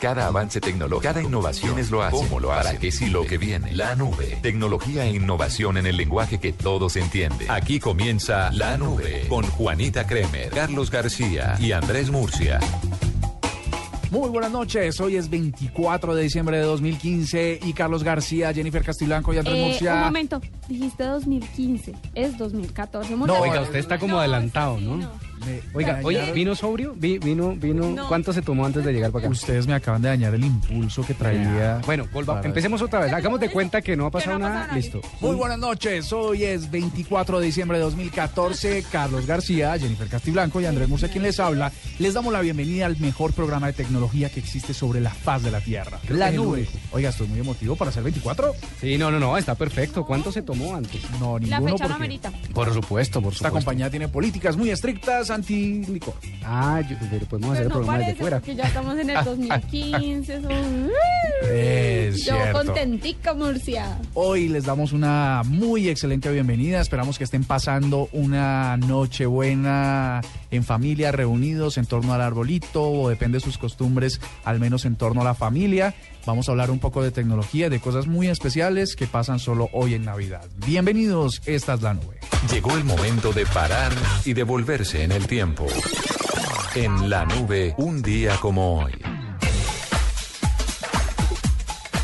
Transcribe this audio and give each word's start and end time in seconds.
Cada 0.00 0.28
avance 0.28 0.60
tecnológico, 0.60 1.02
cada 1.12 1.20
innovación 1.22 1.76
es 1.78 1.90
lo 1.90 2.02
hace. 2.02 2.16
¿Cómo 2.16 2.38
lo 2.38 2.52
hace? 2.52 2.68
¿Para 2.68 2.78
qué 2.78 2.92
sí 2.92 3.08
lo 3.10 3.24
que 3.26 3.36
viene? 3.36 3.72
La 3.74 3.96
nube. 3.96 4.38
Tecnología 4.42 5.04
e 5.04 5.10
innovación 5.16 5.76
en 5.76 5.86
el 5.86 5.96
lenguaje 5.96 6.38
que 6.38 6.52
todos 6.52 6.94
entienden. 6.96 7.50
Aquí 7.50 7.80
comienza 7.80 8.50
La 8.52 8.76
Nube 8.78 9.26
con 9.28 9.44
Juanita 9.44 10.06
Kremer, 10.06 10.50
Carlos 10.50 10.90
García 10.92 11.56
y 11.58 11.72
Andrés 11.72 12.10
Murcia. 12.10 12.60
Muy 14.12 14.30
buenas 14.30 14.52
noches, 14.52 14.98
hoy 15.00 15.16
es 15.16 15.28
24 15.28 16.14
de 16.14 16.22
diciembre 16.22 16.56
de 16.58 16.62
2015 16.62 17.60
y 17.62 17.72
Carlos 17.74 18.02
García, 18.04 18.54
Jennifer 18.54 18.82
Castillanco 18.82 19.34
y 19.34 19.38
Andrés 19.38 19.56
Eh, 19.58 19.66
Murcia. 19.66 19.94
un 19.96 20.00
momento, 20.04 20.40
dijiste 20.66 21.04
2015, 21.04 21.94
es 22.14 22.38
2014. 22.38 23.16
No, 23.16 23.34
Oiga, 23.34 23.60
usted 23.62 23.76
está 23.80 23.98
como 23.98 24.18
adelantado, 24.18 24.78
sí, 24.78 24.84
¿no? 24.84 25.10
Me- 25.48 25.60
Oiga, 25.74 26.00
oye, 26.02 26.32
¿vino 26.32 26.54
sobrio? 26.54 26.94
Vi- 26.96 27.18
¿Vino, 27.18 27.54
vino? 27.56 27.90
No. 27.90 28.08
¿Cuánto 28.08 28.32
se 28.32 28.42
tomó 28.42 28.66
antes 28.66 28.84
de 28.84 28.92
llegar 28.92 29.10
para 29.10 29.24
acá? 29.26 29.32
Ustedes 29.32 29.66
me 29.66 29.74
acaban 29.74 30.02
de 30.02 30.08
dañar 30.08 30.34
el 30.34 30.44
impulso 30.44 31.04
que 31.06 31.14
traía. 31.14 31.80
Bueno, 31.86 32.06
volva- 32.12 32.34
para- 32.36 32.46
empecemos 32.48 32.82
otra 32.82 33.00
vez. 33.00 33.12
Hagamos 33.12 33.40
de 33.40 33.50
cuenta 33.50 33.80
que 33.82 33.96
no 33.96 34.06
ha 34.06 34.10
pasado 34.10 34.38
no 34.38 34.46
ha 34.46 34.48
nada. 34.48 34.60
pasado 34.66 34.78
nada. 34.78 34.98
Listo. 35.00 35.00
Muy 35.20 35.36
buenas 35.36 35.58
noches, 35.58 36.12
hoy 36.12 36.44
es 36.44 36.70
24 36.70 37.40
de 37.40 37.46
diciembre 37.46 37.78
de 37.78 37.84
2014. 37.84 38.84
Carlos 38.90 39.26
García, 39.26 39.78
Jennifer 39.78 40.08
Castiblanco 40.08 40.60
y 40.60 40.66
Andrés 40.66 40.88
Murcia 40.88 41.08
quien 41.08 41.22
les 41.22 41.40
habla. 41.40 41.72
Les 41.98 42.14
damos 42.14 42.32
la 42.32 42.40
bienvenida 42.40 42.86
al 42.86 42.98
mejor 42.98 43.32
programa 43.32 43.66
de 43.68 43.72
tecnología 43.72 44.28
que 44.30 44.40
existe 44.40 44.74
sobre 44.74 45.00
la 45.00 45.10
faz 45.10 45.42
de 45.42 45.50
la 45.50 45.60
Tierra. 45.60 45.98
Creo 46.04 46.18
La 46.18 46.30
nube. 46.30 46.66
Oiga, 46.92 47.10
estoy 47.10 47.28
muy 47.28 47.40
emotivo 47.40 47.76
para 47.76 47.90
ser 47.92 48.02
24. 48.02 48.52
Sí, 48.80 48.98
no, 48.98 49.10
no, 49.10 49.18
no, 49.18 49.36
está 49.38 49.54
perfecto. 49.54 50.04
¿Cuánto 50.04 50.32
se 50.32 50.42
tomó 50.42 50.74
antes? 50.76 51.00
No, 51.20 51.38
La 51.38 51.58
ninguno 51.58 51.72
fecha 51.72 51.84
no 51.84 51.88
porque 51.90 51.94
amerita. 51.94 52.32
Por 52.52 52.72
supuesto, 52.74 53.20
por 53.22 53.32
esta 53.32 53.48
supuesto. 53.48 53.52
compañía 53.52 53.90
tiene 53.90 54.08
políticas 54.08 54.56
muy 54.56 54.70
estrictas 54.70 55.30
anti-licor. 55.38 56.14
Ah, 56.44 56.80
yo, 56.88 56.96
pero 57.10 57.26
podemos 57.26 57.50
hacer 57.52 57.64
Pero 57.68 57.68
no 57.80 57.84
programa 57.86 57.98
desde 58.06 58.14
fuera. 58.20 58.38
porque 58.38 58.54
ya 58.54 58.64
estamos 58.64 58.98
en 58.98 59.10
el 59.10 59.16
2015. 59.24 60.42
son- 60.42 60.90
Es 61.50 62.24
Yo 62.24 62.34
cierto. 62.34 62.64
contentica, 62.64 63.34
Murcia. 63.34 63.98
Hoy 64.14 64.48
les 64.48 64.64
damos 64.64 64.92
una 64.92 65.42
muy 65.44 65.88
excelente 65.88 66.30
bienvenida. 66.30 66.80
Esperamos 66.80 67.18
que 67.18 67.24
estén 67.24 67.44
pasando 67.44 68.08
una 68.12 68.76
noche 68.76 69.26
buena 69.26 70.20
en 70.50 70.64
familia, 70.64 71.12
reunidos 71.12 71.78
en 71.78 71.86
torno 71.86 72.12
al 72.14 72.20
arbolito 72.20 72.82
o 72.90 73.08
depende 73.08 73.38
de 73.38 73.44
sus 73.44 73.58
costumbres, 73.58 74.20
al 74.44 74.60
menos 74.60 74.84
en 74.84 74.96
torno 74.96 75.20
a 75.20 75.24
la 75.24 75.34
familia. 75.34 75.94
Vamos 76.26 76.48
a 76.48 76.52
hablar 76.52 76.70
un 76.70 76.78
poco 76.78 77.02
de 77.02 77.10
tecnología, 77.10 77.70
de 77.70 77.80
cosas 77.80 78.06
muy 78.06 78.28
especiales 78.28 78.96
que 78.96 79.06
pasan 79.06 79.38
solo 79.38 79.68
hoy 79.72 79.94
en 79.94 80.04
Navidad. 80.04 80.44
Bienvenidos, 80.66 81.40
esta 81.46 81.74
es 81.74 81.82
la 81.82 81.94
nube. 81.94 82.18
Llegó 82.52 82.76
el 82.76 82.84
momento 82.84 83.32
de 83.32 83.46
parar 83.46 83.92
y 84.24 84.34
devolverse 84.34 85.02
en 85.04 85.12
el 85.12 85.26
tiempo. 85.26 85.66
En 86.74 87.08
la 87.08 87.24
nube, 87.24 87.74
un 87.78 88.02
día 88.02 88.36
como 88.40 88.80
hoy. 88.80 89.17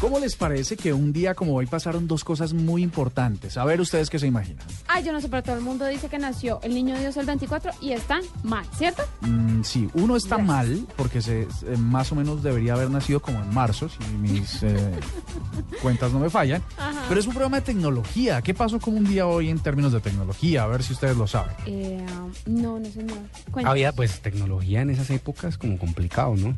¿Cómo 0.00 0.18
les 0.18 0.36
parece 0.36 0.76
que 0.76 0.92
un 0.92 1.14
día 1.14 1.34
como 1.34 1.54
hoy 1.54 1.64
pasaron 1.66 2.06
dos 2.06 2.24
cosas 2.24 2.52
muy 2.52 2.82
importantes? 2.82 3.56
A 3.56 3.64
ver 3.64 3.80
ustedes 3.80 4.10
qué 4.10 4.18
se 4.18 4.26
imaginan. 4.26 4.64
Ay, 4.86 5.02
yo 5.02 5.12
no 5.14 5.20
sé, 5.20 5.28
pero 5.30 5.42
todo 5.42 5.56
el 5.56 5.62
mundo 5.62 5.86
dice 5.86 6.08
que 6.08 6.18
nació 6.18 6.60
el 6.62 6.74
niño 6.74 6.98
Dios 6.98 7.16
el 7.16 7.24
24 7.24 7.70
y 7.80 7.92
están 7.92 8.20
mal, 8.42 8.66
¿cierto? 8.76 9.02
Mm, 9.22 9.62
sí, 9.62 9.88
uno 9.94 10.16
está 10.16 10.36
Yes. 10.36 10.44
mal 10.44 10.86
porque 10.96 11.22
se, 11.22 11.42
eh, 11.42 11.48
más 11.78 12.12
o 12.12 12.16
menos 12.16 12.42
debería 12.42 12.74
haber 12.74 12.90
nacido 12.90 13.22
como 13.22 13.40
en 13.42 13.54
marzo, 13.54 13.88
si 13.88 13.98
mis 14.18 14.62
eh, 14.62 14.92
cuentas 15.82 16.12
no 16.12 16.18
me 16.18 16.28
fallan. 16.28 16.62
Ajá. 16.76 17.04
Pero 17.08 17.18
es 17.20 17.26
un 17.26 17.32
programa 17.32 17.56
de 17.60 17.62
tecnología. 17.62 18.42
¿Qué 18.42 18.52
pasó 18.52 18.78
con 18.80 18.96
un 18.96 19.04
día 19.04 19.26
hoy 19.26 19.48
en 19.48 19.58
términos 19.60 19.92
de 19.92 20.00
tecnología? 20.00 20.64
A 20.64 20.66
ver 20.66 20.82
si 20.82 20.92
ustedes 20.92 21.16
lo 21.16 21.26
saben. 21.26 21.54
Eh, 21.64 22.04
no, 22.44 22.78
no 22.78 22.84
señor. 22.90 23.16
Cuéntame. 23.50 23.70
Había, 23.70 23.92
pues, 23.92 24.20
tecnología 24.20 24.82
en 24.82 24.90
esas 24.90 25.08
épocas 25.10 25.56
como 25.56 25.78
complicado, 25.78 26.34
¿no? 26.36 26.54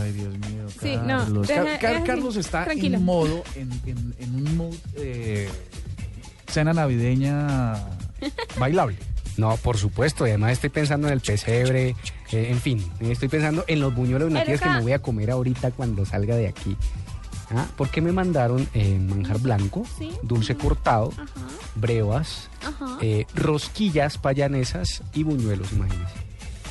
Ay, 0.00 0.12
Dios 0.12 0.32
mío. 0.38 0.66
Sí, 0.80 0.96
no, 0.96 1.18
Carlos, 1.18 1.48
deja- 1.48 1.64
Car- 1.64 1.78
Car- 1.78 1.92
deja- 1.94 2.04
Carlos 2.04 2.36
está 2.36 2.64
tranquilo. 2.64 2.96
en 2.98 3.04
modo, 3.04 3.42
en, 3.54 3.70
en- 3.86 4.14
en 4.18 4.34
un 4.34 4.56
mood 4.56 4.74
eh, 4.96 5.48
cena 6.48 6.72
navideña 6.72 7.74
bailable. 8.58 8.96
No, 9.36 9.56
por 9.56 9.76
supuesto. 9.76 10.26
Y 10.26 10.30
además 10.30 10.52
estoy 10.52 10.70
pensando 10.70 11.08
en 11.08 11.14
el 11.14 11.20
pesebre. 11.20 11.96
eh, 12.32 12.48
en 12.50 12.60
fin, 12.60 12.84
estoy 13.00 13.28
pensando 13.28 13.64
en 13.66 13.80
los 13.80 13.94
buñuelos 13.94 14.30
nativos 14.30 14.60
que 14.60 14.66
Erika. 14.66 14.76
me 14.78 14.82
voy 14.82 14.92
a 14.92 15.00
comer 15.00 15.30
ahorita 15.30 15.70
cuando 15.72 16.04
salga 16.06 16.36
de 16.36 16.48
aquí. 16.48 16.76
¿Ah? 17.50 17.66
¿Por 17.76 17.90
qué 17.90 18.00
me 18.00 18.10
mandaron 18.10 18.66
eh, 18.74 18.98
manjar 18.98 19.38
blanco, 19.38 19.84
Sí. 19.98 20.10
dulce 20.22 20.56
cortado, 20.56 21.12
Ajá, 21.12 21.26
brevas, 21.74 22.48
ajá. 22.66 22.96
eh, 23.02 23.26
rosquillas 23.34 24.16
payanesas 24.18 25.02
y 25.12 25.24
buñuelos, 25.24 25.70
imagínense? 25.72 26.14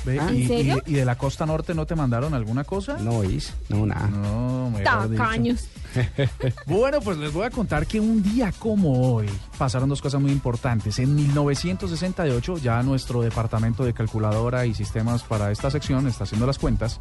Ve, 0.06 0.20
Ah, 0.20 0.32
y, 0.34 0.42
¿en 0.44 0.48
serio? 0.48 0.82
y- 0.86 0.92
y 0.92 0.94
de 0.96 1.06
la 1.06 1.18
costa 1.18 1.46
norte 1.46 1.74
no 1.74 1.86
te 1.86 1.96
mandaron 1.96 2.34
alguna 2.34 2.64
cosa? 2.66 2.98
No 2.98 3.12
oís, 3.20 3.54
no, 3.70 3.86
nada. 3.86 4.08
No. 4.08 4.72
Tacaños. 4.84 5.68
Bueno, 6.66 7.00
pues 7.02 7.18
les 7.18 7.32
voy 7.32 7.46
a 7.46 7.50
contar 7.52 7.86
que 7.86 8.00
un 8.00 8.24
día 8.24 8.52
como 8.58 9.14
hoy 9.14 9.30
pasaron 9.58 9.88
dos 9.90 10.02
cosas 10.02 10.20
muy 10.22 10.32
importantes. 10.32 10.98
En 11.00 11.14
1968, 11.16 12.58
ya 12.58 12.82
nuestro 12.84 13.22
departamento 13.22 13.84
de 13.86 13.94
calculadora 13.94 14.66
y 14.66 14.74
sistemas 14.74 15.24
para 15.24 15.52
esta 15.52 15.70
sección 15.70 16.08
está 16.08 16.24
haciendo 16.24 16.48
las 16.48 16.58
cuentas. 16.58 17.00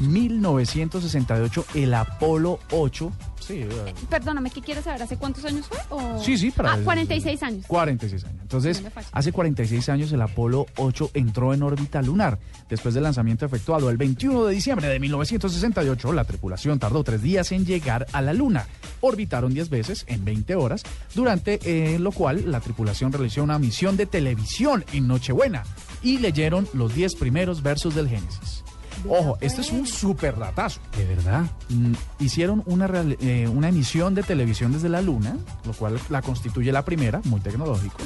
1968, 0.00 1.64
el 1.74 1.94
Apolo 1.94 2.58
8. 2.70 3.12
Sí, 3.40 3.54
eh, 3.60 3.68
Perdóname, 4.10 4.50
¿qué 4.50 4.60
quieres 4.60 4.84
saber? 4.84 5.02
¿Hace 5.02 5.16
cuántos 5.16 5.44
años 5.44 5.66
fue? 5.68 5.78
O- 5.90 6.20
sí, 6.22 6.36
sí, 6.36 6.50
para 6.50 6.72
Ah, 6.72 6.78
46 6.82 7.42
años. 7.44 7.64
46 7.66 8.24
años. 8.24 8.38
Entonces, 8.42 8.82
No 8.82 8.90
hace 9.12 9.30
46 9.32 9.88
años 9.88 10.10
el 10.10 10.20
Apolo 10.22 10.66
8 10.76 11.10
entró 11.14 11.54
en 11.54 11.62
órbita 11.62 12.02
lunar. 12.02 12.38
Después 12.68 12.94
del 12.94 13.04
lanzamiento 13.04 13.46
efectuado 13.46 13.88
el 13.90 13.96
21 13.96 14.46
de 14.46 14.54
diciembre 14.54 14.88
de 14.88 14.98
1968, 14.98 16.12
la 16.12 16.24
tripulación 16.24 16.78
tardó 16.80 17.04
tres 17.04 17.22
días 17.22 17.52
en 17.52 17.64
llegar 17.64 18.06
a 18.12 18.20
la 18.22 18.32
Luna. 18.32 18.66
Orbitaron 19.00 19.54
10 19.54 19.68
veces 19.70 20.04
en 20.08 20.24
20 20.24 20.56
horas, 20.56 20.82
durante 21.14 21.60
eh, 21.62 21.98
lo 22.00 22.10
cual 22.10 22.50
la 22.50 22.60
tripulación 22.60 23.12
realizó 23.12 23.44
una 23.44 23.58
misión 23.60 23.96
de 23.96 24.06
televisión 24.06 24.84
en 24.92 25.06
Nochebuena 25.06 25.62
y 26.02 26.18
leyeron 26.18 26.66
los 26.72 26.94
10 26.94 27.14
primeros 27.14 27.62
versos 27.62 27.94
del 27.94 28.08
Génesis. 28.08 28.64
Ojo, 29.08 29.38
este 29.40 29.60
es 29.60 29.70
un 29.72 29.86
super 29.86 30.38
datazo. 30.38 30.80
¿De 30.96 31.04
verdad? 31.04 31.44
Mm, 31.68 31.92
hicieron 32.20 32.62
una, 32.66 32.86
real- 32.86 33.16
eh, 33.20 33.48
una 33.48 33.68
emisión 33.68 34.14
de 34.14 34.22
televisión 34.22 34.72
desde 34.72 34.88
la 34.88 35.00
Luna, 35.02 35.36
lo 35.64 35.72
cual 35.72 35.98
la 36.10 36.22
constituye 36.22 36.72
la 36.72 36.84
primera, 36.84 37.20
muy 37.24 37.40
tecnológico. 37.40 37.96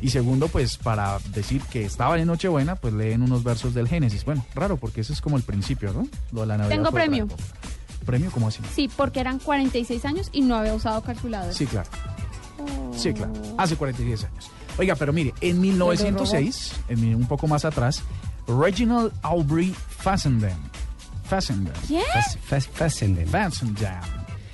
Y 0.00 0.10
segundo, 0.10 0.46
pues 0.48 0.76
para 0.78 1.18
decir 1.34 1.60
que 1.62 1.84
estaban 1.84 2.20
en 2.20 2.28
Nochebuena, 2.28 2.76
pues 2.76 2.94
leen 2.94 3.22
unos 3.22 3.42
versos 3.42 3.74
del 3.74 3.88
Génesis. 3.88 4.24
Bueno, 4.24 4.44
raro, 4.54 4.76
porque 4.76 5.00
ese 5.00 5.12
es 5.12 5.20
como 5.20 5.36
el 5.36 5.42
principio, 5.42 5.92
¿no? 5.92 6.06
Lo 6.32 6.42
de 6.42 6.46
la 6.46 6.56
Navidad 6.58 6.76
Tengo 6.76 6.92
premio. 6.92 7.26
¿Premio? 8.06 8.30
¿Cómo 8.30 8.48
así? 8.48 8.60
Sí, 8.74 8.88
porque 8.96 9.18
eran 9.20 9.38
46 9.40 10.04
años 10.04 10.28
y 10.32 10.40
no 10.42 10.54
había 10.56 10.72
usado 10.74 11.02
calculador. 11.02 11.52
Sí, 11.52 11.66
claro. 11.66 11.88
Oh. 12.60 12.92
Sí, 12.96 13.12
claro. 13.12 13.32
Hace 13.58 13.76
46 13.76 14.24
años. 14.24 14.50
Oiga, 14.78 14.94
pero 14.94 15.12
mire, 15.12 15.34
en 15.40 15.60
1906, 15.60 16.72
en 16.88 17.14
un 17.16 17.26
poco 17.26 17.48
más 17.48 17.64
atrás, 17.64 18.02
Reginald 18.48 19.12
Aubrey 19.22 19.74
Fassenden. 19.88 20.56
Fassenden. 21.24 21.74
Fas- 22.48 22.66
Fassenden. 22.68 23.28
Fassenden. 23.28 23.86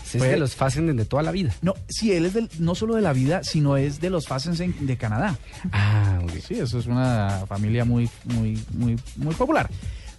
Es 0.05 0.19
Fue- 0.21 0.29
de 0.29 0.37
los 0.37 0.55
Fassenden 0.55 0.97
de 0.97 1.05
toda 1.05 1.23
la 1.23 1.33
vida. 1.33 1.53
No, 1.63 1.75
sí, 1.89 2.13
él 2.13 2.27
es 2.27 2.35
del- 2.35 2.49
no 2.59 2.75
solo 2.75 2.95
de 2.95 3.03
la 3.03 3.13
vida, 3.13 3.43
sino 3.45 3.77
es 3.77 4.01
de 4.01 4.11
los 4.11 4.27
Fassenden 4.27 4.75
de 4.87 4.97
Canadá. 4.97 5.37
Ah, 5.73 6.21
ok. 6.23 6.31
Sí, 6.47 6.55
eso 6.55 6.79
es 6.79 6.87
una 6.87 7.45
familia 7.49 7.85
muy, 7.85 8.09
muy, 8.25 8.63
muy, 8.73 8.97
muy 9.17 9.35
popular. 9.35 9.69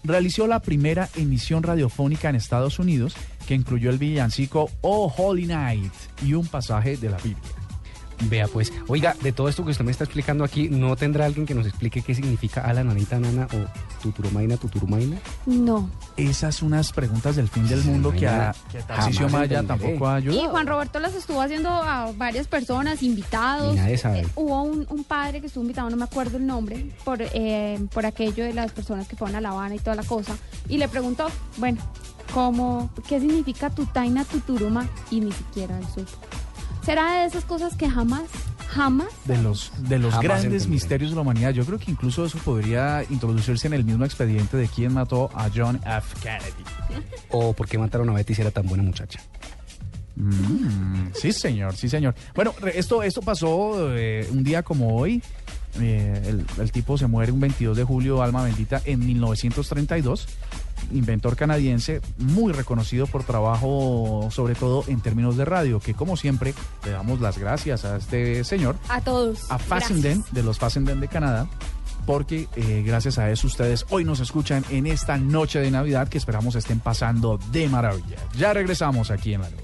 Realizó 0.04 0.48
la 0.48 0.60
primera 0.60 1.10
emisión 1.16 1.64
radiofónica 1.64 2.30
en 2.30 2.36
Estados 2.36 2.78
Unidos 2.80 3.16
que 3.48 3.56
incluyó 3.56 3.90
el 3.90 3.98
villancico 3.98 4.70
Oh 4.82 5.12
Holy 5.18 5.46
Night 5.48 5.92
y 6.24 6.34
un 6.34 6.46
pasaje 6.48 6.98
de 6.98 7.10
la 7.10 7.18
Biblia. 7.18 7.42
Vea 8.22 8.48
pues, 8.48 8.72
oiga, 8.88 9.16
de 9.22 9.32
todo 9.32 9.50
esto 9.50 9.64
que 9.66 9.72
usted 9.72 9.86
me 9.86 9.92
está 9.92 10.04
explicando 10.04 10.44
aquí, 10.44 10.70
¿no 10.70 10.96
tendrá 10.96 11.26
alguien 11.26 11.46
que 11.46 11.54
nos 11.54 11.68
explique 11.68 12.02
qué 12.02 12.16
significa 12.16 12.62
ala, 12.62 12.84
nanita, 12.84 13.20
nana 13.20 13.48
o 13.54 14.02
tuturumaina, 14.02 14.58
tuturumaina? 14.58 15.18
No. 15.46 15.90
Esas 16.18 16.56
son 16.56 16.70
unas 16.70 16.92
preguntas 16.92 17.36
del 17.36 17.48
fin 17.50 17.68
del 17.68 17.84
mundo 17.84 18.12
que 18.12 18.28
a, 18.28 18.56
que 18.72 18.80
a 18.80 18.88
Tarcisio 18.88 19.28
Jamás 19.28 19.42
Maya 19.42 19.64
tampoco 19.64 20.08
ha 20.08 20.20
Y. 20.20 20.48
Juan 20.50 20.68
Roberto 20.68 21.00
las 21.00 21.14
estuvo 21.14 21.42
haciendo 21.42 21.70
a 21.70 22.12
varias 22.14 22.48
personas, 22.48 23.04
invitados. 23.04 23.74
Y 23.74 23.78
nadie 23.78 23.98
sabe. 23.98 24.22
Eh, 24.22 24.28
hubo 24.36 24.64
un, 24.64 24.88
un 24.90 25.04
padre 25.04 25.42
que 25.42 25.48
estuvo 25.48 25.64
invitado, 25.64 25.90
no 25.90 25.98
me 25.98 26.06
acuerdo 26.06 26.38
el 26.38 26.46
nombre, 26.46 26.92
por, 27.04 27.20
eh, 27.22 27.80
por 27.94 28.06
aquello 28.06 28.46
de 28.46 28.54
las 28.54 28.72
personas 28.72 29.08
que 29.08 29.16
fueron 29.16 29.36
a 29.36 29.42
La 29.42 29.50
Habana 29.50 29.76
y 29.76 29.80
toda 29.80 29.96
la 29.96 30.04
cosa. 30.04 30.38
Y 30.70 30.78
le 30.78 30.88
preguntó, 30.88 31.28
bueno, 31.58 31.82
¿cómo, 32.34 32.90
¿qué 33.08 33.20
significa 33.20 33.70
tutaina, 33.70 34.24
tuturuma? 34.24 34.88
Y 35.12 35.20
ni 35.20 35.32
siquiera 35.32 35.78
él 35.78 35.86
supo. 35.94 36.12
¿Será 36.86 37.22
de 37.22 37.26
esas 37.26 37.46
cosas 37.46 37.76
que 37.76 37.90
jamás, 37.90 38.24
jamás? 38.70 39.08
de 39.26 39.42
los, 39.42 39.72
de 39.90 39.98
los 39.98 40.12
Jamás 40.12 40.24
grandes 40.24 40.46
entenderé. 40.46 40.70
misterios 40.72 41.10
de 41.12 41.16
la 41.16 41.22
humanidad. 41.24 41.52
Yo 41.52 41.66
creo 41.66 41.80
que 41.80 41.90
incluso 41.90 42.26
eso 42.26 42.38
podría 42.40 43.04
introducirse 43.10 43.66
en 43.68 43.74
el 43.74 43.84
mismo 43.84 44.06
expediente 44.06 44.56
de 44.56 44.68
quién 44.68 44.94
mató 44.94 45.30
a 45.34 45.50
John 45.54 45.82
F. 45.84 46.16
Kennedy. 46.22 46.64
¿O 47.32 47.54
por 47.54 47.68
qué 47.68 47.78
mataron 47.80 48.10
a 48.10 48.14
Betty 48.14 48.36
si 48.36 48.42
era 48.42 48.52
tan 48.52 48.68
buena 48.68 48.84
muchacha? 48.84 49.20
Mm, 50.16 51.08
sí, 51.14 51.34
señor, 51.34 51.76
sí, 51.76 51.90
señor. 51.90 52.14
Bueno, 52.36 52.54
esto, 52.74 53.02
esto 53.04 53.22
pasó 53.22 53.96
eh, 53.96 54.28
un 54.32 54.44
día 54.44 54.62
como 54.64 54.96
hoy. 54.96 55.22
Eh, 55.82 56.22
el, 56.28 56.46
el 56.62 56.72
tipo 56.72 56.98
se 56.98 57.06
muere 57.08 57.32
un 57.34 57.40
22 57.42 57.76
de 57.76 57.84
julio, 57.84 58.22
alma 58.22 58.44
bendita, 58.44 58.82
en 58.86 59.06
1932. 59.06 60.28
Inventor 60.92 61.36
canadiense 61.36 62.02
muy 62.18 62.54
reconocido 62.54 63.08
por 63.08 63.24
trabajo, 63.24 64.30
sobre 64.32 64.56
todo 64.56 64.84
en 64.88 65.02
términos 65.02 65.38
de 65.38 65.46
radio, 65.46 65.80
que 65.80 65.94
como 65.94 66.18
siempre 66.18 66.54
le 66.84 66.92
damos 66.92 67.22
las 67.22 67.38
gracias 67.38 67.86
a 67.86 67.98
este 67.98 68.44
señor, 68.44 68.76
A 68.90 69.02
todos. 69.02 69.50
a 69.52 69.58
Fassenden, 69.58 70.24
de 70.32 70.44
los 70.44 70.60
Fassenden 70.60 71.00
de 71.00 71.08
Canadá, 71.08 71.48
porque 72.06 72.48
eh, 72.56 72.84
gracias 72.86 73.18
a 73.18 73.30
eso 73.32 73.48
ustedes 73.48 73.86
hoy 73.90 74.06
nos 74.06 74.20
escuchan 74.20 74.64
en 74.70 74.86
esta 74.88 75.18
noche 75.18 75.60
de 75.60 75.72
Navidad 75.72 76.08
que 76.08 76.18
esperamos 76.18 76.56
estén 76.56 76.80
pasando 76.80 77.40
de 77.52 77.68
maravilla. 77.70 78.18
Ya 78.38 78.54
regresamos 78.54 79.12
aquí 79.12 79.34
en 79.34 79.42
la 79.42 79.50
nube. 79.50 79.64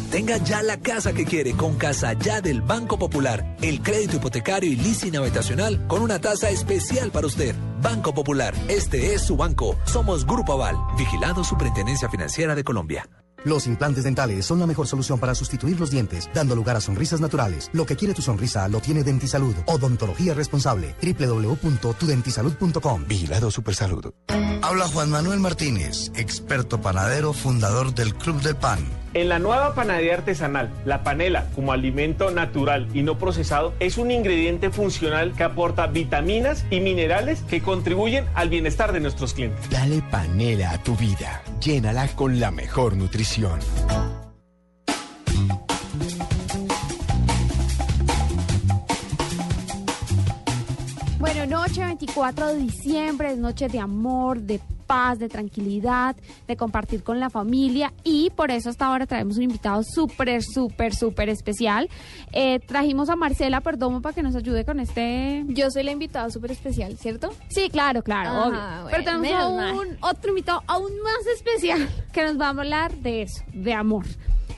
Tenga 0.11 0.37
ya 0.37 0.61
la 0.61 0.77
casa 0.77 1.13
que 1.13 1.23
quiere 1.23 1.53
con 1.53 1.75
Casa 1.75 2.11
Ya 2.11 2.41
del 2.41 2.61
Banco 2.61 2.99
Popular. 2.99 3.55
El 3.61 3.81
crédito 3.81 4.17
hipotecario 4.17 4.69
y 4.69 4.75
leasing 4.75 5.15
habitacional 5.15 5.87
con 5.87 6.01
una 6.01 6.19
tasa 6.19 6.49
especial 6.49 7.11
para 7.11 7.27
usted. 7.27 7.55
Banco 7.81 8.13
Popular, 8.13 8.53
este 8.67 9.13
es 9.13 9.21
su 9.21 9.37
banco. 9.37 9.77
Somos 9.85 10.25
Grupo 10.25 10.51
Aval, 10.51 10.75
vigilado 10.97 11.45
Superintendencia 11.45 12.09
Financiera 12.09 12.55
de 12.55 12.63
Colombia. 12.65 13.07
Los 13.45 13.67
implantes 13.67 14.03
dentales 14.03 14.45
son 14.45 14.59
la 14.59 14.67
mejor 14.67 14.85
solución 14.85 15.17
para 15.17 15.33
sustituir 15.33 15.79
los 15.79 15.91
dientes, 15.91 16.29
dando 16.33 16.57
lugar 16.57 16.75
a 16.75 16.81
sonrisas 16.81 17.21
naturales. 17.21 17.69
Lo 17.71 17.85
que 17.85 17.95
quiere 17.95 18.13
tu 18.13 18.21
sonrisa 18.21 18.67
lo 18.67 18.81
tiene 18.81 19.03
Dentisalud. 19.03 19.55
Odontología 19.65 20.33
responsable. 20.33 20.93
www.tudentisalud.com. 21.01 23.05
Vigilado 23.07 23.49
Supersalud. 23.49 24.11
Habla 24.61 24.89
Juan 24.89 25.09
Manuel 25.09 25.39
Martínez, 25.39 26.11
experto 26.15 26.81
panadero, 26.81 27.31
fundador 27.31 27.93
del 27.93 28.13
Club 28.13 28.41
del 28.41 28.57
Pan. 28.57 29.00
En 29.13 29.27
la 29.27 29.39
nueva 29.39 29.75
panadería 29.75 30.13
artesanal, 30.13 30.69
la 30.85 31.03
panela, 31.03 31.47
como 31.53 31.73
alimento 31.73 32.31
natural 32.31 32.87
y 32.93 33.03
no 33.03 33.17
procesado, 33.17 33.73
es 33.79 33.97
un 33.97 34.09
ingrediente 34.09 34.69
funcional 34.69 35.33
que 35.33 35.43
aporta 35.43 35.87
vitaminas 35.87 36.65
y 36.69 36.79
minerales 36.79 37.41
que 37.41 37.61
contribuyen 37.61 38.25
al 38.35 38.49
bienestar 38.49 38.93
de 38.93 39.01
nuestros 39.01 39.33
clientes. 39.33 39.69
Dale 39.69 40.01
panela 40.09 40.71
a 40.71 40.83
tu 40.83 40.95
vida. 40.95 41.41
Llénala 41.59 42.07
con 42.09 42.39
la 42.39 42.51
mejor 42.51 42.95
nutrición. 42.95 43.59
Noche 51.71 51.85
24 51.85 52.47
de 52.47 52.57
diciembre 52.57 53.31
es 53.31 53.37
noche 53.37 53.69
de 53.69 53.79
amor, 53.79 54.41
de 54.41 54.59
paz, 54.87 55.19
de 55.19 55.29
tranquilidad, 55.29 56.17
de 56.45 56.57
compartir 56.57 57.01
con 57.01 57.21
la 57.21 57.29
familia 57.29 57.93
y 58.03 58.29
por 58.31 58.51
eso 58.51 58.69
hasta 58.69 58.87
ahora 58.87 59.05
traemos 59.05 59.37
un 59.37 59.43
invitado 59.43 59.81
súper, 59.81 60.43
súper, 60.43 60.93
súper 60.93 61.29
especial. 61.29 61.89
Eh, 62.33 62.59
trajimos 62.59 63.07
a 63.07 63.15
Marcela 63.15 63.61
Perdomo 63.61 64.01
para 64.01 64.13
que 64.13 64.21
nos 64.21 64.35
ayude 64.35 64.65
con 64.65 64.81
este... 64.81 65.45
Yo 65.47 65.71
soy 65.71 65.83
la 65.83 65.91
invitada 65.91 66.29
súper 66.29 66.51
especial, 66.51 66.97
¿cierto? 66.97 67.31
Sí, 67.47 67.69
claro, 67.69 68.03
claro, 68.03 68.31
Ajá, 68.31 68.47
obvio. 68.47 68.59
bueno, 68.59 68.87
Pero 68.91 69.03
tenemos 69.05 69.63
a 69.63 69.71
un 69.71 69.97
otro 70.01 70.29
invitado 70.31 70.63
aún 70.67 70.91
más 71.01 71.25
especial 71.33 71.87
que 72.11 72.25
nos 72.25 72.37
va 72.37 72.47
a 72.47 72.49
hablar 72.49 72.93
de 72.95 73.21
eso, 73.21 73.45
de 73.53 73.73
amor. 73.73 74.03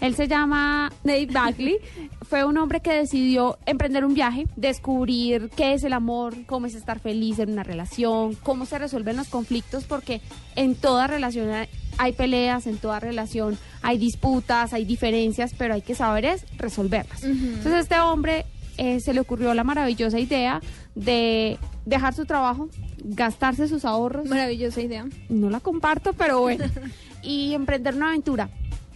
Él 0.04 0.16
se 0.16 0.28
llama 0.28 0.92
Nate 1.06 1.28
Bagley. 1.28 1.78
Fue 2.24 2.44
un 2.44 2.58
hombre 2.58 2.82
que 2.82 2.92
decidió 2.92 3.58
emprender 3.66 4.04
un 4.04 4.14
viaje, 4.14 4.48
descubrir 4.58 5.50
qué 5.56 5.74
es 5.74 5.84
el 5.86 5.94
amor, 5.94 6.36
cómo 6.46 6.66
es 6.66 6.76
estar 6.76 7.00
feliz 7.00 7.40
en 7.40 7.52
una 7.54 7.64
relación, 7.64 8.36
cómo 8.44 8.66
se 8.66 8.78
resuelven 8.78 9.16
los 9.16 9.30
conflictos, 9.30 9.86
porque 9.86 10.20
en 10.58 10.76
toda 10.76 11.08
relación 11.08 11.50
hay- 11.98 12.12
peleas, 12.14 12.68
en 12.68 12.78
toda 12.80 13.00
relación 13.00 13.58
hay 13.82 13.98
disputas, 13.98 14.74
hay 14.74 14.84
diferencias, 14.84 15.54
pero 15.58 15.74
hay 15.74 15.82
que 15.82 15.96
saber 15.96 16.26
es 16.26 16.46
resolverlas. 16.58 17.24
Entonces 17.24 17.84
este 17.84 17.98
hombre 18.02 18.46
eh, 18.78 19.00
se 19.00 19.14
le 19.14 19.22
ocurrió 19.22 19.54
la 19.54 19.64
maravillosa 19.64 20.20
idea 20.20 20.60
de 20.96 21.58
dejar 21.86 22.14
su 22.14 22.26
trabajo, 22.26 22.68
gastarse 23.06 23.70
sus 23.70 23.86
ahorros. 23.86 24.26
Maravillosa 24.28 24.82
idea. 24.82 25.06
No 25.30 25.50
la 25.50 25.62
comparto, 25.62 26.12
pero 26.14 26.42
bueno. 26.42 26.66
y 27.24 27.54
emprender 27.54 27.96
una 27.96 28.10
aventura. 28.10 28.50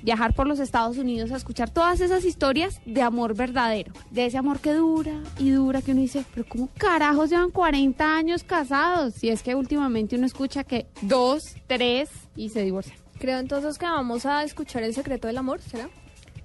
Viajar 0.07 0.33
por 0.33 0.47
los 0.47 0.59
Estados 0.59 0.97
Unidos 0.97 1.33
a 1.33 1.35
escuchar 1.35 1.69
todas 1.69 1.99
esas 1.99 2.23
historias 2.23 2.79
de 2.85 3.01
amor 3.01 3.35
verdadero. 3.35 3.91
De 4.09 4.25
ese 4.25 4.37
amor 4.37 4.61
que 4.61 4.71
dura 4.71 5.11
y 5.37 5.49
dura, 5.49 5.81
que 5.81 5.91
uno 5.91 5.99
dice, 5.99 6.23
pero 6.33 6.47
¿cómo 6.47 6.69
carajos 6.77 7.29
llevan 7.29 7.51
40 7.51 8.15
años 8.15 8.45
casados? 8.45 9.15
Si 9.15 9.27
es 9.27 9.43
que 9.43 9.53
últimamente 9.53 10.15
uno 10.15 10.25
escucha 10.25 10.63
que 10.63 10.87
dos, 11.01 11.57
tres 11.67 12.09
y 12.37 12.47
se 12.51 12.63
divorcian. 12.63 12.97
Creo 13.19 13.39
entonces 13.39 13.77
que 13.77 13.85
vamos 13.85 14.25
a 14.25 14.45
escuchar 14.45 14.81
el 14.83 14.93
secreto 14.93 15.27
del 15.27 15.39
amor, 15.39 15.59
¿será? 15.59 15.89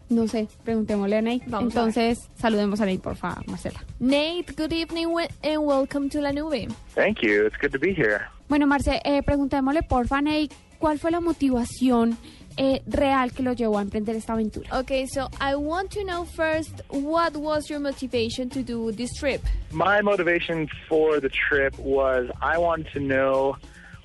No 0.09 0.27
sé, 0.27 0.49
preguntémosle 0.65 1.19
a 1.19 1.23
Nate. 1.23 1.45
Vamos 1.47 1.77
a 1.77 1.79
Entonces, 1.79 2.31
saludemos 2.35 2.81
a 2.81 2.87
Nate, 2.87 2.99
por 2.99 3.15
favor, 3.15 3.47
Marcela. 3.47 3.85
Nate, 4.01 4.47
good 4.57 4.73
evening 4.73 5.07
and 5.45 5.59
welcome 5.59 6.09
to 6.09 6.21
La 6.21 6.33
Nube. 6.33 6.67
Thank 6.97 7.21
you. 7.23 7.47
It's 7.47 7.57
good 7.61 7.71
to 7.71 7.79
be 7.79 7.95
here. 7.95 8.23
Bueno, 8.49 8.67
Marce, 8.67 9.01
eh, 9.05 9.23
preguntémosle, 9.23 9.85
porfa, 9.85 10.21
Nate, 10.21 10.49
¿cuál 10.81 10.99
fue 10.99 11.13
la 11.13 11.21
motivación 11.21 12.19
eh, 12.57 12.81
real 12.87 13.31
que 13.31 13.43
lo 13.43 13.53
llevó 13.53 13.79
a 13.79 13.83
emprender 13.83 14.17
esta 14.17 14.35
aventura? 14.35 14.81
Okay, 14.81 15.07
so 15.07 15.29
I 15.41 15.57
want 15.57 15.91
to 15.93 16.05
know 16.05 16.25
first, 16.25 16.83
what 16.89 17.37
was 17.37 17.69
your 17.69 17.81
motivation 17.81 18.51
to 18.51 18.63
do 18.63 18.93
this 18.93 19.13
trip? 19.15 19.43
My 19.71 20.01
motivation 20.03 20.69
for 20.89 21.21
the 21.21 21.29
trip 21.29 21.79
was 21.79 22.31
I 22.41 22.59
wanted 22.59 22.93
to 22.93 23.01
know 23.01 23.57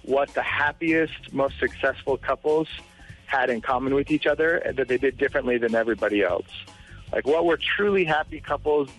what 0.03 0.33
the 0.33 0.41
happiest, 0.41 1.33
most 1.33 1.59
successful 1.59 2.17
couples 2.17 2.67
had 3.25 3.49
in 3.49 3.61
common 3.61 3.93
with 3.93 4.09
each 4.09 4.25
other 4.25 4.61
that 4.75 4.87
they 4.87 4.97
did 4.97 5.17
differently 5.17 5.57
than 5.57 5.75
everybody 5.75 6.23
else. 6.23 6.47
Like, 7.11 7.27
what 7.27 7.45
were 7.45 7.57
truly 7.57 8.05
happy 8.05 8.39
couples 8.39 8.89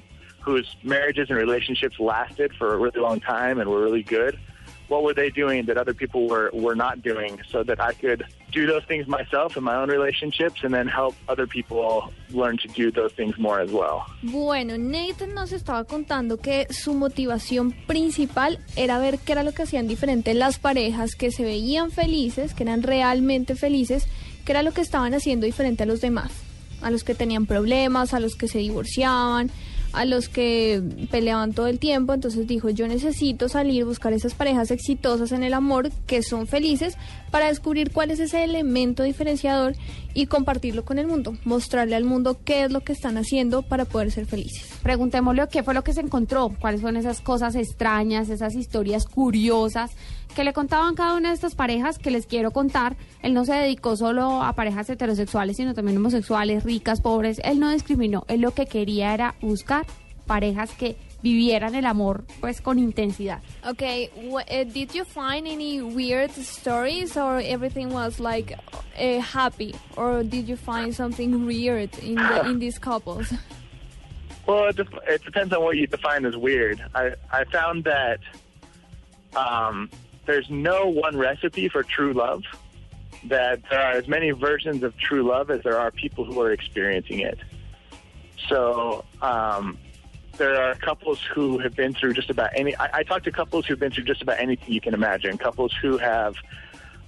whose 0.40 0.76
marriages 0.82 1.30
and 1.30 1.38
relationships 1.38 1.98
lasted 1.98 2.52
for 2.54 2.74
a 2.74 2.76
really 2.76 3.00
long 3.00 3.20
time 3.20 3.58
and 3.58 3.68
were 3.68 3.82
really 3.82 4.02
good? 4.02 4.38
What 4.88 5.02
were 5.02 5.14
they 5.14 5.31
doing 5.31 5.67
that 5.67 5.76
other 5.76 5.94
people 5.94 6.26
were, 6.26 6.50
were 6.52 6.75
not 6.75 7.02
doing 7.02 7.38
so 7.50 7.62
that 7.64 7.79
I 7.79 7.93
could 7.93 8.25
do 8.52 8.67
those 8.67 8.85
things 8.87 9.06
myself 9.06 9.56
in 9.56 9.64
my 9.64 9.76
own 9.76 9.90
relationships 9.90 10.64
and 10.64 10.73
then 10.73 10.88
help 10.88 11.15
other 11.29 11.46
people 11.46 12.10
learn 12.31 12.56
to 12.58 12.69
do 12.69 12.91
those 12.91 13.12
things 13.12 13.36
more 13.39 13.60
as 13.60 13.70
well? 13.70 14.06
Bueno, 14.22 14.79
Nathan 14.79 15.34
nos 15.34 15.53
estaba 15.53 15.84
contando 15.84 16.39
que 16.39 16.67
su 16.70 16.94
motivación 16.94 17.72
principal 17.86 18.58
era 18.77 18.98
ver 18.98 19.19
qué 19.19 19.32
era 19.32 19.43
lo 19.43 19.53
que 19.53 19.62
hacían 19.62 19.89
diferente 19.89 20.34
las 20.34 20.58
parejas 20.58 21.15
que 21.15 21.31
se 21.31 21.44
veían 21.44 21.91
felices, 21.91 22.55
que 22.55 22.62
eran 22.62 22.82
realmente 22.82 23.55
felices, 23.55 24.08
qué 24.44 24.53
era 24.53 24.62
lo 24.62 24.72
que 24.72 24.81
estaban 24.81 25.12
haciendo 25.15 25.46
diferente 25.46 25.82
a 25.82 25.86
los 25.86 26.01
demás, 26.01 26.32
a 26.81 26.91
los 26.91 27.05
que 27.05 27.15
tenían 27.15 27.46
problemas, 27.46 28.15
a 28.15 28.20
los 28.20 28.36
que 28.36 28.48
se 28.48 28.58
divorciaban, 28.58 29.51
a 29.98 30.05
los 30.05 30.28
que 30.28 30.81
peleaban 31.10 31.52
todo 31.55 31.67
el 31.67 31.81
tiempo. 31.81 32.14
Entonces 32.14 32.46
dijo, 32.46 32.70
yo 32.70 32.86
necesito 32.86 33.48
salir, 33.48 33.84
buscar 33.84 34.12
esas 34.12 34.32
parejas 34.32 34.70
exitosas 34.70 35.32
en 35.32 35.43
el 35.43 35.52
amor 35.52 35.90
que 36.06 36.22
son 36.22 36.46
felices 36.46 36.96
para 37.31 37.49
descubrir 37.49 37.93
cuál 37.93 38.11
es 38.11 38.20
ese 38.20 38.44
elemento 38.44 39.03
diferenciador 39.03 39.75
y 40.15 40.27
compartirlo 40.27 40.85
con 40.85 40.99
el 40.99 41.06
mundo, 41.06 41.37
mostrarle 41.44 41.97
al 41.97 42.05
mundo 42.05 42.39
qué 42.44 42.65
es 42.65 42.73
lo 42.73 42.81
que 42.81 42.93
están 42.93 43.19
haciendo 43.19 43.63
para 43.63 43.85
poder 43.85 44.11
ser 44.11 44.27
felices. 44.27 44.79
Preguntémosle 44.82 45.47
qué 45.51 45.63
fue 45.63 45.75
lo 45.75 45.85
que 45.85 45.93
se 45.93 46.01
encontró, 46.01 46.53
cuáles 46.61 46.81
son 46.81 46.97
esas 46.97 47.20
cosas 47.20 47.55
extrañas, 47.55 48.29
esas 48.29 48.55
historias 48.55 49.05
curiosas 49.05 49.93
que 50.35 50.44
le 50.44 50.53
contaban 50.53 50.94
cada 50.94 51.15
una 51.15 51.29
de 51.29 51.35
estas 51.35 51.55
parejas 51.55 51.99
que 51.99 52.11
les 52.11 52.27
quiero 52.27 52.51
contar. 52.51 52.97
Él 53.23 53.35
no 53.35 53.44
se 53.44 53.55
dedicó 53.55 53.97
solo 53.97 54.43
a 54.43 54.53
parejas 54.55 54.89
heterosexuales, 54.91 55.56
sino 55.56 55.75
también 55.75 55.97
homosexuales, 55.97 56.65
ricas, 56.65 57.01
pobres. 57.01 57.41
Él 57.44 57.61
no 57.61 57.70
discriminó. 57.70 58.25
Él 58.29 58.41
lo 58.41 58.53
que 58.53 58.67
quería 58.67 59.15
era 59.15 59.35
buscar 59.41 59.87
parejas 60.27 60.70
que 60.73 60.97
vivieran 61.22 61.75
el 61.75 61.87
amor 61.87 62.25
pues 62.41 62.60
con 62.60 62.79
intensidad. 62.79 63.41
Okay, 63.67 64.10
uh, 64.31 64.65
did 64.65 64.94
you 64.94 65.05
find 65.05 65.46
any 65.46 65.82
weird 65.82 66.31
stories 66.31 67.17
or 67.17 67.41
everything 67.41 67.93
was 67.93 68.20
like 68.20 68.56
uh, 68.98 69.20
happy 69.20 69.75
or 69.96 70.22
did 70.22 70.48
you 70.48 70.56
find 70.56 70.94
something 70.94 71.46
weird 71.46 71.96
in 71.98 72.15
the, 72.15 72.46
in 72.46 72.58
these 72.58 72.79
couples? 72.79 73.32
Well, 74.46 74.69
it, 74.69 74.79
it 75.06 75.25
depends 75.25 75.53
on 75.53 75.63
what 75.63 75.77
you 75.77 75.87
define 75.87 76.25
as 76.25 76.37
weird. 76.37 76.82
I, 76.94 77.13
I 77.31 77.44
found 77.44 77.84
that 77.84 78.20
um, 79.37 79.91
there's 80.25 80.48
no 80.48 80.87
one 80.87 81.19
recipe 81.19 81.69
for 81.69 81.82
true 81.82 82.15
love, 82.15 82.44
that 83.25 83.60
there 83.69 83.81
are 83.81 83.93
as 83.93 84.08
many 84.08 84.31
versions 84.31 84.82
of 84.82 84.96
true 84.96 85.22
love 85.22 85.51
as 85.51 85.63
there 85.65 85.79
are 85.79 85.91
people 85.91 86.25
who 86.25 86.41
are 86.41 86.53
experiencing 86.53 87.20
it. 87.20 87.39
So 88.48 89.05
um, 89.20 89.77
there 90.38 90.62
are 90.62 90.74
couples 90.76 91.20
who 91.22 91.58
have 91.58 91.74
been 91.74 91.94
through 91.94 92.14
just 92.14 92.30
about 92.30 92.50
any. 92.54 92.74
I, 92.76 92.98
I 92.98 93.02
talk 93.02 93.24
to 93.24 93.32
couples 93.32 93.66
who've 93.66 93.78
been 93.78 93.92
through 93.92 94.04
just 94.04 94.22
about 94.22 94.38
anything 94.38 94.72
you 94.72 94.80
can 94.80 94.94
imagine. 94.94 95.36
Couples 95.36 95.74
who 95.82 95.98
have 95.98 96.36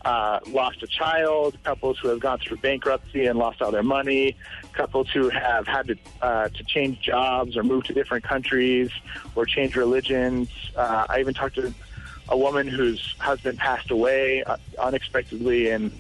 uh, 0.05 0.41
lost 0.49 0.83
a 0.83 0.87
child, 0.87 1.57
couples 1.65 1.99
who 1.99 2.09
have 2.09 2.21
gone 2.21 2.39
through 2.39 2.59
bankruptcy 2.59 3.27
and 3.27 3.39
lost 3.39 3.63
all 3.63 3.71
their 3.71 3.83
money, 3.83 4.37
couples 4.73 5.09
who 5.11 5.29
have 5.29 5.67
had 5.67 5.87
to 5.89 5.97
uh, 6.21 6.49
to 6.49 6.65
change 6.65 7.01
jobs 7.01 7.57
or 7.57 7.63
move 7.63 7.85
to 7.85 7.93
different 7.93 8.25
countries 8.25 8.91
or 9.35 9.47
change 9.47 9.77
religions. 9.77 10.49
Uh, 10.77 11.07
I 11.09 11.21
even 11.21 11.35
talked 11.35 11.55
to 11.57 11.73
a 12.29 12.37
woman 12.37 12.67
whose 12.67 13.15
husband 13.19 13.59
passed 13.59 13.91
away 13.91 14.43
uh, 14.45 14.57
unexpectedly, 14.79 15.71
and 15.71 15.93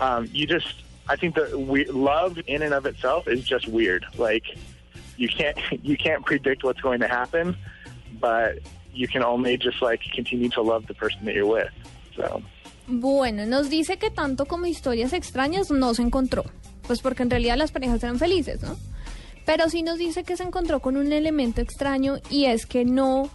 um, 0.00 0.28
you 0.32 0.46
just 0.46 0.82
I 1.08 1.16
think 1.16 1.34
that 1.34 1.58
we, 1.58 1.86
love 1.86 2.38
in 2.46 2.62
and 2.62 2.72
of 2.72 2.86
itself 2.86 3.26
is 3.26 3.44
just 3.44 3.66
weird. 3.66 4.06
Like 4.16 4.44
you 5.20 5.28
can't 5.28 5.56
you 5.82 5.96
can't 5.96 6.24
predict 6.24 6.64
what's 6.64 6.80
going 6.80 7.00
to 7.00 7.08
happen, 7.08 7.56
but 8.20 8.58
you 8.92 9.06
can 9.06 9.22
only 9.22 9.56
just 9.56 9.80
like 9.82 10.00
continue 10.14 10.48
to 10.48 10.62
love 10.62 10.86
the 10.86 10.94
person 10.94 11.24
that 11.26 11.34
you're 11.34 11.46
with. 11.46 11.70
So. 12.16 12.42
Bueno, 12.88 13.46
nos 13.46 13.70
dice 13.70 13.98
que 13.98 14.10
tanto 14.10 14.46
como 14.46 14.66
historias 14.66 15.12
extrañas 15.12 15.70
no 15.70 15.94
se 15.94 16.02
encontró, 16.02 16.44
pues 16.88 17.00
porque 17.00 17.22
en 17.22 17.30
realidad 17.30 17.56
las 17.56 17.70
parejas 17.70 18.02
eran 18.02 18.18
felices, 18.18 18.62
¿no? 18.62 18.76
Pero 19.46 19.68
sí 19.68 19.82
nos 19.82 19.98
dice 19.98 20.24
que 20.24 20.36
se 20.36 20.42
encontró 20.42 20.80
con 20.80 20.96
un 20.96 21.12
elemento 21.12 21.60
extraño 21.60 22.16
y 22.30 22.46
es 22.46 22.66
que 22.66 22.84
no 22.84 23.30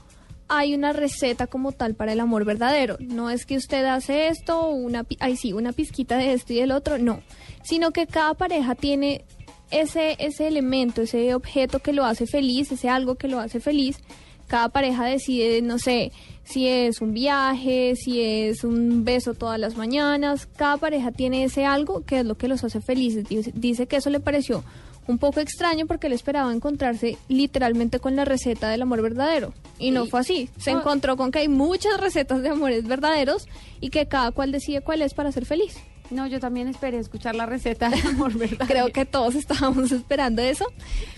hay 0.50 0.76
una 0.76 0.92
receta 0.92 1.48
como 1.48 1.72
tal 1.72 1.96
para 1.96 2.12
el 2.12 2.20
amor 2.20 2.44
verdadero. 2.44 2.98
No 3.00 3.30
es 3.30 3.46
que 3.46 3.56
usted 3.56 3.86
hace 3.86 4.28
esto, 4.28 4.70
una, 4.70 5.06
ay 5.20 5.38
sí, 5.38 5.54
una 5.54 5.72
pizquita 5.72 6.18
de 6.18 6.34
esto 6.34 6.52
y 6.52 6.58
del 6.58 6.72
otro, 6.72 6.98
no. 6.98 7.22
Sino 7.64 7.92
que 7.92 8.08
cada 8.08 8.34
pareja 8.34 8.76
tiene 8.76 9.26
ese, 9.72 10.16
ese 10.20 10.48
elemento, 10.48 11.02
ese 11.02 11.34
objeto 11.36 11.80
que 11.80 11.94
lo 11.94 12.06
hace 12.06 12.28
feliz, 12.28 12.72
ese 12.72 12.90
algo 12.90 13.16
que 13.16 13.28
lo 13.28 13.40
hace 13.40 13.60
feliz. 13.60 14.00
Cada 14.48 14.70
pareja 14.70 15.06
decide, 15.06 15.62
no 15.62 15.80
sé, 15.80 16.12
si 16.44 16.68
es 16.68 17.02
un 17.02 17.14
viaje, 17.14 17.96
si 17.96 18.22
es 18.22 18.64
un 18.64 19.04
beso 19.04 19.34
todas 19.34 19.60
las 19.60 19.76
mañanas. 19.76 20.48
Cada 20.56 20.78
pareja 20.78 21.12
tiene 21.12 21.44
ese 21.44 21.66
algo 21.66 22.06
que 22.06 22.20
es 22.20 22.26
lo 22.26 22.36
que 22.36 22.48
los 22.48 22.64
hace 22.64 22.80
felices. 22.82 23.28
Dice, 23.28 23.52
dice 23.56 23.88
que 23.88 23.96
eso 23.98 24.10
le 24.10 24.20
pareció 24.20 24.64
un 25.08 25.18
poco 25.18 25.40
extraño 25.40 25.86
porque 25.86 26.08
él 26.08 26.14
esperaba 26.14 26.54
encontrarse 26.54 27.18
literalmente 27.28 28.00
con 28.00 28.16
la 28.16 28.26
receta 28.26 28.70
del 28.70 28.82
amor 28.82 29.02
verdadero. 29.02 29.54
Y 29.80 29.92
no 29.92 30.06
fue 30.06 30.20
así. 30.20 30.50
Se 30.58 30.72
encontró 30.72 31.18
con 31.18 31.32
que 31.32 31.40
hay 31.40 31.48
muchas 31.48 32.00
recetas 32.00 32.42
de 32.42 32.50
amores 32.50 32.88
verdaderos 32.88 33.48
y 33.82 33.90
que 33.90 34.08
cada 34.08 34.32
cual 34.32 34.52
decide 34.52 34.82
cuál 34.82 35.02
es 35.02 35.14
para 35.14 35.32
ser 35.32 35.46
feliz. 35.46 35.78
No, 36.12 36.28
yo 36.28 36.40
también 36.40 36.68
esperé 36.68 37.00
escuchar 37.00 37.36
la 37.36 37.46
receta 37.46 37.90
de 37.90 38.00
amor 38.02 38.34
verdadero. 38.38 38.68
Creo 38.68 38.92
que 38.92 39.06
todos 39.06 39.36
estábamos 39.36 39.92
esperando 39.92 40.42
eso 40.42 40.66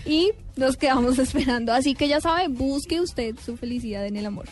y 0.06 0.32
nos 0.56 0.76
quedamos 0.76 1.18
esperando. 1.18 1.72
Así 1.72 1.94
que 1.94 2.08
ya 2.08 2.20
sabe, 2.20 2.48
busque 2.48 3.00
usted 3.00 3.36
su 3.44 3.56
felicidad 3.56 4.06
en 4.06 4.16
el 4.16 4.26
amor. 4.26 4.46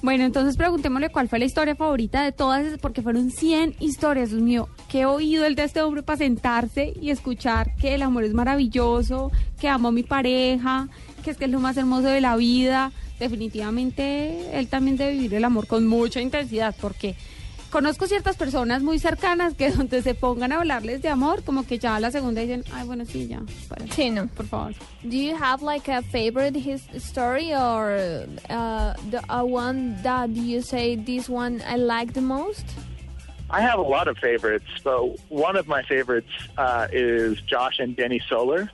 Bueno, 0.00 0.24
entonces 0.24 0.56
preguntémosle 0.56 1.08
cuál 1.08 1.28
fue 1.28 1.40
la 1.40 1.44
historia 1.44 1.74
favorita 1.74 2.22
de 2.22 2.30
todas, 2.30 2.78
porque 2.80 3.02
fueron 3.02 3.32
100 3.32 3.74
historias, 3.80 4.30
Dios 4.30 4.42
mío. 4.42 4.68
Qué 4.88 5.06
oído 5.06 5.44
el 5.44 5.56
de 5.56 5.64
este 5.64 5.82
hombre 5.82 6.04
para 6.04 6.18
sentarse 6.18 6.92
y 7.00 7.10
escuchar 7.10 7.74
que 7.76 7.94
el 7.94 8.02
amor 8.02 8.22
es 8.22 8.32
maravilloso, 8.32 9.32
que 9.60 9.68
amo 9.68 9.88
a 9.88 9.92
mi 9.92 10.04
pareja, 10.04 10.88
que 11.24 11.32
es 11.32 11.36
que 11.36 11.46
es 11.46 11.50
lo 11.50 11.58
más 11.58 11.76
hermoso 11.76 12.06
de 12.06 12.20
la 12.20 12.36
vida. 12.36 12.92
Definitivamente 13.18 14.56
él 14.56 14.68
también 14.68 14.96
debe 14.96 15.12
vivir 15.12 15.34
el 15.34 15.44
amor 15.44 15.66
con 15.66 15.84
mucha 15.88 16.20
intensidad, 16.20 16.76
porque 16.80 17.16
conozco 17.70 18.06
ciertas 18.06 18.36
personas 18.36 18.82
muy 18.82 18.98
cercanas 18.98 19.54
que 19.54 19.70
donde 19.76 20.02
se 20.02 20.14
pongan 20.14 20.52
a 20.52 20.56
hablarles 20.56 21.02
de 21.02 21.08
amor, 21.08 21.42
como 21.44 21.66
que 21.66 21.78
ya 21.78 21.96
a 21.96 22.00
la 22.00 22.10
segunda 22.10 22.40
dicen, 22.40 22.64
ay, 22.72 22.86
bueno, 22.86 23.04
sí, 23.04 23.28
ya. 23.28 23.40
para". 23.68 23.86
Sí, 23.88 24.10
no. 24.10 24.26
Por 24.28 24.46
favor. 24.46 24.74
Do 25.02 25.16
you 25.16 25.36
have 25.36 25.62
like 25.62 25.90
a 25.90 26.02
favorite 26.02 26.56
his 26.56 26.82
story 26.96 27.54
or 27.54 28.26
uh, 28.50 28.94
the, 29.10 29.22
a 29.28 29.44
one 29.44 29.96
that 30.02 30.30
you 30.30 30.62
say 30.62 30.96
this 30.96 31.28
one 31.28 31.60
I 31.62 31.76
like 31.76 32.12
the 32.12 32.20
most? 32.20 32.64
I 33.50 33.62
have 33.62 33.78
a 33.78 33.82
lot 33.82 34.08
of 34.08 34.18
favorites, 34.18 34.66
but 34.84 35.00
one 35.30 35.56
of 35.56 35.66
my 35.66 35.82
favorites 35.82 36.28
uh, 36.58 36.86
is 36.92 37.40
Josh 37.42 37.78
and 37.78 37.96
Denny 37.96 38.20
Solar, 38.28 38.70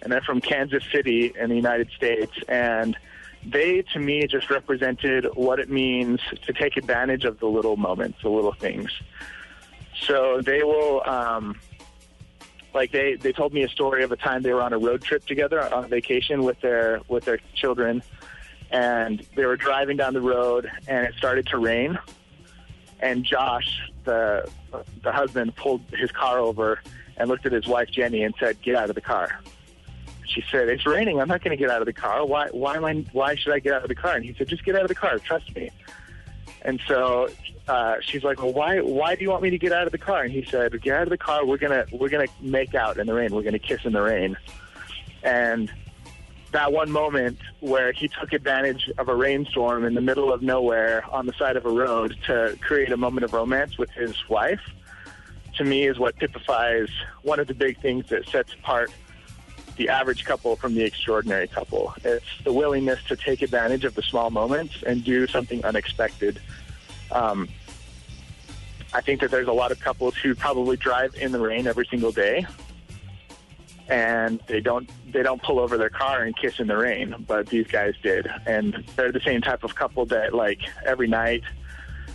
and 0.00 0.10
they're 0.10 0.22
from 0.22 0.40
Kansas 0.40 0.82
City 0.90 1.32
in 1.38 1.50
the 1.50 1.56
United 1.56 1.90
States. 1.94 2.32
And 2.48 2.96
they, 3.44 3.82
to 3.92 3.98
me, 3.98 4.26
just 4.26 4.50
represented 4.50 5.26
what 5.34 5.58
it 5.58 5.68
means 5.68 6.20
to 6.46 6.52
take 6.52 6.76
advantage 6.76 7.24
of 7.24 7.40
the 7.40 7.46
little 7.46 7.76
moments, 7.76 8.18
the 8.22 8.28
little 8.28 8.52
things. 8.52 8.90
So 10.00 10.40
they 10.40 10.62
will, 10.62 11.02
um, 11.08 11.58
like 12.74 12.92
they, 12.92 13.14
they 13.14 13.32
told 13.32 13.52
me 13.52 13.62
a 13.62 13.68
story 13.68 14.04
of 14.04 14.12
a 14.12 14.16
time 14.16 14.42
they 14.42 14.52
were 14.52 14.62
on 14.62 14.72
a 14.72 14.78
road 14.78 15.02
trip 15.02 15.26
together 15.26 15.62
on 15.74 15.88
vacation 15.88 16.42
with 16.42 16.60
their 16.60 17.00
with 17.08 17.24
their 17.24 17.38
children, 17.54 18.02
and 18.70 19.26
they 19.36 19.44
were 19.44 19.56
driving 19.56 19.96
down 19.96 20.14
the 20.14 20.20
road, 20.20 20.70
and 20.88 21.06
it 21.06 21.14
started 21.14 21.46
to 21.48 21.58
rain 21.58 21.98
and 23.02 23.24
Josh, 23.24 23.90
the 24.04 24.48
the 25.02 25.12
husband, 25.12 25.54
pulled 25.56 25.82
his 25.92 26.10
car 26.12 26.38
over 26.38 26.80
and 27.16 27.28
looked 27.28 27.44
at 27.44 27.52
his 27.52 27.66
wife 27.66 27.90
Jenny 27.90 28.22
and 28.22 28.32
said, 28.38 28.62
"Get 28.62 28.76
out 28.76 28.88
of 28.88 28.94
the 28.94 29.02
car." 29.02 29.40
She 30.32 30.42
said, 30.50 30.68
"It's 30.68 30.86
raining. 30.86 31.20
I'm 31.20 31.28
not 31.28 31.42
going 31.42 31.56
to 31.56 31.60
get 31.60 31.70
out 31.70 31.82
of 31.82 31.86
the 31.86 31.92
car. 31.92 32.24
Why? 32.24 32.48
Why 32.48 32.76
am 32.76 32.84
I? 32.84 33.04
Why 33.12 33.34
should 33.34 33.52
I 33.52 33.58
get 33.58 33.74
out 33.74 33.82
of 33.82 33.88
the 33.88 33.94
car?" 33.94 34.14
And 34.16 34.24
he 34.24 34.34
said, 34.34 34.48
"Just 34.48 34.64
get 34.64 34.74
out 34.74 34.82
of 34.82 34.88
the 34.88 34.94
car. 34.94 35.18
Trust 35.18 35.54
me." 35.54 35.70
And 36.62 36.80
so 36.86 37.28
uh, 37.68 37.96
she's 38.00 38.24
like, 38.24 38.42
"Well, 38.42 38.52
why? 38.52 38.80
Why 38.80 39.14
do 39.14 39.22
you 39.22 39.30
want 39.30 39.42
me 39.42 39.50
to 39.50 39.58
get 39.58 39.72
out 39.72 39.86
of 39.86 39.92
the 39.92 39.98
car?" 39.98 40.22
And 40.22 40.32
he 40.32 40.44
said, 40.44 40.80
"Get 40.80 40.96
out 40.96 41.02
of 41.02 41.10
the 41.10 41.18
car. 41.18 41.44
We're 41.44 41.58
gonna 41.58 41.86
we're 41.92 42.08
gonna 42.08 42.28
make 42.40 42.74
out 42.74 42.98
in 42.98 43.06
the 43.06 43.14
rain. 43.14 43.34
We're 43.34 43.42
gonna 43.42 43.58
kiss 43.58 43.84
in 43.84 43.92
the 43.92 44.02
rain." 44.02 44.36
And 45.22 45.70
that 46.52 46.72
one 46.72 46.90
moment 46.90 47.38
where 47.60 47.92
he 47.92 48.08
took 48.08 48.32
advantage 48.32 48.90
of 48.98 49.08
a 49.08 49.14
rainstorm 49.14 49.84
in 49.84 49.94
the 49.94 50.00
middle 50.00 50.32
of 50.32 50.42
nowhere 50.42 51.04
on 51.10 51.26
the 51.26 51.32
side 51.34 51.56
of 51.56 51.64
a 51.64 51.70
road 51.70 52.16
to 52.26 52.56
create 52.60 52.92
a 52.92 52.96
moment 52.96 53.24
of 53.24 53.32
romance 53.32 53.78
with 53.78 53.90
his 53.90 54.28
wife, 54.28 54.60
to 55.56 55.64
me 55.64 55.86
is 55.86 55.98
what 55.98 56.18
typifies 56.18 56.88
one 57.22 57.40
of 57.40 57.46
the 57.46 57.54
big 57.54 57.80
things 57.80 58.08
that 58.10 58.28
sets 58.28 58.52
apart 58.54 58.90
the 59.76 59.88
average 59.88 60.24
couple 60.24 60.56
from 60.56 60.74
the 60.74 60.84
extraordinary 60.84 61.48
couple. 61.48 61.94
It's 62.04 62.26
the 62.44 62.52
willingness 62.52 63.02
to 63.08 63.16
take 63.16 63.42
advantage 63.42 63.84
of 63.84 63.94
the 63.94 64.02
small 64.02 64.30
moments 64.30 64.82
and 64.86 65.02
do 65.02 65.26
something 65.26 65.64
unexpected. 65.64 66.40
Um, 67.10 67.48
I 68.94 69.00
think 69.00 69.20
that 69.20 69.30
there's 69.30 69.48
a 69.48 69.52
lot 69.52 69.72
of 69.72 69.80
couples 69.80 70.16
who 70.16 70.34
probably 70.34 70.76
drive 70.76 71.14
in 71.14 71.32
the 71.32 71.40
rain 71.40 71.66
every 71.66 71.86
single 71.86 72.12
day 72.12 72.46
and 73.88 74.40
they 74.46 74.60
don't 74.60 74.88
they 75.12 75.22
don't 75.22 75.42
pull 75.42 75.58
over 75.58 75.76
their 75.76 75.90
car 75.90 76.22
and 76.22 76.36
kiss 76.36 76.60
in 76.60 76.66
the 76.66 76.76
rain, 76.76 77.14
but 77.26 77.48
these 77.48 77.66
guys 77.66 77.94
did, 78.02 78.26
and 78.46 78.84
they're 78.96 79.12
the 79.12 79.20
same 79.20 79.42
type 79.42 79.64
of 79.64 79.74
couple 79.74 80.06
that 80.06 80.34
like 80.34 80.60
every 80.86 81.08
night 81.08 81.42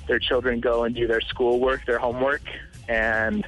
their 0.07 0.19
children 0.19 0.59
go 0.59 0.85
and 0.85 0.95
do 0.95 1.05
their 1.05 1.21
schoolwork, 1.21 1.85
their 1.85 1.99
homework, 1.99 2.41
and 2.87 3.45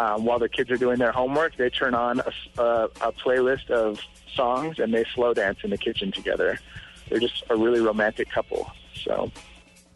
um, 0.00 0.24
while 0.26 0.38
their 0.38 0.48
kids 0.56 0.70
are 0.70 0.78
doing 0.78 0.98
their 0.98 1.12
homework, 1.12 1.52
they 1.56 1.70
turn 1.70 1.94
on 1.94 2.20
a, 2.20 2.32
a- 2.62 2.88
a 3.08 3.12
playlist 3.22 3.68
of 3.70 3.98
songs 4.36 4.78
and 4.80 4.92
they 4.94 5.04
slow 5.14 5.32
dance 5.34 5.58
in 5.64 5.70
the 5.70 5.78
kitchen 5.78 6.10
together. 6.12 6.58
They're 7.08 7.20
just 7.20 7.44
a 7.50 7.54
really 7.56 7.80
romantic 7.80 8.28
couple. 8.36 8.62
So. 9.04 9.30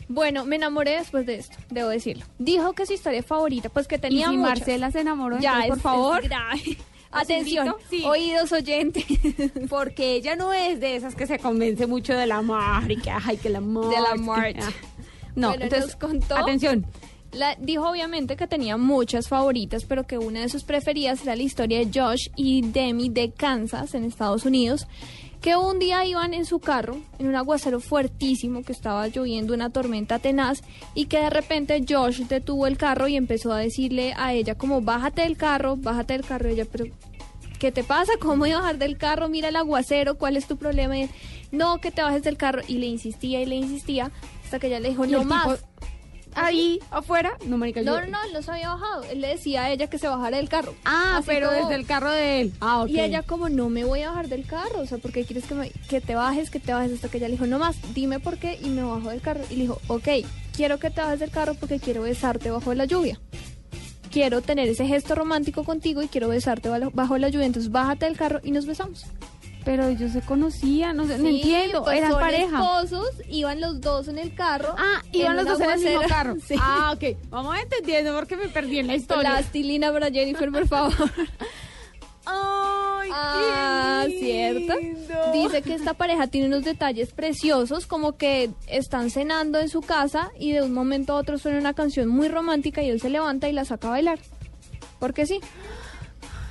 Bueno, 0.08 0.44
me 0.44 0.56
enamoré 0.56 0.96
después 0.98 1.24
de 1.24 1.36
esto, 1.36 1.56
debo 1.70 1.88
decirlo. 1.88 2.24
Dijo 2.38 2.74
que 2.74 2.84
su 2.86 2.92
historia 2.92 3.22
favorita, 3.22 3.68
pues 3.70 3.86
que 3.88 3.98
tenía 3.98 4.26
Y 4.26 4.30
si 4.30 4.36
muchas. 4.36 4.58
Marcela 4.58 4.90
se 4.90 5.00
enamoró, 5.00 5.38
ya, 5.38 5.62
entonces, 5.64 5.68
por 5.68 5.76
es- 5.76 5.82
favor. 5.82 6.22
es 6.22 6.28
grave. 6.28 6.62
¿Los 7.14 7.22
Atención? 7.22 7.74
Sí. 7.88 8.02
oídos 8.04 8.50
oyentes. 8.52 9.04
Porque 9.70 10.14
ella 10.16 10.34
no 10.36 10.52
es 10.52 10.80
de 10.80 10.96
esas 10.96 11.14
que 11.14 11.26
se 11.28 11.38
convence 11.38 11.86
mucho 11.86 12.12
del 12.12 12.32
amor 12.32 12.90
y 12.90 12.96
que, 12.96 13.10
ay, 13.10 13.36
que 13.36 13.48
el 13.48 13.56
amor. 13.56 13.88
Del 13.94 14.04
que- 14.04 14.10
amor. 14.10 14.38
ah. 14.60 14.70
No, 15.36 15.48
Bueno, 15.50 15.64
entonces, 15.64 15.86
nos 15.90 15.96
contó- 15.96 16.36
atención. 16.36 16.84
La- 17.34 17.56
dijo 17.60 17.88
obviamente 17.88 18.36
que 18.36 18.46
tenía 18.46 18.76
muchas 18.76 19.28
favoritas, 19.28 19.84
pero 19.84 20.06
que 20.06 20.18
una 20.18 20.40
de 20.40 20.48
sus 20.48 20.64
preferidas 20.64 21.22
era 21.22 21.36
la 21.36 21.42
historia 21.42 21.78
de 21.84 21.90
Josh 21.92 22.28
y 22.36 22.62
Demi 22.62 23.08
de 23.08 23.32
Kansas, 23.32 23.94
en 23.94 24.04
Estados 24.04 24.44
Unidos, 24.44 24.86
que 25.40 25.56
un 25.56 25.78
día 25.78 26.04
iban 26.06 26.32
en 26.32 26.46
su 26.46 26.58
carro, 26.58 26.96
en 27.18 27.26
un 27.28 27.34
aguacero 27.34 27.78
fuertísimo, 27.80 28.62
que 28.62 28.72
estaba 28.72 29.06
lloviendo 29.08 29.52
una 29.52 29.68
tormenta 29.70 30.18
tenaz, 30.18 30.62
y 30.94 31.06
que 31.06 31.18
de 31.20 31.28
repente 31.30 31.84
Josh 31.86 32.20
detuvo 32.28 32.66
el 32.66 32.78
carro 32.78 33.08
y 33.08 33.16
empezó 33.16 33.52
a 33.52 33.58
decirle 33.58 34.14
a 34.16 34.32
ella 34.32 34.54
como, 34.54 34.80
bájate 34.80 35.22
del 35.22 35.36
carro, 35.36 35.76
bájate 35.76 36.14
del 36.14 36.24
carro, 36.24 36.48
y 36.48 36.52
ella, 36.54 36.64
pero... 36.70 36.86
¿Qué 37.58 37.72
te 37.72 37.84
pasa? 37.84 38.12
¿Cómo 38.20 38.38
voy 38.38 38.50
a 38.50 38.58
bajar 38.58 38.78
del 38.78 38.98
carro? 38.98 39.28
Mira 39.28 39.48
el 39.48 39.56
aguacero, 39.56 40.18
¿cuál 40.18 40.36
es 40.36 40.46
tu 40.46 40.56
problema? 40.58 40.98
Y 40.98 41.02
él, 41.02 41.10
no, 41.50 41.78
que 41.78 41.90
te 41.90 42.02
bajes 42.02 42.22
del 42.22 42.36
carro. 42.36 42.60
Y 42.68 42.76
le 42.78 42.86
insistía 42.86 43.40
y 43.40 43.46
le 43.46 43.54
insistía 43.54 44.10
hasta 44.44 44.58
que 44.58 44.66
ella 44.66 44.80
le 44.80 44.90
dijo, 44.90 45.06
no 45.06 45.24
más. 45.24 45.60
tipo, 45.60 45.68
Ahí, 46.34 46.80
afuera, 46.90 47.36
no, 47.46 47.56
marica, 47.58 47.80
No, 47.82 47.94
yo- 47.94 48.00
no, 48.06 48.06
no, 48.18 48.24
él 48.24 48.32
no 48.32 48.42
se 48.42 48.50
había 48.50 48.70
bajado. 48.74 49.04
Él 49.04 49.20
le 49.20 49.28
decía 49.28 49.64
a 49.64 49.70
ella 49.70 49.88
que 49.88 49.98
se 49.98 50.08
bajara 50.08 50.36
del 50.38 50.48
carro. 50.48 50.74
Ah, 50.84 51.16
Así 51.18 51.26
pero 51.26 51.48
como- 51.48 51.60
desde 51.60 51.74
el 51.74 51.86
carro 51.86 52.10
de 52.10 52.40
él. 52.40 52.52
Ah, 52.60 52.82
ok. 52.82 52.90
Y 52.90 53.00
ella 53.00 53.22
como, 53.22 53.48
no 53.48 53.68
me 53.68 53.84
voy 53.84 54.00
a 54.02 54.08
bajar 54.10 54.28
del 54.28 54.46
carro. 54.46 54.80
O 54.80 54.86
sea, 54.86 54.98
¿por 54.98 55.12
qué 55.12 55.24
quieres 55.24 55.44
que, 55.44 55.54
me- 55.54 55.70
que 55.88 56.00
te 56.00 56.14
bajes, 56.14 56.50
que 56.50 56.60
te 56.60 56.72
bajes? 56.72 56.92
Hasta 56.92 57.08
que 57.08 57.18
ella 57.18 57.28
le 57.28 57.32
dijo, 57.34 57.46
no 57.46 57.58
más, 57.58 57.76
dime 57.94 58.20
por 58.20 58.38
qué. 58.38 58.58
Y 58.62 58.68
me 58.70 58.82
bajó 58.82 59.10
del 59.10 59.20
carro. 59.20 59.42
Y 59.50 59.54
le 59.56 59.62
dijo, 59.62 59.80
ok, 59.88 60.08
quiero 60.56 60.78
que 60.78 60.90
te 60.90 61.00
bajes 61.00 61.20
del 61.20 61.30
carro 61.30 61.54
porque 61.54 61.78
quiero 61.78 62.02
besarte 62.02 62.50
bajo 62.50 62.74
la 62.74 62.84
lluvia. 62.84 63.20
Quiero 64.10 64.42
tener 64.42 64.68
ese 64.68 64.86
gesto 64.86 65.16
romántico 65.16 65.64
contigo 65.64 66.00
y 66.02 66.06
quiero 66.08 66.28
besarte 66.28 66.68
bajo- 66.68 66.90
bajo 66.92 67.18
la 67.18 67.28
lluvia. 67.30 67.46
Entonces 67.46 67.72
bájate 67.72 68.04
del 68.06 68.16
carro 68.16 68.40
y 68.44 68.52
nos 68.52 68.64
besamos. 68.66 69.04
Pero 69.64 69.86
ellos 69.86 70.12
se 70.12 70.20
conocían, 70.20 70.96
no 70.96 71.06
sé, 71.06 71.16
no 71.18 71.28
entiendo, 71.28 71.82
pues 71.84 71.96
eran 71.98 72.10
son 72.10 72.20
pareja. 72.20 72.44
esposos, 72.58 73.08
iban 73.30 73.60
los 73.60 73.80
dos 73.80 74.08
en 74.08 74.18
el 74.18 74.34
carro. 74.34 74.74
Ah, 74.76 75.02
iban 75.12 75.36
los 75.36 75.46
dos 75.46 75.60
en 75.60 75.70
el 75.70 75.80
mismo 75.80 76.00
carro. 76.08 76.34
Sí. 76.46 76.54
Ah, 76.60 76.92
ok. 76.94 77.16
Vamos 77.30 77.56
entendiendo 77.58 78.14
porque 78.14 78.36
me 78.36 78.48
perdí 78.48 78.78
en 78.80 78.88
la 78.88 78.94
historia. 78.94 79.30
Plastilina 79.30 79.90
para 79.92 80.10
Jennifer, 80.10 80.50
por 80.52 80.68
favor. 80.68 80.92
Ay, 82.26 83.10
Ah, 83.12 84.06
¿cierto? 84.08 84.74
Dice 85.32 85.62
que 85.62 85.74
esta 85.74 85.94
pareja 85.94 86.26
tiene 86.26 86.46
unos 86.48 86.64
detalles 86.64 87.12
preciosos, 87.12 87.86
como 87.86 88.16
que 88.16 88.50
están 88.66 89.10
cenando 89.10 89.58
en 89.60 89.68
su 89.68 89.80
casa 89.82 90.30
y 90.38 90.52
de 90.52 90.62
un 90.62 90.72
momento 90.72 91.12
a 91.12 91.16
otro 91.16 91.36
suena 91.38 91.58
una 91.58 91.74
canción 91.74 92.08
muy 92.08 92.28
romántica 92.28 92.82
y 92.82 92.88
él 92.90 93.00
se 93.00 93.10
levanta 93.10 93.48
y 93.48 93.52
la 93.52 93.64
saca 93.64 93.88
a 93.88 93.90
bailar. 93.92 94.18
Porque 94.98 95.26
sí. 95.26 95.40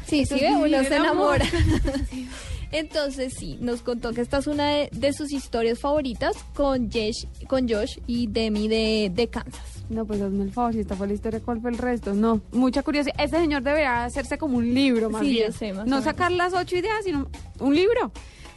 Sí, 0.05 0.25
sí, 0.25 0.41
uno 0.45 0.83
se 0.83 0.95
el 0.95 1.05
amor. 1.05 1.41
enamora. 1.41 1.45
Entonces 2.73 3.33
sí, 3.37 3.57
nos 3.61 3.81
contó 3.81 4.11
que 4.13 4.21
esta 4.21 4.39
es 4.39 4.47
una 4.47 4.67
de, 4.69 4.89
de 4.91 5.13
sus 5.13 5.31
historias 5.31 5.79
favoritas 5.79 6.35
con 6.55 6.91
Josh, 6.91 7.25
con 7.47 7.69
Josh 7.69 7.99
y 8.07 8.27
Demi 8.27 8.67
de, 8.67 9.11
de 9.13 9.27
Kansas. 9.27 9.83
No, 9.89 10.05
pues 10.05 10.19
hazme 10.21 10.43
el 10.45 10.51
favor, 10.51 10.73
si 10.73 10.79
esta 10.79 10.95
fue 10.95 11.07
la 11.07 11.13
historia, 11.13 11.39
¿cuál 11.39 11.61
fue 11.61 11.69
el 11.71 11.77
resto? 11.77 12.13
No, 12.13 12.41
mucha 12.51 12.81
curiosidad. 12.83 13.15
Este 13.19 13.37
señor 13.39 13.61
debería 13.61 14.05
hacerse 14.05 14.37
como 14.37 14.57
un 14.57 14.73
libro, 14.73 15.09
más 15.09 15.21
Sí, 15.21 15.29
bien. 15.29 15.47
yo 15.47 15.53
sé, 15.57 15.71
más 15.73 15.85
o 15.85 15.89
no 15.89 16.01
sacar 16.01 16.31
las 16.31 16.53
ocho 16.53 16.75
ideas, 16.75 17.03
sino 17.03 17.27
un 17.59 17.75
libro. 17.75 18.11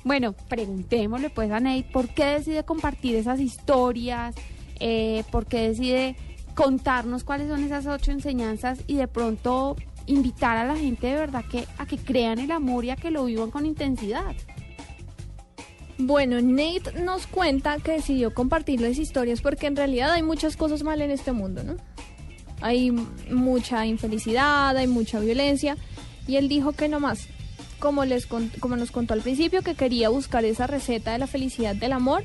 Bueno, 0.05 0.35
preguntémosle 0.49 1.31
pues 1.31 1.51
a 1.51 1.61
Nate 1.61 1.87
por 1.93 2.09
qué 2.09 2.25
decide 2.27 2.65
compartir 2.65 3.17
esas 3.17 3.41
historias, 3.41 4.35
eh, 4.81 5.25
por 5.31 5.47
qué 5.47 5.69
decide 5.69 6.17
contarnos 6.55 7.23
cuáles 7.25 7.49
son 7.49 7.63
esas 7.65 7.87
ocho 7.87 8.13
enseñanzas 8.13 8.79
y 8.87 8.95
de 8.95 9.09
pronto 9.09 9.77
invitar 10.07 10.57
a 10.57 10.65
la 10.65 10.77
gente 10.77 11.09
de 11.09 11.15
verdad 11.15 11.45
que 11.51 11.67
a 11.79 11.87
que 11.87 11.99
crean 11.99 12.39
el 12.39 12.51
amor 12.51 12.85
y 12.85 12.91
a 12.91 12.97
que 12.97 13.11
lo 13.11 13.25
vivan 13.25 13.51
con 13.51 13.67
intensidad. 13.67 14.35
Bueno, 15.99 16.41
Nate 16.43 17.01
nos 17.03 17.27
cuenta 17.27 17.79
que 17.79 17.93
decidió 17.93 18.35
compartir 18.35 18.81
las 18.81 18.99
historias 18.99 19.41
porque 19.41 19.67
en 19.67 19.77
realidad 19.77 20.13
hay 20.13 20.23
muchas 20.23 20.57
cosas 20.57 20.83
mal 20.83 21.01
en 21.01 21.11
este 21.11 21.33
mundo, 21.33 21.63
¿no? 21.65 21.77
Hay 22.61 22.91
mucha 22.91 23.87
infelicidad, 23.87 24.77
hay 24.77 24.87
mucha 24.87 25.21
violencia 25.21 25.77
y 26.27 26.37
él 26.37 26.49
dijo 26.49 26.73
que 26.73 26.89
no 26.89 27.01
más, 27.01 27.29
como 27.79 28.05
les 28.05 28.27
como 28.27 28.77
nos 28.77 28.91
contó 28.91 29.15
al 29.15 29.23
principio 29.23 29.63
que 29.63 29.75
quería 29.75 30.09
buscar 30.09 30.45
esa 30.45 30.67
receta 30.67 31.13
de 31.13 31.19
la 31.19 31.27
felicidad 31.27 31.75
del 31.75 31.93
amor 31.93 32.25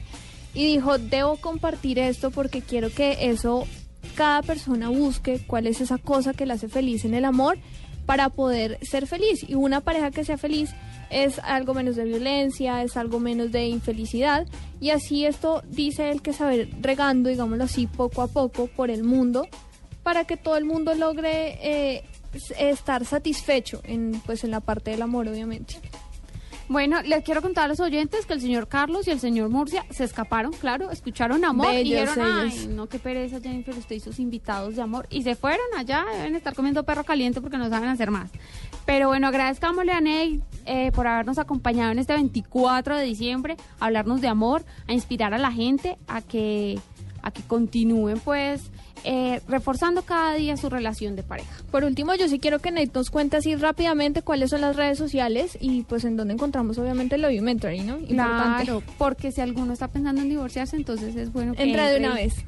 y 0.53 0.65
dijo, 0.65 0.97
"Debo 0.97 1.37
compartir 1.37 1.97
esto 1.97 2.29
porque 2.31 2.61
quiero 2.61 2.89
que 2.89 3.29
eso 3.29 3.65
cada 4.15 4.41
persona 4.41 4.89
busque 4.89 5.41
cuál 5.45 5.67
es 5.67 5.81
esa 5.81 5.97
cosa 5.97 6.33
que 6.33 6.45
le 6.45 6.53
hace 6.53 6.67
feliz 6.67 7.05
en 7.05 7.13
el 7.13 7.25
amor 7.25 7.57
para 8.05 8.29
poder 8.29 8.79
ser 8.81 9.07
feliz 9.07 9.47
y 9.47 9.55
una 9.55 9.81
pareja 9.81 10.11
que 10.11 10.25
sea 10.25 10.37
feliz 10.37 10.71
es 11.09 11.39
algo 11.39 11.73
menos 11.73 11.95
de 11.95 12.05
violencia, 12.05 12.83
es 12.83 12.97
algo 12.97 13.19
menos 13.19 13.51
de 13.51 13.67
infelicidad 13.67 14.47
y 14.79 14.89
así 14.89 15.25
esto 15.25 15.63
dice 15.67 16.09
él 16.09 16.21
que 16.21 16.33
saber 16.33 16.69
regando, 16.81 17.29
digámoslo 17.29 17.63
así, 17.65 17.87
poco 17.87 18.21
a 18.21 18.27
poco 18.27 18.67
por 18.67 18.89
el 18.89 19.03
mundo 19.03 19.47
para 20.03 20.25
que 20.25 20.37
todo 20.37 20.57
el 20.57 20.65
mundo 20.65 20.93
logre 20.95 21.57
eh, 21.61 22.03
estar 22.57 23.05
satisfecho 23.05 23.81
en 23.83 24.21
pues 24.25 24.43
en 24.43 24.51
la 24.51 24.61
parte 24.61 24.91
del 24.91 25.01
amor 25.01 25.27
obviamente. 25.27 25.79
Bueno, 26.71 27.01
les 27.01 27.21
quiero 27.25 27.41
contar 27.41 27.65
a 27.65 27.67
los 27.67 27.81
oyentes 27.81 28.25
que 28.25 28.31
el 28.31 28.39
señor 28.39 28.69
Carlos 28.69 29.05
y 29.05 29.11
el 29.11 29.19
señor 29.19 29.49
Murcia 29.49 29.85
se 29.89 30.05
escaparon, 30.05 30.53
claro, 30.53 30.89
escucharon 30.89 31.43
amor 31.43 31.73
y 31.73 31.91
Bellos 31.91 32.15
dijeron, 32.15 32.43
ellos. 32.45 32.59
ay, 32.61 32.67
no, 32.67 32.87
qué 32.87 32.97
pereza 32.97 33.41
Jennifer, 33.41 33.77
usted 33.77 33.97
y 33.97 33.99
sus 33.99 34.19
invitados 34.19 34.77
de 34.77 34.81
amor. 34.81 35.05
Y 35.09 35.23
se 35.23 35.35
fueron 35.35 35.65
allá, 35.77 36.05
deben 36.13 36.33
estar 36.37 36.55
comiendo 36.55 36.85
perro 36.85 37.03
caliente 37.03 37.41
porque 37.41 37.57
no 37.57 37.67
saben 37.67 37.89
hacer 37.89 38.09
más. 38.09 38.31
Pero 38.85 39.09
bueno, 39.09 39.27
agradezcámosle 39.27 39.91
a 39.91 39.99
Ney 39.99 40.41
eh, 40.65 40.93
por 40.93 41.07
habernos 41.07 41.39
acompañado 41.39 41.91
en 41.91 41.99
este 41.99 42.13
24 42.13 42.95
de 42.95 43.03
diciembre, 43.03 43.57
a 43.81 43.87
hablarnos 43.87 44.21
de 44.21 44.29
amor, 44.29 44.63
a 44.87 44.93
inspirar 44.93 45.33
a 45.33 45.39
la 45.39 45.51
gente 45.51 45.97
a 46.07 46.21
que, 46.21 46.79
a 47.21 47.31
que 47.31 47.41
continúen 47.43 48.17
pues 48.21 48.71
eh, 49.03 49.41
reforzando 49.47 50.03
cada 50.03 50.33
día 50.35 50.57
su 50.57 50.69
relación 50.69 51.15
de 51.15 51.23
pareja. 51.23 51.51
Por 51.71 51.83
último, 51.83 52.13
yo 52.15 52.27
sí 52.27 52.39
quiero 52.39 52.59
que 52.59 52.71
Nate 52.71 52.91
nos 52.93 53.09
cuente 53.09 53.37
así 53.37 53.55
rápidamente 53.55 54.21
cuáles 54.21 54.49
son 54.49 54.61
las 54.61 54.75
redes 54.75 54.97
sociales 54.97 55.57
y 55.59 55.83
pues 55.83 56.05
en 56.05 56.17
dónde 56.17 56.33
encontramos 56.33 56.77
obviamente 56.77 57.15
el 57.15 57.21
Love 57.21 57.41
¿no? 57.41 57.99
Importante. 57.99 58.63
Claro, 58.63 58.83
porque 58.97 59.31
si 59.31 59.41
alguno 59.41 59.73
está 59.73 59.87
pensando 59.87 60.21
en 60.21 60.29
divorciarse, 60.29 60.75
entonces 60.75 61.15
es 61.15 61.31
bueno 61.31 61.53
que 61.53 61.63
Entra 61.63 61.89
de 61.89 61.99
una 61.99 62.13
vez. 62.15 62.45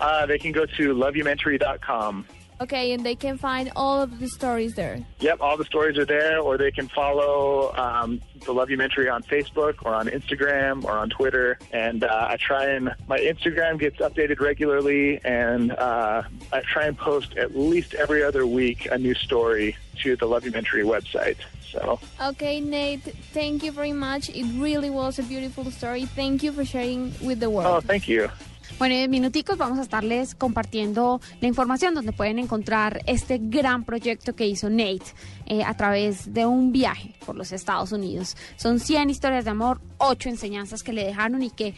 Uh, 0.00 0.26
they 0.26 0.38
can 0.38 0.52
go 0.52 0.66
to 0.66 0.92
loveyoumentary.com. 0.92 2.24
Okay, 2.60 2.92
and 2.92 3.04
they 3.04 3.14
can 3.14 3.36
find 3.36 3.70
all 3.74 4.00
of 4.00 4.20
the 4.20 4.28
stories 4.28 4.74
there. 4.74 5.04
Yep, 5.20 5.40
all 5.40 5.56
the 5.56 5.64
stories 5.64 5.98
are 5.98 6.04
there, 6.04 6.38
or 6.38 6.56
they 6.56 6.70
can 6.70 6.88
follow 6.88 7.74
um, 7.76 8.20
the 8.40 8.54
Loveyumentary 8.54 9.12
on 9.12 9.22
Facebook 9.24 9.74
or 9.84 9.94
on 9.94 10.08
Instagram 10.08 10.84
or 10.84 10.92
on 10.92 11.10
Twitter. 11.10 11.58
And 11.72 12.04
uh, 12.04 12.28
I 12.30 12.36
try 12.36 12.66
and 12.66 12.94
my 13.08 13.18
Instagram 13.18 13.78
gets 13.78 13.98
updated 13.98 14.40
regularly, 14.40 15.20
and 15.24 15.72
uh, 15.72 16.22
I 16.52 16.60
try 16.60 16.86
and 16.86 16.96
post 16.96 17.36
at 17.36 17.56
least 17.56 17.94
every 17.94 18.22
other 18.22 18.46
week 18.46 18.86
a 18.90 18.98
new 18.98 19.14
story 19.14 19.76
to 20.02 20.16
the 20.16 20.26
Love 20.26 20.44
Loveyumentary 20.44 20.84
website. 20.84 21.36
So 21.70 21.98
Okay, 22.20 22.60
Nate, 22.60 23.02
thank 23.32 23.64
you 23.64 23.72
very 23.72 23.92
much. 23.92 24.28
It 24.28 24.46
really 24.60 24.90
was 24.90 25.18
a 25.18 25.22
beautiful 25.22 25.70
story. 25.70 26.04
Thank 26.04 26.42
you 26.42 26.52
for 26.52 26.64
sharing 26.64 27.12
with 27.20 27.40
the 27.40 27.50
world. 27.50 27.66
Oh, 27.66 27.80
thank 27.80 28.08
you. 28.08 28.30
Bueno, 28.78 28.94
en 28.94 29.10
minuticos 29.10 29.56
vamos 29.56 29.78
a 29.78 29.82
estarles 29.82 30.34
compartiendo 30.34 31.20
la 31.40 31.48
información 31.48 31.94
donde 31.94 32.12
pueden 32.12 32.38
encontrar 32.38 33.02
este 33.06 33.38
gran 33.40 33.84
proyecto 33.84 34.34
que 34.34 34.46
hizo 34.46 34.68
Nate 34.68 35.04
eh, 35.46 35.62
a 35.64 35.76
través 35.76 36.34
de 36.34 36.46
un 36.46 36.72
viaje 36.72 37.14
por 37.24 37.36
los 37.36 37.52
Estados 37.52 37.92
Unidos. 37.92 38.36
Son 38.56 38.80
100 38.80 39.10
historias 39.10 39.44
de 39.44 39.50
amor, 39.50 39.80
8 39.98 40.28
enseñanzas 40.28 40.82
que 40.82 40.92
le 40.92 41.04
dejaron 41.04 41.42
y 41.42 41.50
que 41.50 41.74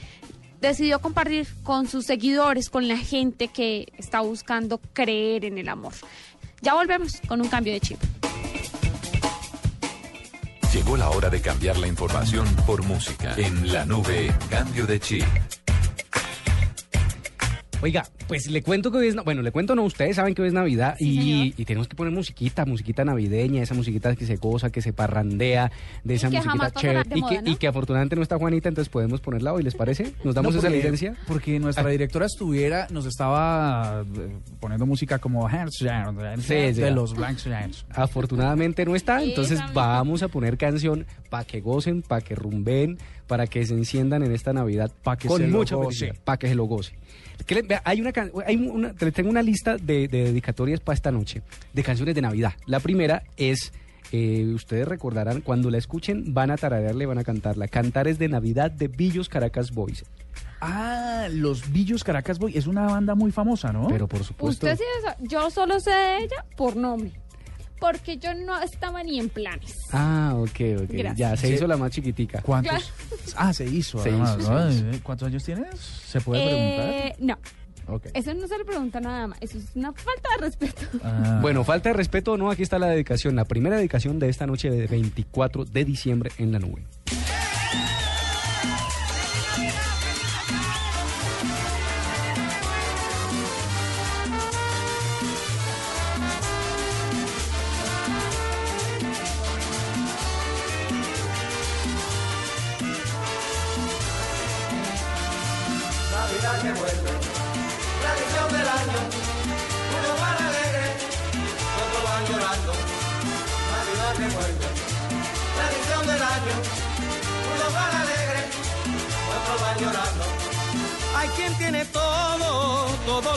decidió 0.61 1.01
compartir 1.01 1.47
con 1.63 1.87
sus 1.87 2.07
seguidores, 2.07 2.71
con 2.71 2.89
la 2.89 2.97
gente 2.97 3.49
que 3.49 3.93
está 3.99 4.21
buscando 4.21 4.81
creer 4.93 5.45
en 5.45 5.59
el 5.59 5.69
amor. 5.69 5.93
Ya 6.63 6.75
volvemos 6.75 7.21
con 7.29 7.41
un 7.41 7.49
cambio 7.49 7.73
de 7.73 7.81
chip. 7.81 7.99
Llegó 10.73 10.97
la 10.97 11.11
hora 11.11 11.31
de 11.31 11.41
cambiar 11.41 11.79
la 11.79 11.87
información 11.87 12.47
por 12.67 12.83
música. 12.83 13.35
En 13.37 13.73
la 13.73 13.85
nube, 13.87 14.35
cambio 14.51 14.87
de 14.87 15.01
chip. 15.01 15.25
Oiga, 17.83 18.05
pues 18.27 18.51
le 18.51 18.63
cuento 18.63 18.91
que 18.91 18.99
hoy 18.99 19.09
es, 19.09 19.15
na- 19.15 19.23
bueno, 19.23 19.43
le 19.43 19.53
cuento 19.53 19.75
no, 19.75 19.83
ustedes 19.85 20.17
saben 20.17 20.35
que 20.35 20.41
hoy 20.43 20.49
es 20.49 20.55
Navidad 20.55 20.97
y, 20.99 21.55
y 21.57 21.65
tenemos 21.67 21.87
que 21.87 21.95
poner 21.95 22.13
musiquita, 22.13 22.65
musiquita 22.65 23.05
navideña, 23.05 23.63
esa 23.63 23.75
musiquita 23.75 24.17
que 24.17 24.25
se 24.27 24.37
goza, 24.37 24.71
que 24.71 24.81
se 24.81 24.93
parrandea, 24.95 25.71
de 26.03 26.15
esa 26.15 26.29
que 26.31 26.37
musiquita 26.39 26.51
jamás 26.59 26.73
pasará 26.73 27.03
chévere 27.05 27.09
de 27.11 27.19
y, 27.19 27.21
moda, 27.21 27.31
que, 27.37 27.43
¿no? 27.43 27.51
y 27.51 27.57
que 27.57 27.67
afortunadamente 27.69 28.17
no 28.17 28.23
está 28.23 28.39
Juanita, 28.39 28.71
entonces 28.71 28.89
podemos 28.89 29.21
ponerla 29.21 29.53
hoy, 29.53 29.63
¿les 29.63 29.75
parece? 29.75 30.15
¿Nos 30.25 30.35
damos 30.35 30.55
No, 30.55 30.59
esa 30.61 30.69
porque- 30.69 30.77
licencia? 30.79 31.15
Porque 31.29 31.61
nuestra 31.61 31.87
directora 31.89 32.27
estuviera, 32.27 32.89
nos 32.91 33.05
estaba 33.07 34.05
eh, 34.17 34.37
poniendo 34.59 34.87
música 34.87 35.19
como 35.19 35.47
Hands 35.47 35.79
Down, 35.79 36.19
Sí, 36.41 36.55
de 36.55 36.75
sí. 36.75 36.81
los 36.95 37.15
Blanks 37.15 37.43
Giants. 37.45 37.85
Afortunadamente 37.91 38.85
no 38.87 38.97
está, 38.97 39.23
entonces 39.23 39.59
Esa 39.59 39.67
misma. 39.67 39.87
vamos 39.87 40.23
a 40.23 40.29
poner 40.29 40.57
canción 40.57 41.07
para 41.29 41.45
que 41.45 41.61
gocen, 41.61 42.01
para 42.03 42.23
que 42.23 42.35
rumben, 42.35 42.99
para 43.27 43.47
que 43.47 43.65
se 43.67 43.75
enciendan 43.75 44.23
en 44.23 44.33
esta 44.33 44.53
Navidad 44.53 44.91
Pa' 45.03 45.17
que 45.17 45.29
con 45.29 45.41
se 45.41 45.49
lo 45.49 45.59
mucha 45.59 45.77
para 46.25 46.39
que 46.39 46.49
se 46.49 46.55
lo 46.55 46.65
goce. 46.65 46.95
¿Qué 47.47 47.55
le- 47.57 47.63
vea, 47.63 47.83
hay 47.85 48.01
una, 48.01 48.13
hay 48.47 48.57
una, 48.57 48.95
tengo 48.95 49.29
una 49.31 49.43
lista 49.43 49.77
de, 49.77 50.09
de 50.09 50.25
dedicatorias 50.25 50.81
para 50.81 50.95
esta 50.95 51.11
noche, 51.11 51.43
de 51.73 51.83
canciones 51.83 52.15
de 52.15 52.23
Navidad. 52.23 52.55
La 52.67 52.81
primera 52.81 53.23
es, 53.37 53.73
eh, 54.13 54.47
ustedes 54.55 54.89
recordarán, 54.89 55.43
cuando 55.43 55.71
la 55.71 55.79
escuchen 55.79 56.33
van 56.33 56.51
a 56.51 56.57
tararearle, 56.57 57.07
van 57.07 57.19
a 57.19 57.25
cantarla. 57.25 57.69
Cantares 57.69 58.19
de 58.19 58.29
Navidad 58.29 58.71
de 58.71 58.89
Villos 58.89 59.29
Caracas 59.29 59.71
Boys. 59.73 60.05
Ah, 60.61 61.29
los 61.31 61.71
Villos 61.71 62.03
Caracas 62.03 62.39
Boy 62.39 62.57
es 62.57 62.67
una 62.67 62.87
banda 62.87 63.15
muy 63.15 63.31
famosa, 63.31 63.73
¿no? 63.73 63.89
Pero 63.89 64.09
por 64.09 64.25
supuesto... 64.25 64.67
Usted 64.67 64.79
sí, 64.79 64.85
sabe, 65.03 65.17
yo 65.29 65.51
solo 65.51 65.79
sé 65.81 65.91
de 65.91 66.17
ella 66.25 66.45
por 66.57 66.77
nombre, 66.77 67.13
porque 67.79 68.17
yo 68.19 68.35
no 68.35 68.61
estaba 68.63 69.03
ni 69.03 69.19
en 69.19 69.29
planes. 69.29 69.75
Ah, 69.93 70.33
ok, 70.37 70.83
ok. 70.83 70.89
Gracias. 70.91 71.17
Ya, 71.17 71.37
se 71.37 71.49
Sí. 71.49 71.55
hizo 71.55 71.67
la 71.67 71.77
más 71.77 71.91
chiquitica. 71.91 72.41
¿Cuántos? 72.43 72.73
Claro. 72.73 72.87
Ah, 73.37 73.53
se 73.53 73.65
hizo. 73.65 74.03
Se 74.03 74.09
además, 74.11 74.37
hizo, 74.41 74.51
¿no? 74.53 74.71
se 74.73 74.79
hizo. 74.79 75.03
¿Cuántos 75.03 75.29
años 75.29 75.45
tienes? 75.45 75.79
¿Se 75.81 76.21
puede 76.21 76.45
preguntar? 76.45 76.91
Eh, 76.91 77.15
no, 77.19 77.39
Ok. 77.89 78.07
eso 78.15 78.35
no 78.35 78.47
se 78.49 78.59
le 78.59 78.65
pregunta 78.65 79.01
nada 79.01 79.27
más, 79.29 79.39
eso 79.41 79.59
es 79.59 79.65
una 79.75 79.93
falta 79.93 80.29
de 80.39 80.45
respeto. 80.47 80.83
Ah. 81.05 81.39
Bueno, 81.43 81.63
falta 81.65 81.91
de 81.91 81.95
respeto 81.95 82.33
o 82.33 82.37
no, 82.37 82.51
aquí 82.51 82.63
está 82.63 82.79
la 82.79 82.89
dedicación, 82.89 83.37
la 83.37 83.45
primera 83.45 83.77
dedicación 83.77 84.19
de 84.19 84.29
esta 84.29 84.47
noche 84.47 84.71
de 84.71 84.87
24 84.87 85.65
de 85.65 85.85
diciembre 85.85 86.31
en 86.39 86.53
la 86.53 86.59
nube. 86.59 86.83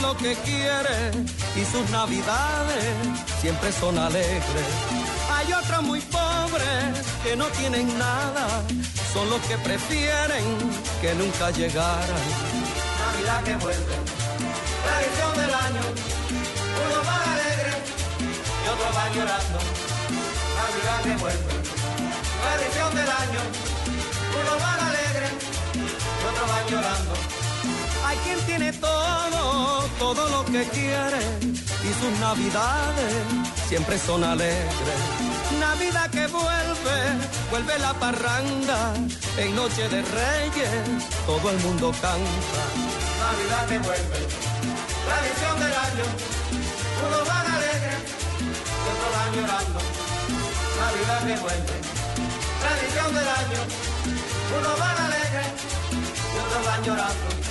Lo 0.10 0.18
que 0.18 0.34
quiere 0.38 0.98
y 1.56 1.64
sus 1.72 1.88
navidades 1.92 2.84
siempre 3.42 3.72
son 3.72 3.96
alegres. 3.98 4.70
Hay 5.36 5.54
otros 5.54 5.84
muy 5.84 6.02
pobres 6.02 6.90
que 7.24 7.36
no 7.36 7.46
tienen 7.60 7.88
nada, 8.00 8.48
son 9.14 9.30
los 9.30 9.40
que 9.42 9.56
prefieren 9.60 10.46
que 11.02 11.14
nunca 11.14 11.52
llegaran. 11.52 12.24
Navidad 13.06 13.44
que 13.44 13.56
vuelve, 13.66 13.96
tradición 14.86 15.34
del 15.42 15.54
año. 15.68 15.84
Unos 16.86 17.04
van 17.10 17.24
alegres 17.34 17.78
y 18.64 18.68
otros 18.74 18.92
van 18.98 19.12
llorando. 19.14 19.60
Navidad 20.60 21.00
que 21.04 21.16
vuelve, 21.24 21.54
tradición 22.44 22.92
del 23.00 23.12
año. 23.24 23.42
Unos 24.42 24.58
van 24.66 24.80
alegres 24.90 25.32
y 25.76 26.24
otros 26.30 26.48
van 26.54 26.66
llorando. 26.72 27.49
Hay 28.10 28.18
quien 28.26 28.40
tiene 28.48 28.74
todo, 28.74 29.84
todo 30.00 30.30
lo 30.30 30.44
que 30.46 30.64
quiere 30.70 31.22
y 31.88 31.92
sus 32.02 32.20
navidades 32.20 33.14
siempre 33.68 34.00
son 34.00 34.24
alegres. 34.24 35.00
Navidad 35.60 36.10
que 36.10 36.26
vuelve, 36.26 37.00
vuelve 37.52 37.78
la 37.78 37.94
parranda, 37.94 38.96
en 39.38 39.56
noche 39.56 39.88
de 39.90 40.02
reyes 40.02 40.72
todo 41.28 41.52
el 41.52 41.60
mundo 41.60 41.92
canta. 42.02 42.64
Navidad 43.26 43.68
que 43.70 43.78
vuelve, 43.78 44.20
tradición 45.06 45.60
del 45.60 45.74
año. 45.88 46.06
Unos 47.06 47.28
van 47.28 47.46
alegres 47.46 48.00
y 48.58 48.88
otros 48.90 49.12
van 49.18 49.32
llorando. 49.36 49.80
Navidad 50.82 51.22
que 51.28 51.38
vuelve, 51.46 51.76
tradición 52.64 53.14
del 53.14 53.28
año. 53.28 53.62
Unos 54.58 54.80
van 54.80 54.98
alegres 54.98 55.48
y 56.34 56.40
otros 56.40 56.66
van 56.66 56.84
llorando. 56.84 57.49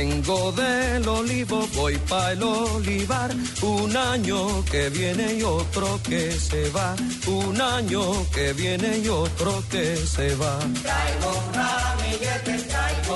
Vengo 0.00 0.52
del 0.52 1.06
olivo, 1.06 1.68
voy 1.74 1.96
pa' 2.08 2.32
el 2.32 2.42
olivar. 2.42 3.30
Un 3.62 3.94
año 3.94 4.64
que 4.70 4.88
viene 4.88 5.34
y 5.34 5.42
otro 5.42 6.00
que 6.08 6.32
se 6.32 6.70
va. 6.70 6.96
Un 7.26 7.60
año 7.60 8.02
que 8.34 8.52
viene 8.54 8.98
y 9.04 9.08
otro 9.08 9.62
que 9.70 9.84
se 10.14 10.34
va. 10.36 10.54
Traigo 10.86 11.28
un 11.40 11.48
ramillete, 11.60 12.54
traigo 12.70 13.14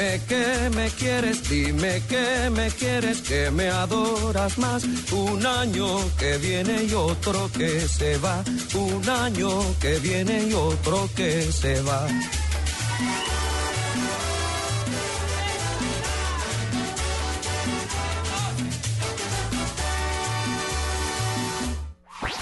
Dime 0.00 0.20
que 0.26 0.70
me 0.74 0.88
quieres, 0.88 1.50
dime 1.50 2.00
que 2.08 2.48
me 2.50 2.70
quieres, 2.70 3.20
que 3.20 3.50
me 3.50 3.68
adoras 3.68 4.56
más. 4.56 4.82
Un 5.12 5.44
año 5.44 5.86
que 6.18 6.38
viene 6.38 6.84
y 6.84 6.94
otro 6.94 7.50
que 7.52 7.80
se 7.80 8.16
va. 8.16 8.42
Un 8.74 9.06
año 9.06 9.50
que 9.78 9.98
viene 9.98 10.44
y 10.48 10.54
otro 10.54 11.06
que 11.14 11.42
se 11.52 11.82
va. 11.82 12.06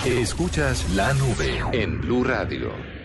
Escuchas 0.05 0.89
la 0.91 1.13
nube 1.13 1.61
en 1.73 2.01
Blue 2.03 2.23
Radio. 2.23 2.98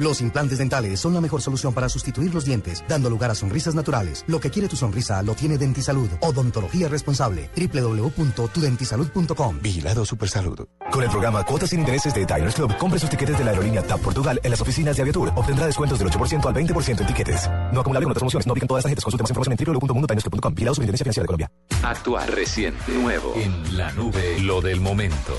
Los 0.00 0.20
implantes 0.22 0.56
dentales 0.56 0.98
son 0.98 1.12
la 1.12 1.20
mejor 1.20 1.42
solución 1.42 1.74
para 1.74 1.90
sustituir 1.90 2.32
los 2.32 2.46
dientes, 2.46 2.82
dando 2.88 3.10
lugar 3.10 3.30
a 3.30 3.34
sonrisas 3.34 3.74
naturales. 3.74 4.24
Lo 4.28 4.40
que 4.40 4.48
quiere 4.48 4.66
tu 4.66 4.74
sonrisa 4.74 5.22
lo 5.22 5.34
tiene 5.34 5.58
Dentisalud. 5.58 6.08
Odontología 6.22 6.88
responsable. 6.88 7.50
www.tudentisalud.com. 7.54 9.58
Vigilado 9.60 10.06
Supersalud. 10.06 10.66
Con 10.90 11.02
el 11.02 11.10
programa 11.10 11.44
Cuotas 11.44 11.68
sin 11.68 11.80
Intereses 11.80 12.14
de 12.14 12.24
Diners 12.24 12.54
Club, 12.54 12.74
compre 12.78 12.98
sus 12.98 13.10
tiquetes 13.10 13.36
de 13.36 13.44
la 13.44 13.50
aerolínea 13.50 13.82
TAP 13.82 14.00
Portugal 14.00 14.40
en 14.42 14.50
las 14.50 14.62
oficinas 14.62 14.96
de 14.96 15.02
Aviatur. 15.02 15.32
Obtendrá 15.36 15.66
descuentos 15.66 15.98
del 15.98 16.08
8% 16.08 16.46
al 16.46 16.54
20% 16.54 17.00
en 17.02 17.06
tiquetes. 17.06 17.50
No 17.70 17.80
acumulable 17.80 18.04
con 18.04 18.12
otras 18.12 18.20
promociones. 18.20 18.46
No 18.46 18.52
aplican 18.52 18.68
todas 18.68 18.78
las 18.78 18.84
tarjetas. 18.84 19.04
Consulte 19.04 19.24
más 19.24 19.30
información 19.32 19.54
en 19.58 19.66
www.mundotinersclub.com. 19.66 20.54
Vigilado 20.54 20.76
Superintendencia 20.76 21.04
Financiera 21.04 21.24
de 21.24 21.26
Colombia. 21.26 21.50
Actual, 21.82 22.26
reciente, 22.28 22.90
nuevo. 22.94 23.34
En 23.36 23.76
la 23.76 23.92
nube, 23.92 24.40
lo 24.40 24.62
del 24.62 24.80
momento. 24.80 25.34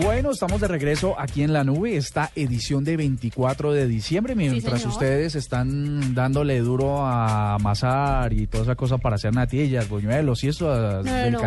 Bueno, 0.00 0.30
estamos 0.30 0.60
de 0.60 0.68
regreso 0.68 1.18
aquí 1.18 1.42
en 1.42 1.52
la 1.52 1.64
nube, 1.64 1.96
esta 1.96 2.30
edición 2.36 2.84
de 2.84 2.96
24 2.96 3.72
de 3.72 3.88
diciembre, 3.88 4.36
mientras 4.36 4.84
ustedes 4.86 5.34
están 5.34 6.14
dándole 6.14 6.60
duro 6.60 7.04
a 7.04 7.54
amasar 7.54 8.32
y 8.32 8.46
toda 8.46 8.62
esa 8.62 8.74
cosa 8.76 8.98
para 8.98 9.16
hacer 9.16 9.34
natillas, 9.34 9.88
buñuelos 9.88 10.44
y 10.44 10.48
eso, 10.48 11.02
no. 11.02 11.40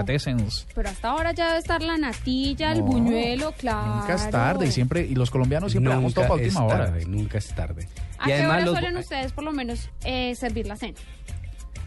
Pero 0.76 0.90
hasta 0.90 1.10
ahora 1.10 1.32
ya 1.32 1.48
debe 1.48 1.60
estar 1.60 1.82
la 1.82 1.98
natilla, 1.98 2.74
el 2.74 2.82
buñuelo, 2.82 3.54
claro. 3.54 3.96
Nunca 3.96 4.16
es 4.16 4.30
tarde 4.30 4.68
y 4.68 4.72
siempre, 4.72 5.06
y 5.06 5.16
los 5.16 5.32
colombianos 5.32 5.72
siempre 5.72 5.94
damos 5.94 6.14
todo 6.14 6.28
para 6.28 6.44
última 6.44 6.66
hora. 6.66 6.94
nunca 7.08 7.38
es 7.38 7.48
tarde. 7.56 7.88
¿A 8.20 8.26
qué 8.26 8.46
hora 8.46 8.66
suelen 8.66 8.98
ustedes 8.98 9.32
por 9.32 9.46
lo 9.46 9.54
menos 9.54 9.90
eh, 10.04 10.36
servir 10.36 10.68
la 10.68 10.76
cena? 10.76 10.98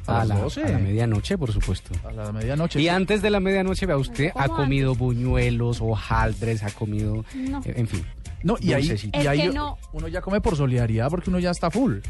A 0.06 0.20
a, 0.20 0.24
las 0.24 0.28
la, 0.38 0.44
12. 0.44 0.64
a 0.64 0.68
la 0.70 0.78
medianoche, 0.78 1.38
por 1.38 1.52
supuesto. 1.52 1.90
A 2.06 2.12
la 2.12 2.32
medianoche. 2.32 2.80
Y 2.80 2.88
antes 2.88 3.22
de 3.22 3.30
la 3.30 3.40
medianoche, 3.40 3.86
vea 3.86 3.96
usted, 3.96 4.30
ha 4.34 4.46
¿Cómo 4.48 4.56
comido 4.60 4.94
buñuelos, 4.94 5.80
hojaldres, 5.80 6.62
ha 6.62 6.70
comido, 6.70 7.24
No. 7.34 7.60
eh, 7.64 7.74
en 7.76 7.88
fin. 7.88 8.04
No, 8.42 8.56
y 8.60 8.74
ahí, 8.74 8.84
y 8.86 9.18
Es 9.18 9.26
ahí 9.26 9.40
que 9.40 9.48
no. 9.48 9.78
uno 9.94 10.06
ya 10.08 10.20
come 10.20 10.40
por 10.42 10.54
solidaridad 10.54 11.08
porque 11.08 11.30
uno 11.30 11.38
ya 11.38 11.50
está 11.50 11.70
full. 11.70 12.00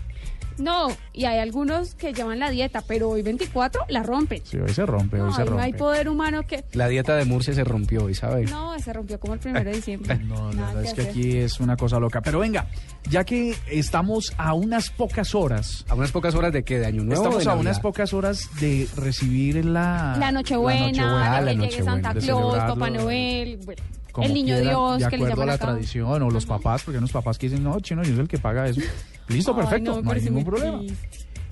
No, 0.59 0.89
y 1.13 1.25
hay 1.25 1.39
algunos 1.39 1.95
que 1.95 2.13
llevan 2.13 2.39
la 2.39 2.51
dieta, 2.51 2.83
pero 2.87 3.11
hoy 3.11 3.23
24 3.23 3.87
la 3.89 4.03
rompen. 4.03 4.41
Sí, 4.45 4.57
hoy 4.59 4.73
se 4.73 4.87
rompe, 4.87 5.21
hoy 5.21 5.29
No, 5.29 5.35
se 5.35 5.43
ahí 5.43 5.45
no 5.47 5.51
rompe. 5.53 5.65
hay 5.65 5.73
poder 5.73 6.09
humano 6.09 6.47
que... 6.47 6.65
La 6.73 6.89
dieta 6.89 7.17
de 7.17 7.25
Murcia 7.25 7.53
se 7.55 7.65
rompió 7.65 8.05
hoy, 8.05 8.15
¿sabe? 8.15 8.45
No, 8.45 8.79
se 8.79 8.93
rompió 8.93 9.19
como 9.19 9.35
el 9.35 9.41
primero 9.41 9.69
de 9.71 9.77
diciembre. 9.77 10.19
No, 10.25 10.53
la 10.53 10.67
verdad 10.67 10.85
es 10.85 10.95
que 10.95 11.01
hacer. 11.03 11.11
aquí 11.13 11.37
es 11.39 11.61
una 11.61 11.77
cosa 11.77 11.99
loca. 11.99 12.21
Pero 12.23 12.39
venga, 12.39 12.67
ya 13.11 13.25
que 13.25 13.55
estamos 13.71 14.33
a 14.37 14.55
unas 14.55 14.91
pocas 14.91 15.35
horas. 15.35 15.85
¿A 15.89 15.95
unas 15.95 16.13
pocas 16.13 16.35
horas 16.35 16.53
de 16.53 16.63
qué? 16.65 16.79
¿De 16.79 16.87
Año 16.87 17.03
Nuevo? 17.05 17.23
Estamos 17.25 17.47
a 17.47 17.55
unas 17.55 17.81
pocas 17.81 18.13
horas 18.13 18.49
de 18.61 18.89
recibir 18.97 19.65
la... 19.65 20.17
La 20.19 20.33
Nochebuena, 20.33 20.87
Nochebuena, 20.87 21.41
de 21.41 21.45
la 21.47 21.51
que 21.51 21.57
llegue 21.57 21.79
Nochebuena, 21.85 22.03
Santa 22.11 22.21
Claus. 22.21 22.57
Papá 22.59 22.91
Noel, 22.91 23.59
bueno, 23.65 23.83
como 24.15 24.27
el 24.27 24.33
niño 24.33 24.55
quieran, 24.55 24.63
Dios, 24.63 24.99
de 25.01 25.09
que 25.09 25.17
le 25.19 25.25
acuerdo 25.25 25.43
a 25.43 25.47
la 25.47 25.53
acá. 25.55 25.67
tradición 25.67 26.23
o 26.23 26.31
los 26.31 26.47
papás, 26.47 26.83
porque 26.85 26.97
hay 26.97 26.99
unos 26.99 27.13
papás 27.13 27.37
que 27.37 27.49
dicen, 27.49 27.65
no, 27.65 27.79
chino, 27.81 28.03
yo 28.05 28.13
soy 28.13 28.21
el 28.21 28.29
que 28.29 28.39
paga 28.39 28.67
eso. 28.69 28.81
Listo, 29.29 29.53
Ay, 29.53 29.57
perfecto, 29.63 30.01
no, 30.01 30.11
hay 30.13 30.21
ningún 30.23 30.45
problema. 30.45 30.79
triste. 30.79 31.09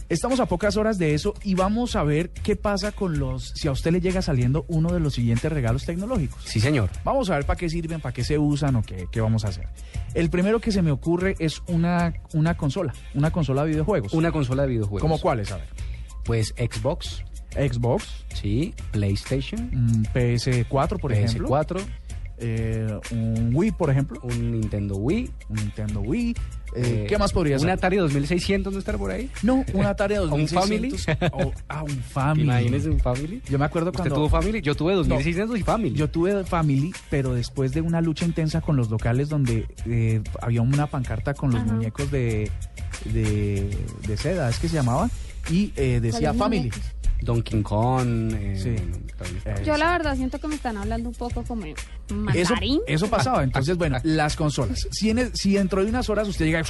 Estamos 0.08 0.40
a 0.40 0.46
pocas 0.46 0.76
horas 0.76 0.98
de 0.98 1.14
eso 1.14 1.32
y 1.42 1.54
vamos 1.54 1.96
a 1.96 2.02
ver 2.02 2.30
qué 2.30 2.54
pasa 2.54 2.92
con 2.92 3.18
los, 3.18 3.48
si 3.54 3.66
a 3.66 3.72
usted 3.72 3.92
le 3.92 4.00
llega 4.00 4.20
saliendo 4.20 4.66
uno 4.68 4.92
de 4.92 5.00
los 5.00 5.14
siguientes 5.14 5.50
regalos 5.50 5.86
tecnológicos. 5.86 6.42
Sí, 6.44 6.60
señor. 6.60 6.90
Vamos 7.02 7.30
a 7.30 7.36
ver 7.36 7.46
para 7.46 7.56
qué 7.56 7.70
sirven, 7.70 8.00
para 8.00 8.12
qué 8.12 8.22
se 8.22 8.38
usan 8.38 8.76
o 8.76 8.82
qué, 8.82 9.06
qué 9.10 9.20
vamos 9.22 9.46
a 9.46 9.48
hacer. 9.48 9.68
El 10.12 10.28
primero 10.28 10.60
que 10.60 10.70
se 10.70 10.82
me 10.82 10.90
ocurre 10.90 11.34
es 11.38 11.62
una, 11.66 12.12
una 12.34 12.58
consola, 12.58 12.92
una 13.14 13.30
consola 13.30 13.64
de 13.64 13.70
videojuegos. 13.70 14.12
Una 14.12 14.30
consola 14.30 14.62
de 14.64 14.68
videojuegos. 14.68 15.00
¿Cómo 15.00 15.18
cuáles? 15.18 15.50
A 15.50 15.56
ver. 15.56 15.68
Pues 16.24 16.54
Xbox, 16.58 17.24
Xbox, 17.52 18.24
sí, 18.34 18.74
PlayStation, 18.90 19.70
mm, 19.72 20.02
PS4, 20.14 20.98
por 21.00 21.12
ejemplo. 21.12 21.48
PS4, 21.48 21.80
eh, 22.42 22.86
un 23.12 23.50
Wii, 23.54 23.70
por 23.72 23.90
ejemplo. 23.90 24.20
un 24.22 24.52
Nintendo 24.52 24.96
Wii. 24.96 25.30
Un 25.48 25.56
Nintendo 25.56 26.00
Wii. 26.00 26.30
Eh, 26.30 26.34
eh, 26.74 27.06
¿Qué 27.08 27.18
más 27.18 27.32
podría 27.32 27.56
¿Un 27.56 27.60
ser? 27.62 27.70
Atari 27.70 27.98
2600 27.98 28.72
no 28.72 28.78
estará 28.78 28.96
por 28.98 29.10
ahí? 29.10 29.30
No, 29.42 29.64
un 29.74 29.84
Atari 29.84 30.14
¿O 30.18 30.22
un 30.24 30.46
2600. 30.46 31.06
O- 31.32 31.52
ah, 31.68 31.82
un 31.82 31.90
Family. 32.12 32.42
Imagínese 32.44 32.90
un 32.90 32.98
Family. 33.00 33.42
Yo 33.48 33.58
me 33.58 33.64
acuerdo 33.66 33.90
¿Usted 33.90 33.98
cuando... 34.00 34.14
tuvo 34.16 34.28
Family? 34.28 34.60
Yo 34.62 34.74
tuve 34.74 34.94
2600 34.94 35.58
y 35.58 35.62
Family. 35.62 35.94
Yo 35.94 36.08
tuve 36.10 36.44
Family, 36.44 36.92
pero 37.10 37.34
después 37.34 37.72
de 37.72 37.80
una 37.82 38.00
lucha 38.00 38.24
intensa 38.24 38.60
con 38.60 38.76
los 38.76 38.90
locales 38.90 39.28
donde 39.28 39.66
eh, 39.86 40.20
había 40.40 40.62
una 40.62 40.86
pancarta 40.86 41.34
con 41.34 41.50
los 41.52 41.60
Ajá. 41.62 41.72
muñecos 41.74 42.10
de, 42.10 42.50
de, 43.12 43.68
de 44.06 44.16
seda, 44.16 44.48
es 44.48 44.58
que 44.58 44.68
se 44.68 44.74
llamaba, 44.76 45.10
y 45.50 45.72
eh, 45.76 46.00
decía 46.00 46.32
¿Cuáles 46.32 46.38
Family. 46.38 46.58
muñecos? 46.70 46.80
Donkey 47.22 47.62
Kong. 47.62 48.32
eh, 48.34 48.56
Sí. 48.56 48.70
Eh, 49.44 49.62
Yo 49.64 49.76
la 49.76 49.92
verdad 49.92 50.16
siento 50.16 50.38
que 50.40 50.48
me 50.48 50.54
están 50.56 50.76
hablando 50.76 51.08
un 51.08 51.14
poco 51.14 51.42
como 51.44 51.64
Eso, 51.66 51.76
mandarín. 52.14 52.80
eso 52.86 53.08
pasaba. 53.08 53.44
Entonces, 53.44 53.76
bueno, 53.76 53.98
las 54.02 54.36
consolas. 54.36 54.88
Si, 54.90 55.10
en 55.10 55.18
el- 55.18 55.34
si 55.36 55.54
dentro 55.54 55.82
de 55.84 55.90
unas 55.90 56.08
horas 56.10 56.26
usted 56.28 56.44
llega 56.46 56.60
y 56.60 56.64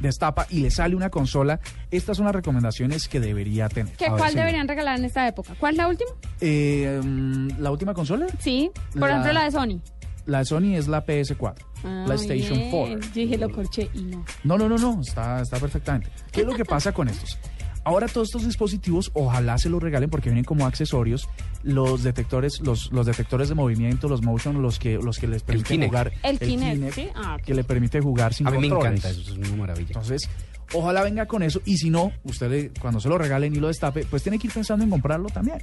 destapa 0.00 0.46
y 0.50 0.60
le 0.60 0.70
sale 0.70 0.96
una 0.96 1.10
consola, 1.10 1.60
estas 1.90 2.16
son 2.16 2.26
las 2.26 2.34
recomendaciones 2.34 3.08
que 3.08 3.20
debería 3.20 3.68
tener. 3.68 3.94
¿Qué, 3.96 4.06
A 4.06 4.16
¿Cuál 4.16 4.34
deberían 4.34 4.66
regalar 4.66 4.98
en 4.98 5.04
esta 5.04 5.28
época? 5.28 5.54
¿Cuál 5.60 5.72
es 5.74 5.78
la 5.78 5.88
última? 5.88 6.10
Eh, 6.40 7.00
mm, 7.02 7.60
¿La 7.60 7.70
última 7.70 7.94
consola? 7.94 8.26
Sí, 8.40 8.70
por 8.92 9.02
La- 9.02 9.10
ejemplo 9.10 9.32
la 9.32 9.44
de 9.44 9.50
Sony. 9.50 9.80
La 10.26 10.38
de 10.38 10.44
Sony 10.44 10.74
es 10.76 10.88
la 10.88 11.04
PS4, 11.04 11.64
Ah, 11.84 12.04
PlayStation 12.06 12.56
bien. 12.58 12.70
4. 12.70 13.00
Yo 13.00 13.08
dije, 13.14 13.38
lo 13.38 13.50
corché 13.50 13.90
y 13.92 14.02
no. 14.02 14.24
No, 14.44 14.56
no, 14.56 14.68
no, 14.68 14.78
no, 14.78 15.00
está, 15.00 15.40
está 15.42 15.58
perfectamente. 15.58 16.10
¿Qué 16.30 16.40
es 16.42 16.46
lo 16.46 16.54
que 16.54 16.64
pasa 16.64 16.92
con 16.92 17.08
estos? 17.08 17.38
Ahora 17.84 18.06
todos 18.06 18.28
estos 18.28 18.44
dispositivos, 18.44 19.10
ojalá 19.14 19.58
se 19.58 19.68
los 19.68 19.82
regalen 19.82 20.08
porque 20.08 20.28
vienen 20.30 20.44
como 20.44 20.66
accesorios 20.66 21.28
los 21.64 22.02
detectores, 22.02 22.60
los, 22.60 22.92
los 22.92 23.06
detectores 23.06 23.48
de 23.48 23.54
movimiento, 23.54 24.08
los 24.08 24.22
motion, 24.22 24.62
los 24.62 24.78
que, 24.78 24.98
los 24.98 25.18
que 25.18 25.26
les 25.26 25.42
permiten 25.42 25.76
Kinect. 25.76 25.90
jugar. 25.90 26.12
El 26.22 26.38
Kinect, 26.38 26.94
¿sí? 26.94 27.08
Ah, 27.14 27.38
que 27.44 27.54
le 27.54 27.64
permite 27.64 28.00
jugar 28.00 28.34
sin 28.34 28.46
A 28.46 28.50
mí 28.52 28.58
me 28.58 28.66
encanta, 28.68 29.10
eso 29.10 29.20
es 29.20 29.30
una 29.30 29.56
maravilla. 29.56 29.88
Entonces, 29.88 30.28
ojalá 30.74 31.02
venga 31.02 31.26
con 31.26 31.42
eso. 31.42 31.60
Y 31.64 31.76
si 31.78 31.90
no, 31.90 32.12
usted 32.24 32.50
le- 32.50 32.70
cuando 32.80 33.00
se 33.00 33.08
lo 33.08 33.18
regalen 33.18 33.54
y 33.54 33.58
lo 33.58 33.68
destape, 33.68 34.04
pues 34.06 34.22
tiene 34.22 34.38
que 34.38 34.46
ir 34.48 34.52
pensando 34.52 34.84
en 34.84 34.90
comprarlo 34.90 35.28
también, 35.28 35.58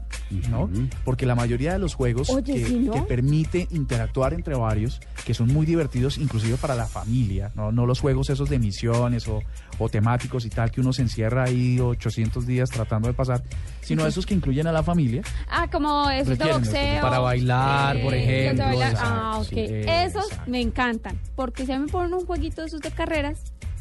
¿no? 0.49 0.69
Porque 1.03 1.25
la 1.25 1.35
mayoría 1.35 1.73
de 1.73 1.79
los 1.79 1.93
juegos 1.95 2.29
Oye, 2.29 2.53
que, 2.63 2.89
que 2.91 3.01
permite 3.03 3.67
interactuar 3.71 4.33
entre 4.33 4.55
varios, 4.55 4.99
que 5.25 5.33
son 5.33 5.47
muy 5.47 5.65
divertidos, 5.65 6.17
inclusive 6.17 6.57
para 6.57 6.75
la 6.75 6.85
familia, 6.87 7.51
¿no? 7.55 7.71
No 7.71 7.85
los 7.85 7.99
juegos 7.99 8.29
esos 8.29 8.49
de 8.49 8.59
misiones 8.59 9.27
o, 9.27 9.41
o 9.79 9.89
temáticos 9.89 10.45
y 10.45 10.49
tal, 10.49 10.71
que 10.71 10.81
uno 10.81 10.93
se 10.93 11.01
encierra 11.01 11.45
ahí 11.45 11.79
800 11.79 12.45
días 12.45 12.69
tratando 12.69 13.07
de 13.07 13.13
pasar, 13.13 13.41
sino 13.81 14.05
esos 14.05 14.25
que 14.25 14.33
incluyen 14.33 14.67
a 14.67 14.71
la 14.71 14.83
familia. 14.83 15.21
Ah, 15.49 15.67
como 15.71 16.09
esos 16.09 16.37
de 16.37 16.51
boxeo. 16.53 17.01
para 17.01 17.19
bailar, 17.19 18.01
por 18.01 18.11
de 18.13 18.23
ejemplo, 18.23 18.65
bailar. 18.65 18.91
exacto, 18.91 19.09
Ah, 19.11 19.37
ok. 19.39 19.47
sí, 19.47 19.55
esos 19.87 20.29
me 20.47 20.61
encantan. 20.61 21.17
Porque 21.35 21.65
si 21.65 21.71
a 21.71 21.79
mí 21.79 21.85
me 21.85 21.91
ponen 21.91 22.13
un 22.13 22.25
jueguito 22.25 22.61
de 22.61 22.67
esos 22.67 22.81
de 22.81 22.91
carreras, 22.91 23.39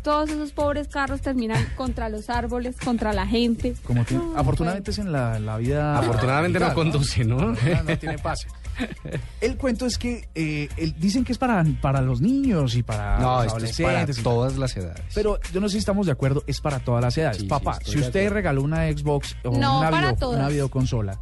todos 0.09 0.31
esos 0.31 0.53
pobres 0.53 0.89
carros 0.89 1.21
terminan 1.21 1.63
contra 1.77 2.09
los 2.09 2.31
árboles, 2.31 2.77
contra 2.83 3.13
la 3.13 3.27
gente. 3.27 3.75
Como 3.87 4.05
que, 4.07 4.15
No, 4.15 4.33
afortunadamente 4.37 4.91
es 4.91 4.99
en 4.99 5.13
la, 5.13 5.39
la 5.39 5.59
vida... 5.59 5.99
Afortunadamente 5.99 6.59
no 6.59 6.73
conduce, 6.73 7.25
¿no? 7.25 7.37
No, 7.37 7.55
no 7.87 7.99
tiene 7.99 8.17
pase. 8.19 8.49
El 9.41 9.57
cuento 9.57 9.87
es 9.87 9.99
que 9.99 10.29
eh, 10.37 10.69
el- 10.77 10.99
dicen 10.99 11.25
que 11.25 11.33
es 11.33 11.39
para, 11.39 11.65
para 11.83 12.01
los 12.01 12.21
niños 12.21 12.75
y 12.77 12.83
para 12.83 13.19
No, 13.19 13.43
los 13.43 13.47
esto 13.53 13.65
es 13.65 13.77
para 13.77 13.89
adolescentes. 13.99 14.23
todas 14.23 14.57
las 14.57 14.77
edades. 14.77 15.03
Pero 15.15 15.39
yo 15.53 15.61
no 15.61 15.69
sé 15.69 15.73
si 15.73 15.79
estamos 15.79 16.07
de 16.07 16.13
acuerdo, 16.13 16.45
es 16.47 16.61
para 16.61 16.79
todas 16.79 17.03
las 17.03 17.19
edades. 17.19 17.39
Sí, 17.39 17.47
Papá, 17.47 17.79
si 17.85 17.99
usted 17.99 18.31
regaló 18.31 18.63
una 18.63 18.87
Xbox 18.91 19.37
o 19.45 19.51
No, 19.59 19.81
una, 19.81 19.91
video- 19.91 20.31
una 20.31 20.49
videoconsola 20.49 21.19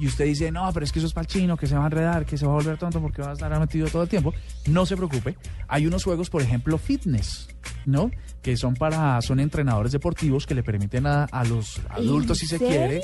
y 0.00 0.06
usted 0.06 0.24
dice, 0.24 0.50
no, 0.50 0.68
pero 0.72 0.82
es 0.82 0.92
que 0.92 0.98
eso 0.98 1.06
es 1.06 1.12
para 1.12 1.26
el 1.26 1.28
chino, 1.28 1.56
que 1.58 1.66
se 1.66 1.76
va 1.76 1.82
a 1.82 1.86
enredar, 1.86 2.24
que 2.24 2.38
se 2.38 2.46
va 2.46 2.52
a 2.52 2.54
volver 2.54 2.78
tonto 2.78 3.00
porque 3.02 3.20
va 3.20 3.30
a 3.30 3.32
estar 3.34 3.60
metido 3.60 3.86
todo 3.88 4.02
el 4.02 4.08
tiempo, 4.08 4.32
no 4.66 4.86
se 4.86 4.96
preocupe. 4.96 5.36
Hay 5.68 5.86
unos 5.86 6.04
juegos, 6.04 6.30
por 6.30 6.40
ejemplo, 6.40 6.78
fitness, 6.78 7.48
¿no? 7.84 8.10
Que 8.40 8.56
son 8.56 8.74
para, 8.74 9.20
son 9.20 9.40
entrenadores 9.40 9.92
deportivos 9.92 10.46
que 10.46 10.54
le 10.54 10.62
permiten 10.62 11.06
a, 11.06 11.24
a 11.24 11.44
los 11.44 11.80
adultos, 11.90 12.38
si 12.38 12.46
se 12.46 12.56
serio? 12.56 12.68
quiere, 12.68 13.02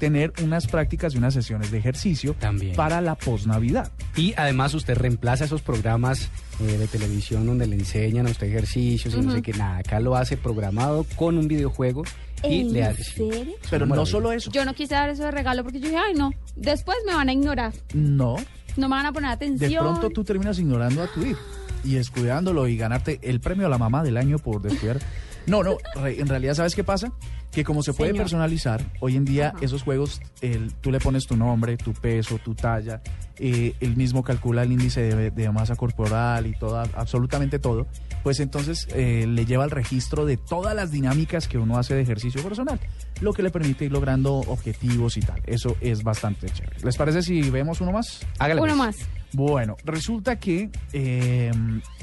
tener 0.00 0.32
unas 0.42 0.66
prácticas 0.66 1.14
y 1.14 1.18
unas 1.18 1.34
sesiones 1.34 1.70
de 1.70 1.78
ejercicio 1.78 2.34
También. 2.34 2.74
para 2.74 3.02
la 3.02 3.14
posnavidad. 3.16 3.92
Y 4.16 4.32
además 4.36 4.72
usted 4.72 4.96
reemplaza 4.96 5.44
esos 5.44 5.60
programas 5.60 6.30
eh, 6.58 6.78
de 6.78 6.86
televisión 6.88 7.46
donde 7.46 7.66
le 7.66 7.76
enseñan 7.76 8.26
a 8.26 8.30
usted 8.30 8.46
ejercicios 8.46 9.14
y 9.14 9.20
no 9.20 9.30
sé 9.30 9.42
qué 9.42 9.52
nada. 9.52 9.78
Acá 9.78 10.00
lo 10.00 10.16
hace 10.16 10.38
programado 10.38 11.04
con 11.16 11.36
un 11.36 11.46
videojuego 11.46 12.02
y 12.44 12.60
¿En 12.60 12.72
le 12.72 12.94
serio? 12.94 13.54
Pero 13.70 13.86
no 13.86 14.06
solo 14.06 14.32
eso. 14.32 14.50
Yo 14.50 14.64
no 14.64 14.74
quise 14.74 14.94
dar 14.94 15.08
eso 15.10 15.24
de 15.24 15.30
regalo 15.30 15.62
porque 15.62 15.80
yo 15.80 15.86
dije, 15.88 15.98
ay, 15.98 16.14
no. 16.14 16.30
Después 16.56 16.96
me 17.06 17.14
van 17.14 17.28
a 17.28 17.32
ignorar. 17.32 17.72
No, 17.94 18.36
No 18.76 18.88
me 18.88 18.94
van 18.96 19.06
a 19.06 19.12
poner 19.12 19.30
atención. 19.30 19.70
de 19.70 19.76
pronto 19.78 20.10
tú 20.10 20.24
terminas 20.24 20.58
ignorando 20.58 21.02
a 21.02 21.06
tu 21.08 21.22
hijo 21.24 21.40
y 21.84 21.94
descuidándolo 21.94 22.68
y 22.68 22.76
ganarte 22.76 23.18
el 23.22 23.40
premio 23.40 23.66
a 23.66 23.70
la 23.70 23.78
mamá 23.78 24.02
del 24.02 24.16
año 24.16 24.38
por 24.38 24.60
descuidar. 24.62 24.98
No, 25.46 25.62
no, 25.64 25.78
re- 25.96 26.20
en 26.20 26.28
realidad, 26.28 26.54
¿sabes 26.54 26.74
qué 26.74 26.84
pasa? 26.84 27.12
Que 27.50 27.64
como 27.64 27.82
se 27.82 27.94
puede 27.94 28.10
Señor. 28.10 28.24
personalizar, 28.24 28.84
hoy 29.00 29.16
en 29.16 29.24
día 29.24 29.48
Ajá. 29.48 29.58
esos 29.64 29.82
juegos, 29.82 30.20
el- 30.42 30.72
tú 30.74 30.90
le 30.92 31.00
pones 31.00 31.26
tu 31.26 31.36
nombre, 31.36 31.76
tu 31.78 31.92
peso, 31.94 32.38
tu 32.38 32.54
talla, 32.54 33.00
eh, 33.38 33.74
él 33.80 33.96
mismo 33.96 34.22
calcula 34.22 34.62
el 34.62 34.70
índice 34.72 35.00
de, 35.02 35.30
de 35.30 35.50
masa 35.50 35.74
corporal 35.76 36.46
y 36.46 36.52
toda, 36.52 36.82
absolutamente 36.94 37.58
todo, 37.58 37.86
pues 38.22 38.40
entonces 38.40 38.86
eh, 38.94 39.26
le 39.28 39.46
lleva 39.46 39.64
el 39.64 39.70
registro 39.70 40.24
de 40.26 40.36
todas 40.36 40.74
las 40.74 40.90
dinámicas 40.90 41.48
que 41.48 41.58
uno 41.58 41.78
hace 41.78 41.94
de 41.94 42.02
ejercicio 42.02 42.42
personal, 42.42 42.78
lo 43.20 43.32
que 43.32 43.42
le 43.42 43.50
permite 43.50 43.84
ir 43.86 43.92
logrando 43.92 44.34
objetivos 44.36 45.16
y 45.16 45.20
tal. 45.20 45.40
Eso 45.46 45.76
es 45.80 46.02
bastante 46.02 46.48
chévere. 46.48 46.76
¿Les 46.82 46.96
parece 46.96 47.22
si 47.22 47.48
vemos 47.50 47.80
uno 47.80 47.92
más? 47.92 48.20
Hágale 48.38 48.60
Uno 48.60 48.76
pues. 48.76 48.78
más. 48.78 48.96
Bueno, 49.32 49.76
resulta 49.84 50.40
que 50.40 50.70
eh, 50.92 51.52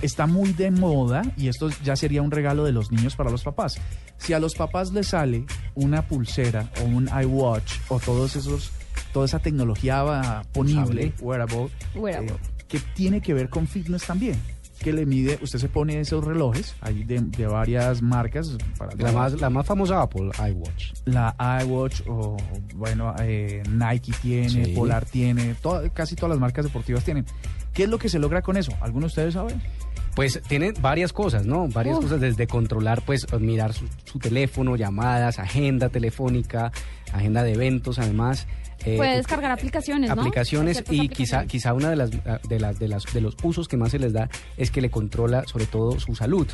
está 0.01 0.27
muy 0.27 0.53
de 0.53 0.71
moda 0.71 1.23
y 1.35 1.49
esto 1.49 1.69
ya 1.83 1.95
sería 1.97 2.21
un 2.21 2.31
regalo 2.31 2.63
de 2.63 2.71
los 2.71 2.89
niños 2.91 3.15
para 3.17 3.29
los 3.29 3.43
papás. 3.43 3.77
Si 4.17 4.31
a 4.33 4.39
los 4.39 4.55
papás 4.55 4.93
les 4.93 5.07
sale 5.07 5.45
una 5.75 6.07
pulsera 6.07 6.71
o 6.81 6.85
un 6.85 7.09
iWatch 7.09 7.73
o 7.89 7.99
todos 7.99 8.35
esos, 8.37 8.71
toda 9.11 9.25
esa 9.25 9.39
tecnología 9.39 10.03
va, 10.03 10.43
ponible, 10.53 11.13
wearable, 11.19 11.69
Wearable. 11.95 12.31
eh, 12.31 12.37
que 12.69 12.79
tiene 12.79 13.21
que 13.21 13.33
ver 13.33 13.49
con 13.49 13.67
fitness 13.67 14.03
también. 14.05 14.39
Que 14.79 14.93
le 14.93 15.05
mide, 15.05 15.39
usted 15.41 15.59
se 15.59 15.69
pone 15.69 15.99
esos 15.99 16.23
relojes, 16.23 16.75
hay 16.81 17.03
de, 17.03 17.19
de 17.19 17.47
varias 17.47 18.01
marcas. 18.01 18.55
Para 18.77 18.95
La 18.95 19.11
más, 19.11 19.33
la 19.41 19.49
más 19.49 19.65
famosa 19.65 20.01
Apple, 20.01 20.29
iWatch. 20.49 20.93
la 21.05 21.35
iWatch 21.63 22.01
o 22.07 22.37
bueno 22.75 23.13
eh, 23.19 23.63
Nike 23.69 24.13
tiene, 24.21 24.65
Sí. 24.65 24.73
Polar 24.73 25.05
tiene, 25.05 25.55
casi 25.93 26.15
todas 26.15 26.29
las 26.31 26.39
marcas 26.39 26.65
deportivas 26.65 27.03
tienen. 27.03 27.25
¿Qué 27.73 27.83
es 27.83 27.89
lo 27.89 27.97
que 27.99 28.09
se 28.09 28.19
logra 28.19 28.41
con 28.41 28.57
eso? 28.57 28.71
¿Alguno 28.81 29.05
de 29.05 29.07
ustedes 29.07 29.33
sabe? 29.33 29.53
Pues 30.15 30.41
tiene 30.47 30.71
varias 30.81 31.13
cosas, 31.13 31.45
¿no? 31.45 31.67
Varias 31.67 31.99
cosas 31.99 32.19
desde 32.19 32.47
controlar, 32.47 33.03
pues 33.03 33.27
mirar 33.39 33.73
su, 33.73 33.85
su 34.03 34.17
teléfono, 34.17 34.75
llamadas, 34.75 35.37
agenda 35.37 35.89
telefónica, 35.89 36.71
agenda 37.13 37.43
de 37.43 37.53
eventos, 37.53 37.99
además. 37.99 38.47
Eh, 38.85 38.97
Puede 38.97 39.17
descargar 39.17 39.51
aplicaciones, 39.51 40.13
¿no? 40.13 40.21
aplicaciones 40.21 40.83
y 40.89 41.07
quizá 41.09 41.39
aplicaciones. 41.39 41.51
quizá 41.51 41.73
una 41.73 41.89
de 41.89 41.95
las 41.95 42.09
ah, 42.25 42.39
de 42.47 42.59
las 42.59 42.79
de 42.79 42.87
las 42.87 43.03
de 43.13 43.21
los 43.21 43.35
usos 43.43 43.67
que 43.67 43.77
más 43.77 43.91
se 43.91 43.99
les 43.99 44.13
da 44.13 44.29
es 44.57 44.71
que 44.71 44.81
le 44.81 44.89
controla 44.89 45.43
sobre 45.47 45.65
todo 45.65 45.99
su 45.99 46.15
salud 46.15 46.47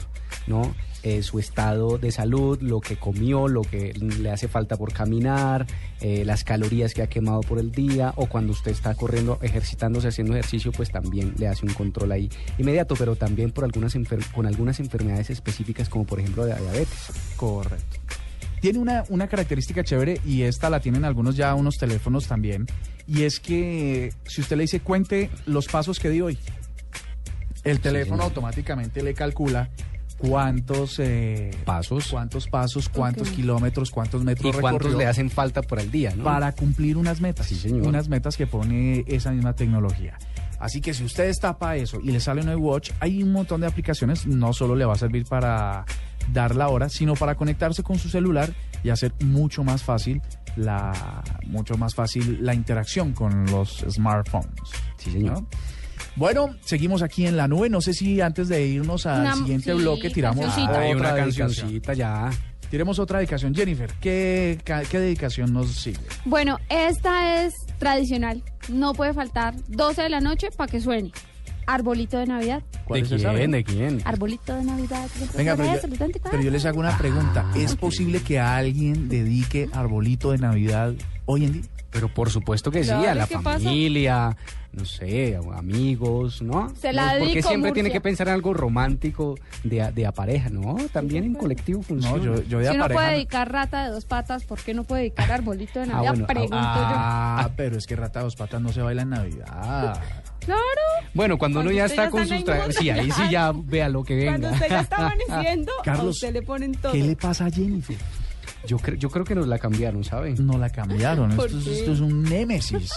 no 0.47 0.73
Eh, 1.05 1.21
su 1.21 1.37
estado 1.37 1.97
de 1.97 2.11
salud 2.13 2.61
lo 2.61 2.79
que 2.79 2.95
comió 2.95 3.49
lo 3.49 3.61
que 3.63 3.91
le 3.93 4.31
hace 4.31 4.47
falta 4.47 4.77
por 4.77 4.93
caminar 4.93 5.65
eh, 5.99 6.23
las 6.23 6.45
calorías 6.45 6.93
que 6.93 7.01
ha 7.01 7.07
quemado 7.07 7.41
por 7.41 7.59
el 7.59 7.71
día 7.73 8.13
o 8.15 8.27
cuando 8.27 8.53
usted 8.53 8.71
está 8.71 8.95
corriendo 8.95 9.37
ejercitándose 9.41 10.07
haciendo 10.07 10.31
ejercicio 10.33 10.71
pues 10.71 10.91
también 10.91 11.33
le 11.37 11.49
hace 11.49 11.65
un 11.65 11.73
control 11.73 12.13
ahí 12.13 12.29
inmediato 12.57 12.95
pero 12.97 13.17
también 13.17 13.51
por 13.51 13.65
algunas 13.65 13.95
enfer- 13.97 14.31
con 14.31 14.45
algunas 14.45 14.79
enfermedades 14.79 15.29
específicas 15.29 15.89
como 15.89 16.05
por 16.05 16.21
ejemplo 16.21 16.45
la 16.47 16.55
diabetes 16.55 17.11
Correcto. 17.35 17.97
Tiene 18.63 18.79
una, 18.79 19.03
una 19.09 19.27
característica 19.27 19.83
chévere 19.83 20.21
y 20.25 20.43
esta 20.43 20.69
la 20.69 20.79
tienen 20.79 21.03
algunos 21.03 21.35
ya 21.35 21.53
unos 21.53 21.75
teléfonos 21.75 22.29
también. 22.29 22.65
Y 23.05 23.23
es 23.23 23.41
que 23.41 24.13
si 24.25 24.39
usted 24.39 24.55
le 24.55 24.61
dice 24.61 24.79
cuente 24.79 25.29
los 25.45 25.67
pasos 25.67 25.99
que 25.99 26.09
di 26.09 26.21
hoy, 26.21 26.37
el 27.65 27.81
teléfono 27.81 28.23
automáticamente 28.23 29.03
le 29.03 29.15
calcula 29.15 29.69
cuántos 30.17 30.97
eh, 30.99 31.51
pasos 31.65 32.07
cuántos 32.09 32.47
pasos, 32.47 32.87
cuántos 32.87 33.31
kilómetros, 33.31 33.91
cuántos 33.91 34.21
y 34.21 34.25
metros 34.27 34.55
cuántos 34.55 34.83
recorrió 34.83 34.97
le 34.97 35.07
hacen 35.07 35.29
falta 35.29 35.61
por 35.61 35.81
el 35.81 35.91
día 35.91 36.13
no 36.15 36.23
para 36.23 36.53
cumplir 36.53 36.95
unas 36.95 37.19
metas. 37.19 37.47
Sí, 37.47 37.55
señor. 37.55 37.85
Unas 37.85 38.07
metas 38.07 38.37
que 38.37 38.47
pone 38.47 39.03
esa 39.07 39.33
misma 39.33 39.57
tecnología. 39.57 40.17
Así 40.57 40.79
que 40.79 40.93
si 40.93 41.03
usted 41.03 41.25
destapa 41.25 41.75
eso 41.75 41.99
y 42.01 42.11
le 42.11 42.21
sale 42.21 42.41
un 42.41 42.49
iWatch, 42.49 42.91
hay 43.01 43.21
un 43.21 43.33
montón 43.33 43.59
de 43.59 43.67
aplicaciones, 43.67 44.25
no 44.25 44.53
solo 44.53 44.73
le 44.73 44.85
va 44.85 44.93
a 44.93 44.97
servir 44.97 45.25
para 45.25 45.83
dar 46.31 46.55
la 46.55 46.69
hora, 46.69 46.89
sino 46.89 47.15
para 47.15 47.35
conectarse 47.35 47.83
con 47.83 47.97
su 47.99 48.09
celular 48.09 48.53
y 48.83 48.89
hacer 48.89 49.13
mucho 49.23 49.63
más 49.63 49.83
fácil 49.83 50.21
la 50.55 51.23
mucho 51.47 51.77
más 51.77 51.95
fácil 51.95 52.39
la 52.45 52.53
interacción 52.53 53.13
con 53.13 53.45
los 53.47 53.83
smartphones. 53.89 54.51
Sí, 54.97 55.11
señor. 55.11 55.41
¿no? 55.41 55.47
Bueno, 56.15 56.55
seguimos 56.61 57.01
aquí 57.01 57.25
en 57.25 57.37
la 57.37 57.47
nube. 57.47 57.69
No 57.69 57.81
sé 57.81 57.93
si 57.93 58.21
antes 58.21 58.47
de 58.49 58.65
irnos 58.67 59.05
al 59.07 59.21
Una- 59.21 59.35
siguiente 59.35 59.71
sí, 59.71 59.77
bloque 59.77 60.09
tiramos 60.11 60.45
cancioncita. 60.45 60.79
hay 60.79 60.91
una 60.91 60.99
otra 60.99 61.15
dedicación. 61.15 61.47
cancioncita 61.47 61.93
ya 61.93 62.29
Tiremos 62.69 62.97
otra 62.97 63.19
dedicación. 63.19 63.53
Jennifer, 63.53 63.91
¿qué, 64.01 64.57
qué 64.89 64.97
dedicación 64.99 65.53
nos 65.53 65.71
sigue? 65.75 65.99
Bueno, 66.25 66.57
esta 66.69 67.43
es 67.43 67.53
tradicional. 67.77 68.41
No 68.67 68.93
puede 68.93 69.13
faltar 69.13 69.53
12 69.67 70.01
de 70.01 70.09
la 70.09 70.19
noche 70.21 70.47
para 70.57 70.71
que 70.71 70.81
suene. 70.81 71.11
Arbolito 71.65 72.17
de 72.19 72.25
Navidad. 72.27 72.61
¿Cuál 72.85 73.01
¿De 73.01 73.05
es 73.15 73.21
esa? 73.21 73.33
quién? 73.33 73.51
¿De 73.51 73.63
quién? 73.63 74.01
Arbolito 74.05 74.55
de 74.55 74.63
Navidad. 74.63 75.07
Venga, 75.35 75.55
pero 75.55 75.73
yo, 75.75 76.07
pero 76.31 76.43
yo 76.43 76.51
les 76.51 76.65
hago 76.65 76.79
una 76.79 76.97
pregunta. 76.97 77.45
¿Es 77.55 77.75
posible 77.75 78.21
que 78.21 78.39
alguien 78.39 79.07
dedique 79.09 79.69
arbolito 79.73 80.31
de 80.31 80.37
Navidad 80.39 80.93
hoy 81.25 81.45
en 81.45 81.53
día? 81.53 81.61
Pero 81.91 82.11
por 82.11 82.31
supuesto 82.31 82.71
que 82.71 82.83
sí, 82.83 82.89
a 82.89 83.13
la 83.13 83.27
familia, 83.27 84.35
no 84.71 84.83
sé, 84.83 85.37
amigos, 85.55 86.41
¿no? 86.41 86.73
Se 86.75 86.91
la 86.91 87.19
No, 87.19 87.25
Porque 87.25 87.43
siempre 87.43 87.71
tiene 87.71 87.91
que 87.91 88.01
pensar 88.01 88.27
en 88.29 88.33
algo 88.33 88.51
romántico 88.55 89.35
de, 89.63 89.83
a- 89.83 89.91
de 89.91 90.07
a 90.07 90.11
pareja, 90.11 90.49
¿no? 90.49 90.75
También 90.91 91.23
en 91.23 91.35
colectivo 91.35 91.83
funciona. 91.83 92.17
yo- 92.23 92.41
yo 92.45 92.57
de 92.57 92.69
Si 92.69 92.75
uno 92.75 92.87
puede 92.87 93.05
no- 93.05 93.11
dedicar 93.13 93.51
rata 93.51 93.85
de 93.85 93.91
dos 93.91 94.05
patas, 94.05 94.43
¿por 94.43 94.59
qué 94.59 94.73
no 94.73 94.83
puede 94.85 95.03
dedicar 95.03 95.31
arbolito 95.31 95.81
de 95.81 95.85
Navidad? 95.85 96.09
bueno, 96.13 96.23
ah, 96.25 96.27
Pregunto 96.33 96.57
Ah, 96.59 97.49
pero 97.55 97.77
es 97.77 97.85
que 97.85 97.95
rata 97.95 98.19
de 98.19 98.25
dos 98.25 98.35
patas 98.35 98.59
no 98.59 98.69
se 98.73 98.81
baila 98.81 99.03
en 99.03 99.09
Navidad. 99.09 100.01
Claro. 100.45 100.61
Bueno, 101.13 101.37
cuando 101.37 101.59
uno 101.59 101.67
Cuando 101.69 101.77
ya 101.77 101.85
usted 101.85 101.93
está 101.95 102.05
ya 102.05 102.09
con 102.11 102.21
sus 102.23 102.31
en 102.31 102.45
tra- 102.45 102.65
el 102.65 102.73
Sí, 102.73 102.89
ahí 102.89 103.11
sí 103.11 103.21
ya 103.29 103.51
vea 103.55 103.89
lo 103.89 104.03
que 104.03 104.15
venga. 104.15 104.31
Cuando 104.31 104.49
usted 104.51 104.69
ya 104.69 104.79
está 104.81 104.95
amaneciendo, 104.97 105.71
a 105.79 105.83
Carlos, 105.83 106.15
usted 106.15 106.33
le 106.33 106.41
ponen 106.41 106.71
todo. 106.73 106.91
¿Qué 106.91 106.99
le 107.03 107.15
pasa 107.15 107.45
a 107.45 107.51
Jennifer? 107.51 107.97
Yo, 108.65 108.77
creo 108.77 108.97
yo 108.97 109.09
creo 109.09 109.25
que 109.25 109.35
nos 109.35 109.47
la 109.47 109.59
cambiaron, 109.59 110.03
¿saben? 110.03 110.35
No 110.45 110.57
la 110.57 110.69
cambiaron. 110.69 111.31
¿Por 111.35 111.47
Esto, 111.47 111.57
es- 111.59 111.63
qué? 111.65 111.79
esto 111.79 111.91
es 111.93 111.99
un 111.99 112.23
némesis. 112.23 112.91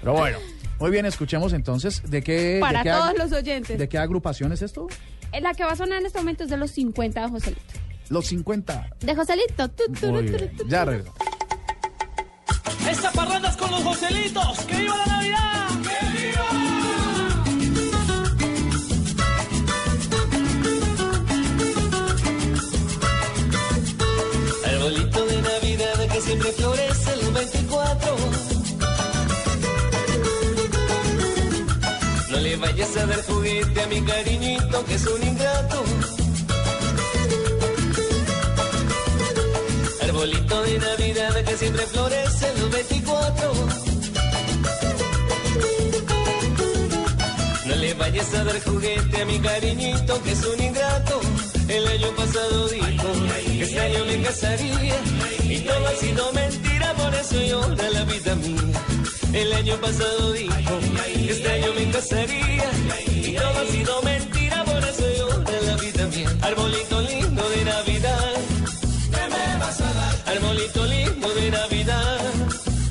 Pero 0.00 0.12
bueno, 0.14 0.38
muy 0.80 0.90
bien, 0.90 1.06
escuchemos 1.06 1.52
entonces 1.52 2.02
de 2.10 2.22
qué. 2.22 2.58
Para 2.60 2.78
de 2.82 2.84
qué 2.84 2.90
todos 2.90 3.18
los 3.18 3.32
oyentes. 3.32 3.78
¿De 3.78 3.88
qué 3.88 3.98
agrupación 3.98 4.52
es 4.52 4.62
esto? 4.62 4.86
Eh, 5.32 5.40
La 5.40 5.52
que 5.54 5.64
va 5.64 5.72
a 5.72 5.76
sonar 5.76 5.98
en 6.00 6.06
este 6.06 6.18
momento 6.18 6.44
es 6.44 6.50
de 6.50 6.56
los 6.56 6.70
50 6.70 7.20
de 7.22 7.28
Joselito. 7.28 7.62
Los 8.08 8.26
50. 8.26 8.90
De 9.00 9.14
Joselito. 9.16 9.68
tu, 9.70 9.84
tu, 9.92 10.06
Muy 10.12 10.26
tu, 10.26 10.32
bien. 10.32 10.56
tu, 10.56 10.64
tu. 10.64 10.68
Ya 10.70 10.84
regresamos. 10.84 11.18
Esta 12.88 13.10
parranda 13.12 13.48
es 13.50 13.56
con 13.56 13.70
los 13.70 13.82
Joselitos. 13.82 14.60
¡Que 14.66 14.76
viva 14.76 14.96
la 14.96 15.06
Navidad! 15.06 15.55
Que 26.16 26.22
siempre 26.22 26.52
florece 26.52 27.16
los 27.16 27.32
24. 27.34 28.16
No 32.30 32.36
le 32.38 32.56
vayas 32.56 32.96
a 32.96 33.06
dar 33.06 33.22
juguete 33.26 33.82
a 33.82 33.86
mi 33.86 34.00
cariñito 34.00 34.84
que 34.86 34.94
es 34.94 35.06
un 35.06 35.22
ingrato. 35.22 35.84
Arbolito 40.04 40.62
de 40.62 40.78
Navidad 40.78 41.34
que 41.44 41.56
siempre 41.58 41.86
florece 41.86 42.46
los 42.60 42.70
24. 42.70 43.52
No 47.66 47.74
le 47.74 47.94
vayas 47.94 48.34
a 48.34 48.44
dar 48.44 48.58
juguete 48.62 49.20
a 49.20 49.24
mi 49.26 49.38
cariñito 49.38 50.22
que 50.22 50.32
es 50.32 50.46
un 50.46 50.62
ingrato. 50.62 51.20
El 51.68 51.86
año 51.88 52.08
pasado 52.16 52.68
dijo 52.68 53.12
que 53.44 53.62
este 53.62 53.80
año 53.80 54.04
me 54.04 54.22
casaría 54.22 55.00
y 55.48 55.58
todo 55.60 55.86
ha 55.88 55.96
sido 55.96 56.32
mentira, 56.32 56.94
por 56.94 57.14
eso 57.14 57.40
llora 57.42 57.90
la 57.90 58.04
vida 58.04 58.34
mía. 58.36 58.80
El 59.32 59.52
año 59.52 59.76
pasado 59.80 60.32
dijo 60.32 60.78
que 61.14 61.30
este 61.32 61.50
año 61.50 61.72
me 61.74 61.90
casaría 61.90 62.70
y 63.10 63.32
todo 63.32 63.58
ha 63.60 63.66
sido 63.66 64.02
mentira, 64.02 64.64
por 64.64 64.84
eso 64.84 65.04
llora 65.18 65.60
la 65.62 65.76
vida 65.76 66.06
mía. 66.06 66.30
Arbolito 66.42 67.00
lindo 67.00 67.50
de 67.50 67.64
Navidad, 67.64 68.32
¿qué 69.10 69.24
me 69.34 69.58
vas 69.58 69.80
a 69.80 69.92
dar? 69.92 70.36
Arbolito 70.36 70.86
lindo 70.86 71.28
de 71.34 71.50
Navidad, 71.50 72.20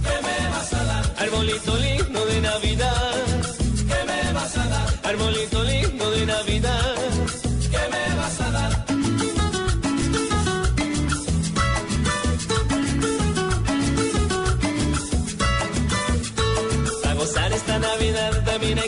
¿qué 0.03 0.15
me 0.27 0.49
vas 0.49 0.73
a 0.73 0.83
dar? 0.83 1.13
Arbolito 1.17 1.77
lindo 1.77 2.25
de 2.25 2.41
Navidad, 2.41 3.13
¿qué 3.88 3.99
me 4.05 4.33
vas 4.33 4.57
a 4.57 4.67
dar? 4.67 4.99
Arbolito 5.03 5.63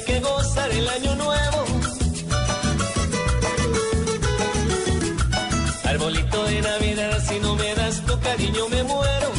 que 0.08 0.20
gozar 0.22 0.72
el 0.72 0.88
año 0.88 1.16
nuevo. 1.16 1.60
Arbolito 5.84 6.44
de 6.46 6.62
Navidad, 6.62 7.14
si 7.28 7.40
no 7.40 7.56
me 7.56 7.76
das 7.76 7.96
tu 8.06 8.18
cariño 8.22 8.70
me 8.70 8.84
muero. 8.84 9.30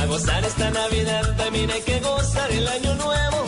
A 0.00 0.06
gozar 0.06 0.44
esta 0.44 0.70
Navidad 0.70 1.36
también 1.36 1.70
hay 1.70 1.82
que 1.82 2.00
gozar 2.00 2.50
el 2.50 2.66
año 2.66 2.94
nuevo. 2.96 3.38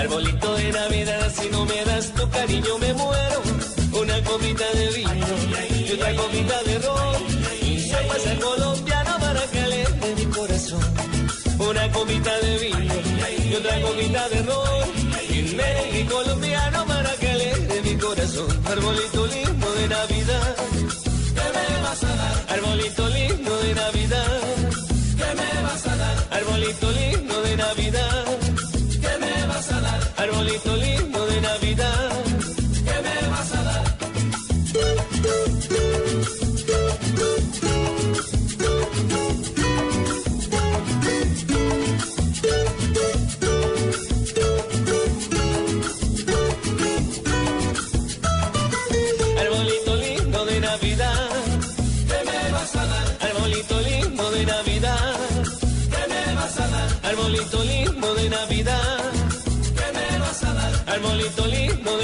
Arbolito 0.00 0.54
de 0.54 0.72
Navidad, 0.72 1.32
si 1.38 1.48
no 1.50 1.66
me 1.66 1.84
das 1.84 2.06
tu 2.14 2.24
cariño 2.30 2.78
me 2.78 2.94
muero. 2.94 3.38
Una 4.00 4.16
copita 4.24 4.66
de 4.78 4.86
vino 4.96 5.12
y 5.86 5.92
otra 5.92 6.16
copita 6.16 6.62
de 6.62 6.78
ron. 6.78 7.49
Cerveza 8.10 8.40
colombiana 8.40 9.18
para 9.18 9.40
alegre 9.40 10.14
mi 10.16 10.24
corazón. 10.26 10.80
Una 11.58 11.92
copita 11.92 12.38
de 12.40 12.58
vino 12.58 12.94
y 13.48 13.54
otra 13.54 13.80
copita 13.82 14.28
de 14.30 14.42
ron. 14.42 14.90
Y 15.30 15.38
un 15.42 15.56
merengue 15.56 16.06
colombiano 16.06 16.86
para 16.86 17.10
alegre 17.10 17.82
mi 17.82 17.94
corazón. 17.96 18.48
Arbolito 18.66 19.26
lindo 19.26 19.74
de 19.74 19.88
Navidad. 19.88 20.56
Arbolito 22.48 23.08
lindo 23.08 23.58
de 23.58 23.74
Navidad. 23.74 24.39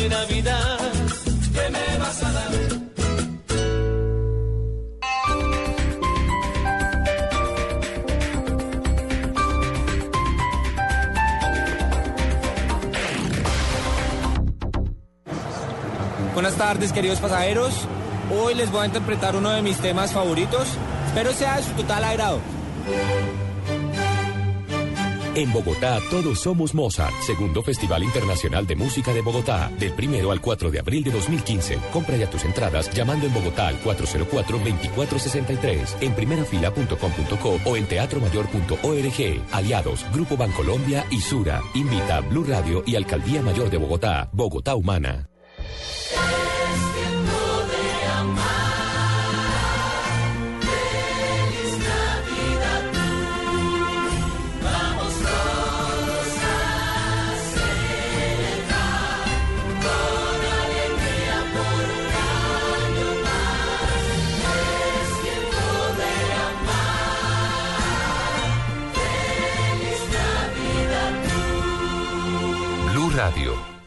Navidad. 0.08 0.78
¿Qué 1.52 1.70
me 1.70 1.98
vas 1.98 2.22
a? 2.22 2.36
Buenas 16.36 16.54
tardes, 16.56 16.92
queridos 16.92 17.18
pasajeros. 17.18 17.72
Hoy 18.30 18.54
les 18.54 18.70
voy 18.70 18.82
a 18.82 18.86
interpretar 18.86 19.36
uno 19.36 19.50
de 19.50 19.62
mis 19.62 19.78
temas 19.78 20.12
favoritos. 20.12 20.68
Espero 21.06 21.32
sea 21.32 21.56
de 21.56 21.62
su 21.62 21.72
total 21.72 22.04
agrado. 22.04 22.40
En 25.36 25.52
Bogotá 25.52 26.00
todos 26.10 26.40
somos 26.40 26.74
Mozart, 26.74 27.14
segundo 27.20 27.62
Festival 27.62 28.02
Internacional 28.02 28.66
de 28.66 28.74
Música 28.74 29.12
de 29.12 29.20
Bogotá, 29.20 29.70
del 29.78 29.92
primero 29.92 30.30
al 30.30 30.40
4 30.40 30.70
de 30.70 30.78
abril 30.78 31.04
de 31.04 31.10
2015. 31.10 31.78
Compra 31.92 32.16
ya 32.16 32.30
tus 32.30 32.46
entradas 32.46 32.90
llamando 32.94 33.26
en 33.26 33.34
Bogotá 33.34 33.68
al 33.68 33.78
404-2463, 33.82 35.96
en 36.00 36.14
primerafila.com.co 36.14 37.60
o 37.66 37.76
en 37.76 37.86
teatromayor.org. 37.86 39.42
Aliados, 39.52 40.06
Grupo 40.10 40.38
Bancolombia 40.38 41.04
y 41.10 41.20
Sura. 41.20 41.60
Invita 41.74 42.20
Blue 42.20 42.44
Radio 42.44 42.82
y 42.86 42.96
Alcaldía 42.96 43.42
Mayor 43.42 43.68
de 43.68 43.76
Bogotá, 43.76 44.30
Bogotá 44.32 44.74
Humana. 44.74 45.28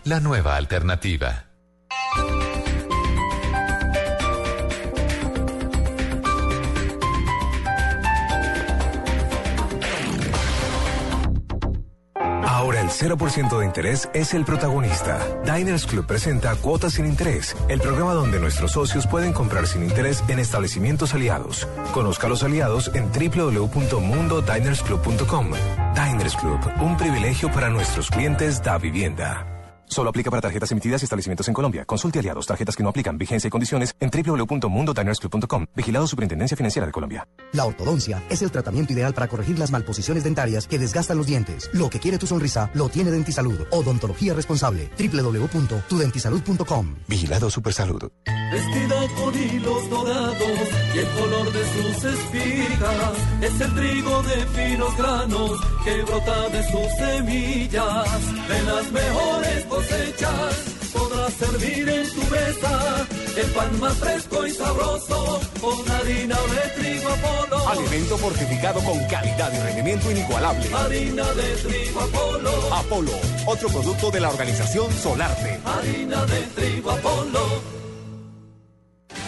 La 0.03 0.19
nueva 0.19 0.57
alternativa. 0.57 1.45
Ahora 12.43 12.81
el 12.81 12.89
0% 12.89 13.59
de 13.59 13.65
interés 13.65 14.09
es 14.13 14.33
el 14.33 14.43
protagonista. 14.43 15.25
Diners 15.45 15.85
Club 15.85 16.05
presenta 16.05 16.53
Cuotas 16.55 16.95
sin 16.95 17.05
Interés, 17.05 17.55
el 17.69 17.79
programa 17.79 18.13
donde 18.13 18.41
nuestros 18.41 18.73
socios 18.73 19.07
pueden 19.07 19.31
comprar 19.31 19.67
sin 19.67 19.83
interés 19.83 20.21
en 20.27 20.39
establecimientos 20.39 21.13
aliados. 21.13 21.65
Conozca 21.93 22.27
a 22.27 22.29
los 22.29 22.43
aliados 22.43 22.91
en 22.93 23.09
www.mundodinersclub.com. 23.09 25.53
Club, 26.27 26.59
un 26.81 26.97
privilegio 26.97 27.49
para 27.49 27.69
nuestros 27.69 28.09
clientes 28.09 28.61
da 28.61 28.77
vivienda. 28.77 29.58
Solo 29.89 30.09
aplica 30.11 30.29
para 30.29 30.41
tarjetas 30.41 30.71
emitidas 30.71 31.01
y 31.01 31.05
establecimientos 31.05 31.47
en 31.47 31.53
Colombia. 31.53 31.83
Consulte 31.85 32.19
aliados, 32.19 32.45
tarjetas 32.45 32.75
que 32.75 32.83
no 32.83 32.89
aplican, 32.89 33.17
vigencia 33.17 33.47
y 33.47 33.51
condiciones 33.51 33.95
en 33.99 34.11
www.mundodinersclub.com. 34.11 35.65
Vigilado 35.75 36.07
Superintendencia 36.07 36.55
Financiera 36.55 36.85
de 36.85 36.91
Colombia. 36.91 37.27
La 37.53 37.65
ortodoncia 37.65 38.23
es 38.29 38.43
el 38.43 38.51
tratamiento 38.51 38.93
ideal 38.93 39.13
para 39.13 39.27
corregir 39.27 39.57
las 39.57 39.71
malposiciones 39.71 40.23
dentarias 40.23 40.67
que 40.67 40.77
desgastan 40.77 41.17
los 41.17 41.25
dientes. 41.25 41.69
Lo 41.73 41.89
que 41.89 41.99
quiere 41.99 42.19
tu 42.19 42.27
sonrisa 42.27 42.69
lo 42.75 42.89
tiene 42.89 43.09
Dentisalud. 43.09 43.61
Odontología 43.71 44.35
responsable. 44.35 44.91
www.tudentisalud.com. 44.97 46.95
Vigilado 47.07 47.49
Supersalud. 47.49 48.11
Vestida 48.51 49.07
con 49.15 49.35
hilos 49.35 49.89
dorados 49.89 50.69
y 50.95 50.97
el 50.97 51.07
color 51.07 51.51
de 51.51 51.63
sus 51.65 52.03
espigas 52.03 53.13
es 53.41 53.61
el 53.61 53.75
trigo 53.75 54.23
de 54.23 54.45
finos 54.47 54.97
granos 54.97 55.51
que 55.83 56.01
brota 56.03 56.49
de 56.49 56.63
sus 56.63 56.91
semillas. 56.97 58.47
De 58.47 58.63
las 58.63 58.91
mejores 58.91 59.65
cosechas 59.79 60.55
podrás 60.91 61.33
servir 61.33 61.87
en 61.87 62.09
tu 62.09 62.21
mesa 62.23 63.07
el 63.37 63.47
pan 63.51 63.79
más 63.79 63.93
fresco 63.97 64.45
y 64.45 64.51
sabroso 64.51 65.39
con 65.61 65.91
harina 65.91 66.35
de 66.35 66.81
trigo 66.81 67.09
Apolo. 67.09 67.69
Alimento 67.69 68.17
fortificado 68.17 68.81
con 68.81 68.99
calidad 69.07 69.53
y 69.53 69.59
rendimiento 69.59 70.11
inigualable. 70.11 70.69
Harina 70.73 71.25
de 71.33 71.55
trigo 71.55 72.01
Apolo. 72.01 72.75
Apolo, 72.75 73.11
otro 73.45 73.69
producto 73.69 74.11
de 74.11 74.19
la 74.19 74.29
organización 74.29 74.91
Solarte. 74.91 75.59
Harina 75.63 76.25
de 76.25 76.41
trigo 76.55 76.91
Apolo. 76.91 77.79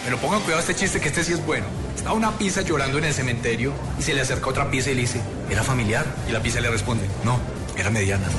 Pero 0.04 0.18
pongan 0.18 0.40
cuidado 0.40 0.58
a 0.58 0.60
este 0.60 0.74
chiste 0.74 1.00
que 1.00 1.08
este 1.08 1.24
sí 1.24 1.32
es 1.32 1.46
bueno. 1.46 1.64
Estaba 1.96 2.14
una 2.14 2.36
pizza 2.36 2.60
llorando 2.60 2.98
en 2.98 3.04
el 3.04 3.14
cementerio 3.14 3.72
y 3.98 4.02
se 4.02 4.12
le 4.12 4.20
acerca 4.20 4.50
otra 4.50 4.70
pizza 4.70 4.90
y 4.90 4.96
le 4.96 5.02
dice, 5.02 5.20
¿era 5.48 5.62
familiar? 5.62 6.04
Y 6.28 6.32
la 6.32 6.42
pizza 6.42 6.60
le 6.60 6.68
responde, 6.68 7.06
no, 7.24 7.38
era 7.76 7.88
mediana. 7.88 8.26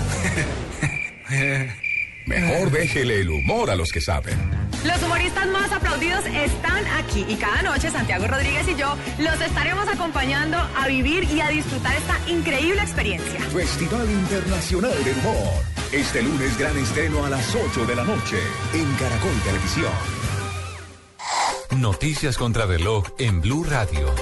Mejor 2.26 2.72
déjele 2.72 3.22
el 3.22 3.30
humor 3.30 3.70
a 3.70 3.76
los 3.76 3.92
que 3.92 4.02
saben. 4.02 4.38
Los 4.86 5.02
humoristas 5.02 5.48
más 5.48 5.72
aplaudidos 5.72 6.26
están 6.26 6.86
aquí 6.98 7.26
y 7.28 7.36
cada 7.36 7.62
noche 7.62 7.90
Santiago 7.90 8.28
Rodríguez 8.28 8.68
y 8.68 8.76
yo 8.76 8.96
los 9.20 9.40
estaremos 9.42 9.88
acompañando 9.88 10.58
a 10.58 10.88
vivir 10.88 11.24
y 11.26 11.42
a 11.42 11.50
disfrutar 11.50 11.96
esta 11.96 12.18
increíble 12.30 12.82
experiencia. 12.82 13.40
Festival 13.40 14.10
Internacional 14.10 15.04
del 15.04 15.18
Humor. 15.18 15.64
Este 15.92 16.22
lunes 16.22 16.58
gran 16.58 16.78
estreno 16.78 17.26
a 17.26 17.30
las 17.30 17.56
8 17.56 17.86
de 17.86 17.96
la 17.96 18.04
noche 18.04 18.38
en 18.74 18.94
Caracol 18.96 19.42
Televisión. 19.46 19.92
Noticias 21.78 22.38
contra 22.38 22.66
reloj 22.66 23.06
en 23.20 23.42
Blue 23.42 23.64
Radio. 23.64 24.14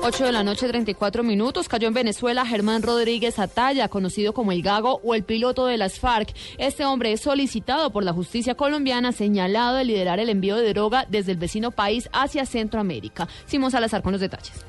8 0.00 0.24
de 0.24 0.32
la 0.32 0.44
noche, 0.44 0.68
34 0.68 1.22
minutos. 1.22 1.68
Cayó 1.68 1.88
en 1.88 1.94
Venezuela 1.94 2.46
Germán 2.46 2.82
Rodríguez 2.82 3.38
Atalla, 3.38 3.88
conocido 3.88 4.32
como 4.32 4.52
el 4.52 4.62
Gago 4.62 5.00
o 5.02 5.14
el 5.14 5.24
piloto 5.24 5.66
de 5.66 5.76
las 5.76 5.98
FARC. 5.98 6.34
Este 6.56 6.84
hombre 6.84 7.12
es 7.12 7.20
solicitado 7.20 7.90
por 7.90 8.04
la 8.04 8.12
justicia 8.12 8.54
colombiana, 8.54 9.12
señalado 9.12 9.76
de 9.76 9.84
liderar 9.84 10.20
el 10.20 10.28
envío 10.28 10.56
de 10.56 10.72
droga 10.72 11.04
desde 11.08 11.32
el 11.32 11.38
vecino 11.38 11.72
país 11.72 12.08
hacia 12.12 12.46
Centroamérica. 12.46 13.28
Simón 13.46 13.70
Salazar 13.70 14.02
con 14.02 14.12
los 14.12 14.20
detalles. 14.20 14.64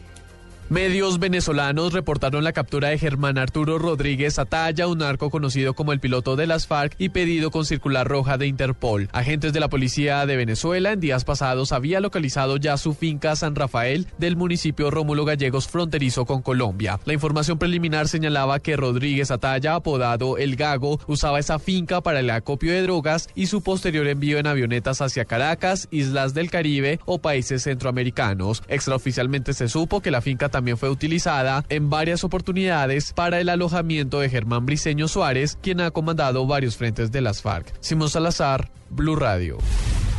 Medios 0.69 1.17
venezolanos 1.17 1.93
reportaron 1.93 2.43
la 2.43 2.53
captura 2.53 2.89
de 2.89 2.99
Germán 2.99 3.39
Arturo 3.39 3.79
Rodríguez 3.79 4.37
Atalla, 4.37 4.85
un 4.85 4.99
narco 4.99 5.31
conocido 5.31 5.73
como 5.73 5.93
el 5.93 5.99
piloto 5.99 6.35
de 6.35 6.45
las 6.45 6.67
FARC 6.67 6.93
y 6.99 7.09
pedido 7.09 7.49
con 7.49 7.65
circular 7.65 8.07
roja 8.07 8.37
de 8.37 8.45
Interpol. 8.45 9.09
Agentes 9.11 9.51
de 9.51 9.61
la 9.61 9.69
policía 9.69 10.23
de 10.27 10.35
Venezuela 10.35 10.91
en 10.91 10.99
días 10.99 11.25
pasados 11.25 11.71
había 11.71 11.99
localizado 12.01 12.57
ya 12.57 12.77
su 12.77 12.93
finca 12.93 13.35
San 13.35 13.55
Rafael 13.55 14.05
del 14.19 14.35
municipio 14.35 14.91
Rómulo 14.91 15.25
Gallegos 15.25 15.67
fronterizo 15.67 16.25
con 16.25 16.43
Colombia. 16.43 16.99
La 17.05 17.13
información 17.13 17.57
preliminar 17.57 18.07
señalaba 18.07 18.59
que 18.59 18.77
Rodríguez 18.77 19.31
Atalla, 19.31 19.73
apodado 19.73 20.37
El 20.37 20.55
Gago, 20.55 20.99
usaba 21.07 21.39
esa 21.39 21.57
finca 21.57 22.01
para 22.01 22.19
el 22.19 22.29
acopio 22.29 22.73
de 22.73 22.83
drogas 22.83 23.27
y 23.33 23.47
su 23.47 23.63
posterior 23.63 24.05
envío 24.05 24.37
en 24.37 24.45
avionetas 24.45 25.01
hacia 25.01 25.25
Caracas, 25.25 25.87
Islas 25.89 26.35
del 26.35 26.51
Caribe 26.51 26.99
o 27.05 27.17
países 27.17 27.63
centroamericanos. 27.63 28.61
Extraoficialmente 28.67 29.55
se 29.55 29.67
supo 29.67 30.01
que 30.01 30.11
la 30.11 30.21
finca 30.21 30.47
también 30.49 30.58
fue 30.77 30.89
utilizada 30.89 31.65
en 31.69 31.89
varias 31.89 32.23
oportunidades 32.23 33.13
para 33.13 33.39
el 33.39 33.49
alojamiento 33.49 34.19
de 34.19 34.29
Germán 34.29 34.65
Briceño 34.65 35.07
Suárez, 35.07 35.57
quien 35.61 35.81
ha 35.81 35.91
comandado 35.91 36.45
varios 36.45 36.77
frentes 36.77 37.11
de 37.11 37.21
las 37.21 37.41
FARC. 37.41 37.73
Simón 37.79 38.09
Salazar, 38.09 38.71
Blue 38.89 39.15
Radio. 39.15 39.57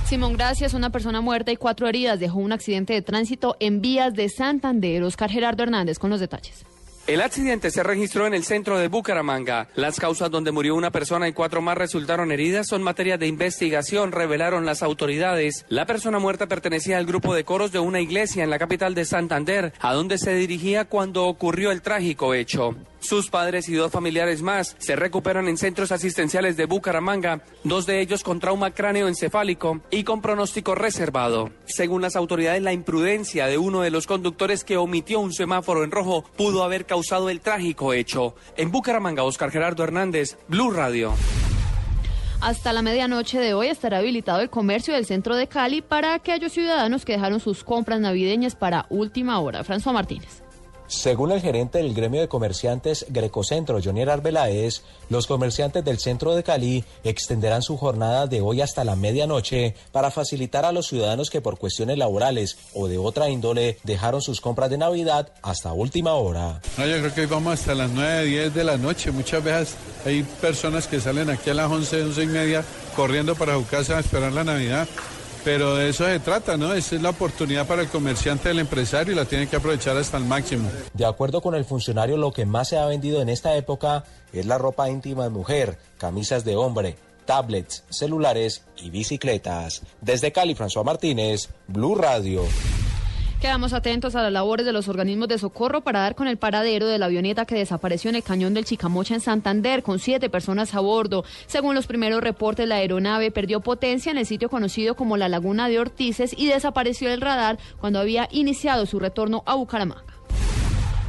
Simón, 0.07 0.33
gracias. 0.33 0.75
Una 0.75 0.91
persona 0.91 1.21
muerta 1.21 1.53
y 1.53 1.57
cuatro 1.57 1.87
heridas 1.87 2.19
dejó 2.19 2.39
un 2.39 2.53
accidente 2.53 2.95
de 2.95 3.03
tránsito 3.03 3.57
en 3.61 3.81
vías 3.81 4.13
de 4.15 4.29
Santander. 4.29 5.05
Oscar 5.05 5.31
Gerardo 5.31 5.63
Hernández 5.63 6.01
con 6.01 6.11
los 6.11 6.19
detalles. 6.19 6.65
El 7.11 7.23
accidente 7.23 7.73
se 7.73 7.83
registró 7.83 8.29
en 8.29 8.35
el 8.35 8.45
centro 8.45 8.79
de 8.79 8.87
Bucaramanga. 8.87 9.67
Las 9.75 9.99
causas 9.99 10.31
donde 10.31 10.53
murió 10.53 10.77
una 10.77 10.93
persona 10.93 11.27
y 11.27 11.33
cuatro 11.33 11.61
más 11.61 11.77
resultaron 11.77 12.31
heridas 12.31 12.69
son 12.69 12.85
materia 12.85 13.19
de 13.19 13.27
investigación, 13.27 14.13
revelaron 14.13 14.65
las 14.65 14.85
autoridades. 14.85 15.67
La 15.69 15.87
persona 15.87 16.21
muerta 16.21 16.47
pertenecía 16.47 16.99
al 16.99 17.07
grupo 17.07 17.35
de 17.35 17.43
coros 17.43 17.73
de 17.73 17.81
una 17.81 18.01
iglesia 18.01 18.45
en 18.45 18.51
la 18.51 18.61
capital 18.61 18.95
de 18.95 19.05
Santander, 19.05 19.73
a 19.81 19.93
donde 19.93 20.19
se 20.19 20.37
dirigía 20.37 20.85
cuando 20.85 21.27
ocurrió 21.27 21.73
el 21.73 21.83
trágico 21.83 22.33
hecho. 22.33 22.77
Sus 23.01 23.31
padres 23.31 23.67
y 23.71 23.75
dos 23.75 23.91
familiares 23.91 24.43
más 24.43 24.77
se 24.79 24.95
recuperan 24.95 25.49
en 25.49 25.57
centros 25.57 25.91
asistenciales 25.91 26.59
de 26.59 26.67
Bucaramanga, 26.67 27.43
dos 27.65 27.87
de 27.87 28.03
ellos 28.03 28.23
con 28.23 28.41
trauma 28.41 28.73
cráneoencefálico 28.73 29.81
y 29.91 30.05
con 30.05 30.21
pronóstico 30.21 30.75
reservado. 30.75 31.51
Según 31.65 32.03
las 32.03 32.15
autoridades, 32.15 32.61
la 32.61 32.75
imprudencia 32.75 33.47
de 33.47 33.57
uno 33.57 33.81
de 33.81 33.91
los 33.91 34.07
conductores 34.07 34.65
que 34.65 34.77
omitió 34.77 35.19
un 35.19 35.33
semáforo 35.33 35.83
en 35.83 35.91
rojo 35.91 36.25
pudo 36.37 36.63
haber 36.63 36.85
causado 36.85 37.00
el 37.31 37.41
trágico 37.41 37.93
hecho. 37.93 38.35
En 38.57 38.71
Bucaramanga, 38.71 39.23
Oscar 39.23 39.51
Gerardo 39.51 39.83
Hernández, 39.83 40.37
Blue 40.49 40.71
Radio. 40.71 41.13
Hasta 42.41 42.73
la 42.73 42.83
medianoche 42.83 43.39
de 43.39 43.53
hoy 43.55 43.69
estará 43.69 43.99
habilitado 43.99 44.41
el 44.41 44.49
comercio 44.49 44.95
del 44.95 45.07
centro 45.07 45.37
de 45.37 45.47
Cali 45.47 45.83
para 45.83 46.15
aquellos 46.15 46.53
ciudadanos 46.53 47.05
que 47.05 47.13
dejaron 47.13 47.41
sus 47.41 47.65
compras 47.65 48.01
navideñas 48.01 48.55
para 48.55 48.87
última 48.89 49.41
hora. 49.41 49.65
François 49.65 49.93
Martínez. 49.93 50.43
Según 50.91 51.31
el 51.31 51.41
gerente 51.41 51.79
del 51.79 51.95
gremio 51.95 52.21
de 52.21 52.27
comerciantes 52.27 53.07
Grecocentro, 53.09 53.79
Johnny 53.83 54.03
Arbeláez, 54.03 54.83
los 55.09 55.29
comerciantes 55.29 55.85
del 55.85 56.01
centro 56.01 56.35
de 56.35 56.43
Cali 56.43 56.85
extenderán 57.05 57.63
su 57.63 57.77
jornada 57.77 58.27
de 58.27 58.41
hoy 58.41 58.61
hasta 58.61 58.83
la 58.83 58.97
medianoche 58.97 59.77
para 59.93 60.11
facilitar 60.11 60.65
a 60.65 60.73
los 60.73 60.89
ciudadanos 60.89 61.31
que 61.31 61.41
por 61.41 61.59
cuestiones 61.59 61.97
laborales 61.97 62.59
o 62.75 62.89
de 62.89 62.99
otra 62.99 63.31
índole 63.31 63.79
dejaron 63.85 64.21
sus 64.21 64.41
compras 64.41 64.69
de 64.69 64.79
Navidad 64.79 65.33
hasta 65.43 65.73
última 65.73 66.15
hora. 66.15 66.61
No, 66.77 66.85
yo 66.85 66.99
creo 66.99 67.15
que 67.15 67.21
hoy 67.21 67.27
vamos 67.29 67.61
hasta 67.61 67.77
las 67.77 67.91
9, 67.93 68.25
10 68.25 68.55
de 68.55 68.65
la 68.65 68.77
noche. 68.77 69.13
Muchas 69.13 69.45
veces 69.45 69.77
hay 70.05 70.25
personas 70.25 70.89
que 70.89 71.01
salen 71.01 71.31
aquí 71.31 71.51
a 71.51 71.55
las 71.55 71.71
11, 71.71 72.03
11 72.03 72.23
y 72.25 72.27
media 72.27 72.65
corriendo 72.97 73.37
para 73.37 73.55
su 73.55 73.65
casa 73.65 73.99
a 73.99 74.01
esperar 74.01 74.33
la 74.33 74.43
Navidad. 74.43 74.89
Pero 75.45 75.77
de 75.77 75.89
eso 75.89 76.05
se 76.05 76.21
trata, 76.21 76.57
¿no? 76.57 76.75
Esa 76.75 76.97
es 76.97 77.03
la 77.03 77.11
oportunidad 77.11 77.67
para 77.67 77.83
el 77.83 77.89
comerciante, 77.89 78.51
el 78.51 78.59
empresario 78.59 79.13
y 79.13 79.17
la 79.17 79.25
tiene 79.25 79.47
que 79.47 79.57
aprovechar 79.57 79.97
hasta 79.97 80.19
el 80.19 80.25
máximo. 80.25 80.71
De 80.93 81.07
acuerdo 81.07 81.41
con 81.41 81.55
el 81.55 81.65
funcionario, 81.65 82.17
lo 82.17 82.33
que 82.33 82.45
más 82.45 82.69
se 82.69 82.79
ha 82.79 82.87
vendido 82.87 83.23
en 83.23 83.29
esta 83.29 83.57
época 83.57 84.05
es 84.33 84.47
la 84.47 84.59
ropa 84.59 84.91
íntima 84.91 85.25
de 85.25 85.31
mujer, 85.31 85.79
camisas 85.99 86.45
de 86.45 86.57
hombre, 86.57 86.97
tablets, 87.25 87.85
celulares 87.89 88.65
y 88.77 88.91
bicicletas. 88.91 89.83
Desde 90.01 90.33
Cali, 90.33 90.55
François 90.55 90.85
Martínez, 90.85 91.49
Blue 91.69 91.95
Radio. 91.95 92.43
Quedamos 93.41 93.73
atentos 93.73 94.17
a 94.17 94.23
las 94.23 94.33
labores 94.33 94.67
de 94.67 94.73
los 94.75 94.89
organismos 94.89 95.27
de 95.27 95.39
socorro 95.39 95.81
para 95.81 96.01
dar 96.01 96.15
con 96.15 96.29
el 96.29 96.37
paradero 96.37 96.87
de 96.87 96.99
la 96.99 97.07
avioneta 97.07 97.47
que 97.47 97.55
desapareció 97.55 98.11
en 98.11 98.17
el 98.17 98.23
cañón 98.23 98.53
del 98.53 98.67
Chicamocha 98.67 99.15
en 99.15 99.23
Santander 99.23 99.83
con 99.83 99.99
siete 99.99 100.29
personas 100.29 100.75
a 100.75 100.81
bordo. 100.81 101.25
Según 101.47 101.75
los 101.75 101.87
primeros 101.87 102.23
reportes, 102.23 102.69
la 102.69 102.75
aeronave 102.75 103.31
perdió 103.31 103.61
potencia 103.61 104.13
en 104.13 104.19
el 104.19 104.27
sitio 104.27 104.51
conocido 104.51 104.95
como 104.95 105.17
la 105.17 105.31
Laguna 105.31 105.69
de 105.69 105.79
Ortices 105.79 106.35
y 106.37 106.49
desapareció 106.49 107.09
del 107.09 107.23
radar 107.23 107.59
cuando 107.81 107.99
había 107.99 108.29
iniciado 108.31 108.85
su 108.85 109.01
retorno 109.01 109.43
a 109.47 109.55
Bucaramanga. 109.55 110.10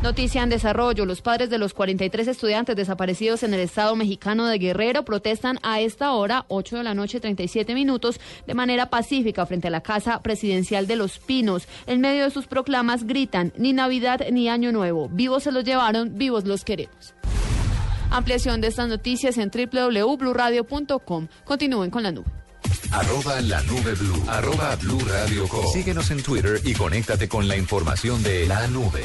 Noticia 0.02 0.42
en 0.42 0.50
desarrollo. 0.50 1.06
Los 1.06 1.22
padres 1.22 1.52
de 1.52 1.60
los 1.60 1.76
43 1.76 2.28
estudiantes 2.28 2.76
desaparecidos 2.76 3.44
en 3.44 3.54
el 3.54 3.60
estado 3.60 3.96
mexicano 3.96 4.48
de 4.48 4.58
Guerrero 4.58 5.06
protestan 5.06 5.60
a 5.62 5.80
esta 5.80 6.14
hora, 6.14 6.46
8 6.48 6.78
de 6.78 6.84
la 6.84 6.96
noche, 6.96 7.20
37 7.20 7.76
minutos, 7.76 8.20
de 8.48 8.56
manera 8.56 8.90
pacífica 8.90 9.46
frente 9.46 9.68
a 9.68 9.72
la 9.72 9.82
Casa 9.82 10.20
Presidencial 10.24 10.88
de 10.88 10.96
Los 10.96 11.20
Pinos. 11.20 11.68
En 11.86 12.02
medio 12.02 12.24
de 12.24 12.32
sus 12.32 12.48
proclamas 12.48 13.04
gritan, 13.06 13.54
ni 13.58 13.74
Navidad 13.74 14.22
ni 14.32 14.50
Año 14.50 14.72
Nuevo. 14.72 15.08
Vivos 15.08 15.44
se 15.44 15.52
los 15.52 15.64
llevaron, 15.64 16.18
vivos 16.18 16.46
los 16.46 16.66
queremos. 16.66 17.14
Ampliación 18.10 18.60
de 18.60 18.70
estas 18.70 18.90
noticias 18.90 19.38
en 19.38 19.52
www.bluradio.com. 19.52 21.28
Continúen 21.46 21.92
con 21.92 22.02
la 22.02 22.12
nube. 22.12 22.26
Arroba 22.92 23.40
la 23.42 23.62
nube 23.62 23.94
blue. 23.94 24.24
Arroba 24.28 24.76
blue 24.78 25.00
radio. 25.08 25.46
Síguenos 25.72 26.10
en 26.10 26.24
Twitter 26.24 26.60
y 26.64 26.74
conéctate 26.74 27.30
con 27.30 27.48
la 27.48 27.56
información 27.56 28.22
de 28.24 28.48
la 28.48 28.68
nube. 28.68 29.04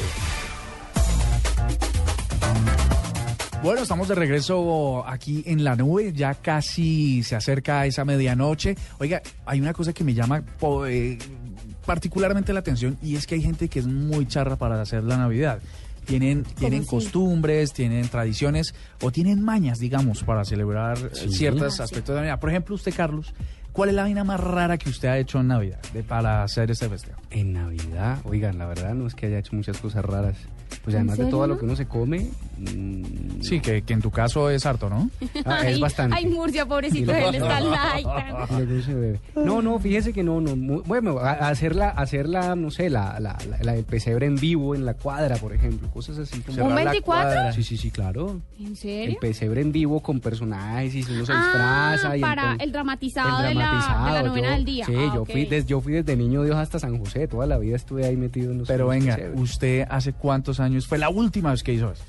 Bueno, 3.63 3.81
estamos 3.81 4.07
de 4.07 4.15
regreso 4.15 5.03
aquí 5.07 5.43
en 5.45 5.63
la 5.63 5.75
nube, 5.75 6.13
ya 6.13 6.35
casi 6.35 7.23
se 7.23 7.35
acerca 7.35 7.81
a 7.81 7.85
esa 7.85 8.05
medianoche. 8.05 8.75
Oiga, 8.99 9.21
hay 9.45 9.59
una 9.59 9.73
cosa 9.73 9.91
que 9.93 10.03
me 10.03 10.13
llama 10.13 10.41
po- 10.59 10.85
eh, 10.85 11.17
particularmente 11.85 12.53
la 12.53 12.59
atención 12.59 12.97
y 13.01 13.15
es 13.15 13.25
que 13.27 13.35
hay 13.35 13.41
gente 13.41 13.67
que 13.67 13.79
es 13.79 13.87
muy 13.87 14.25
charra 14.27 14.55
para 14.55 14.79
hacer 14.81 15.03
la 15.03 15.17
Navidad. 15.17 15.59
Tienen, 16.05 16.43
tienen 16.43 16.85
costumbres, 16.85 17.73
tienen 17.73 18.07
tradiciones 18.07 18.73
o 19.01 19.11
tienen 19.11 19.41
mañas, 19.43 19.79
digamos, 19.79 20.23
para 20.23 20.45
celebrar 20.45 20.97
eh, 20.97 21.09
Sí. 21.13 21.29
ciertos 21.33 21.73
Ah, 21.73 21.77
sí. 21.77 21.81
aspectos 21.83 22.15
de 22.15 22.21
Navidad. 22.21 22.39
Por 22.39 22.49
ejemplo, 22.51 22.75
usted, 22.75 22.93
Carlos, 22.95 23.33
¿cuál 23.73 23.89
es 23.89 23.95
la 23.95 24.03
vaina 24.03 24.23
más 24.23 24.39
rara 24.39 24.77
que 24.77 24.89
usted 24.89 25.09
ha 25.09 25.17
hecho 25.17 25.41
en 25.41 25.47
Navidad 25.47 25.79
de- 25.93 26.03
para 26.03 26.43
hacer 26.43 26.71
este 26.71 26.87
festejo? 26.87 27.19
En 27.31 27.51
Navidad, 27.51 28.19
oigan, 28.23 28.57
la 28.57 28.67
verdad 28.67 28.93
no 28.93 29.07
es 29.07 29.15
que 29.15 29.25
haya 29.25 29.39
hecho 29.39 29.53
muchas 29.57 29.77
cosas 29.79 30.05
raras. 30.05 30.37
Pues 30.83 30.93
¿En 30.95 31.01
además 31.01 31.17
de 31.17 31.25
todo 31.25 31.41
no? 31.41 31.47
lo 31.53 31.59
que 31.59 31.65
uno 31.65 31.75
se 31.75 31.85
come, 31.85 32.27
mm, 32.57 33.41
Sí, 33.41 33.59
que, 33.59 33.81
que 33.83 33.93
en 33.93 34.01
tu 34.01 34.09
caso 34.11 34.49
es 34.49 34.65
harto, 34.65 34.89
¿no? 34.89 35.09
Ah, 35.45 35.59
es 35.61 35.75
Ay, 35.75 35.79
bastante. 35.81 36.15
Ay, 36.15 36.25
Murcia, 36.27 36.65
pobrecito, 36.65 37.13
él 37.13 37.35
está 37.35 37.59
bebe. 38.87 39.19
No, 39.35 39.61
no, 39.61 39.79
fíjese 39.79 40.13
que 40.13 40.23
no, 40.23 40.41
no. 40.41 40.55
Bueno, 40.83 41.19
hacerla, 41.19 41.89
hacerla, 41.89 42.55
no 42.55 42.71
sé, 42.71 42.89
la, 42.89 43.19
la, 43.19 43.37
la, 43.49 43.57
la 43.61 43.73
del 43.73 43.85
pesebre 43.85 44.25
en 44.25 44.35
vivo 44.35 44.75
en 44.75 44.85
la 44.85 44.93
cuadra, 44.93 45.35
por 45.37 45.53
ejemplo, 45.53 45.89
cosas 45.89 46.17
así. 46.19 46.39
como- 46.41 46.65
¿Un 46.65 46.75
24? 46.75 47.53
Sí, 47.53 47.63
sí, 47.63 47.77
sí, 47.77 47.91
claro. 47.91 48.39
¿En 48.59 48.67
El 48.67 48.75
serio? 48.77 49.17
pesebre 49.21 49.61
en 49.61 49.71
vivo 49.71 50.01
con 50.01 50.19
personajes 50.19 50.95
y 50.95 51.01
uno 51.11 51.25
se 51.25 51.33
Ah, 51.33 51.91
disfraza. 51.95 52.17
y 52.17 52.21
para 52.21 52.41
entonces- 52.43 52.65
el 52.65 52.71
dramatizado, 52.71 53.29
el 53.29 53.35
de, 53.35 53.41
la, 53.41 53.49
de 53.49 53.55
la 53.55 53.61
dramatizado, 53.71 54.27
novena 54.27 54.47
yo- 54.49 54.53
del 54.55 54.65
día. 54.65 54.85
Sí, 54.85 54.93
Ah, 54.97 55.11
yo, 55.15 55.25
fui 55.25 55.45
des- 55.45 55.65
yo 55.65 55.81
fui 55.81 55.93
desde 55.93 56.15
niño 56.15 56.43
Dios 56.43 56.55
hasta 56.55 56.79
San 56.79 56.97
José, 56.97 57.27
toda 57.27 57.45
la 57.45 57.57
vida 57.57 57.75
estuve 57.75 58.05
ahí 58.05 58.15
metido 58.17 58.51
en 58.51 58.59
los 58.59 58.67
Pero 58.67 58.87
venga, 58.87 59.15
pesebres. 59.15 59.39
¿usted 59.41 59.85
hace 59.89 60.13
cuántos 60.13 60.56
años 60.59 60.87
fue 60.87 60.97
la 60.97 61.09
última 61.09 61.51
vez 61.51 61.63
que 61.63 61.73
hizo 61.73 61.91
eso? 61.91 62.03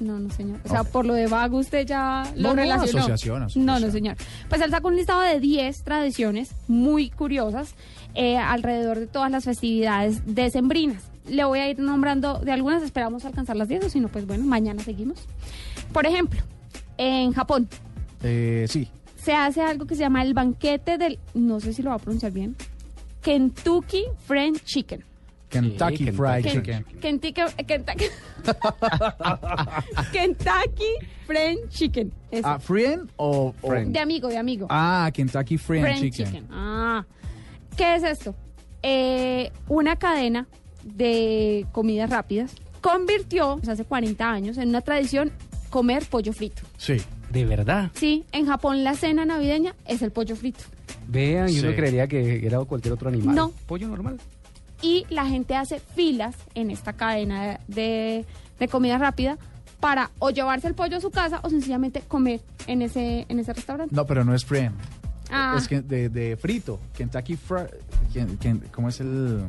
No, 0.00 0.18
no, 0.18 0.28
señor. 0.30 0.58
O 0.64 0.68
sea, 0.68 0.82
por 0.84 1.04
lo 1.06 1.14
de 1.14 1.26
vago 1.28 1.58
usted 1.58 1.86
ya 1.86 2.24
lo 2.34 2.48
No, 2.48 2.50
no, 2.50 2.54
relacionó. 2.62 2.98
asociación, 2.98 3.42
asociación. 3.44 3.64
No, 3.66 3.78
no, 3.78 3.90
señor. 3.92 4.16
Pues 4.48 4.60
él 4.60 4.70
sacó 4.70 4.88
un 4.88 4.96
listado 4.96 5.20
de 5.20 5.38
10 5.40 5.82
tradiciones 5.84 6.50
muy 6.66 7.10
curiosas 7.10 7.74
eh, 8.14 8.36
alrededor 8.36 8.98
de 8.98 9.06
todas 9.06 9.30
las 9.30 9.44
festividades 9.44 10.22
decembrinas. 10.26 11.02
Le 11.28 11.44
voy 11.44 11.58
a 11.60 11.68
ir 11.70 11.78
nombrando 11.78 12.38
de 12.38 12.52
algunas, 12.52 12.82
esperamos 12.82 13.24
alcanzar 13.24 13.56
las 13.56 13.68
10 13.68 13.84
o 13.86 13.88
si 13.88 14.00
no, 14.00 14.08
pues 14.08 14.26
bueno, 14.26 14.44
mañana 14.44 14.82
seguimos. 14.82 15.18
Por 15.92 16.06
ejemplo, 16.06 16.40
en 16.98 17.32
Japón 17.32 17.68
Eh, 18.22 18.66
sí. 18.68 18.88
se 19.16 19.32
hace 19.32 19.62
algo 19.62 19.86
que 19.86 19.94
se 19.94 20.00
llama 20.02 20.22
el 20.22 20.34
banquete 20.34 20.98
del, 20.98 21.18
no 21.34 21.60
sé 21.60 21.72
si 21.72 21.82
lo 21.82 21.90
va 21.90 21.96
a 21.96 21.98
pronunciar 21.98 22.32
bien, 22.32 22.54
Kentucky 23.22 24.04
Fried 24.26 24.56
Chicken. 24.64 25.02
Kentucky 25.48 25.96
Sí, 25.98 26.10
Fried. 26.12 26.44
Chicken. 26.52 26.84
Kentucky, 27.00 27.32
Kentucky, 27.64 28.04
Kentucky 30.12 30.90
Fried 31.26 31.58
Chicken. 31.70 32.12
Ah, 32.42 32.58
¿Friend 32.58 33.08
o, 33.16 33.54
o- 33.62 33.72
De 33.72 33.98
amigo, 33.98 34.28
de 34.28 34.36
amigo. 34.36 34.66
Ah, 34.68 35.10
Kentucky 35.12 35.56
Fried, 35.56 35.82
Fried 35.82 36.12
Chicken. 36.12 36.46
Ah. 36.50 37.04
¿Qué 37.76 37.96
es 37.96 38.02
esto? 38.04 38.34
Eh, 38.82 39.50
una 39.68 39.96
cadena 39.96 40.46
de 40.84 41.66
comidas 41.72 42.10
rápidas 42.10 42.54
convirtió, 42.80 43.56
pues, 43.56 43.68
hace 43.68 43.84
40 43.84 44.30
años, 44.30 44.58
en 44.58 44.68
una 44.68 44.82
tradición 44.82 45.32
comer 45.70 46.04
pollo 46.08 46.32
frito. 46.32 46.62
Sí. 46.76 46.98
De 47.30 47.44
verdad. 47.44 47.90
Sí, 47.94 48.24
en 48.30 48.46
Japón 48.46 48.84
la 48.84 48.94
cena 48.94 49.24
navideña 49.24 49.74
es 49.86 50.02
el 50.02 50.12
pollo 50.12 50.36
frito. 50.36 50.62
Vean, 51.08 51.48
y 51.48 51.58
uno 51.58 51.70
Sí. 51.70 51.76
creería 51.76 52.06
que 52.06 52.46
era 52.46 52.60
cualquier 52.60 52.94
otro 52.94 53.08
animal. 53.08 53.34
No. 53.34 53.52
Pollo 53.66 53.88
normal. 53.88 54.20
Y 54.82 55.04
la 55.08 55.26
gente 55.26 55.56
hace 55.56 55.80
filas 55.80 56.36
en 56.54 56.70
esta 56.70 56.92
cadena 56.92 57.58
de, 57.66 58.24
de 58.60 58.68
comida 58.68 58.98
rápida 58.98 59.36
para 59.80 60.10
o 60.20 60.30
llevarse 60.30 60.68
el 60.68 60.74
pollo 60.74 60.98
a 60.98 61.00
su 61.00 61.10
casa 61.10 61.40
o 61.42 61.50
sencillamente 61.50 62.02
comer 62.02 62.40
en 62.68 62.82
ese, 62.82 63.26
en 63.28 63.38
ese 63.40 63.52
restaurante. 63.52 63.92
No, 63.96 64.06
pero 64.06 64.24
no 64.24 64.32
es 64.34 64.44
Friend. 64.44 64.74
Ah. 65.30 65.54
Es 65.56 65.68
que 65.68 65.80
de, 65.82 66.08
de 66.08 66.36
frito. 66.36 66.80
Kentucky 66.96 67.36
Fried... 67.36 67.68
¿Cómo 68.72 68.88
es 68.88 69.00
el...? 69.00 69.44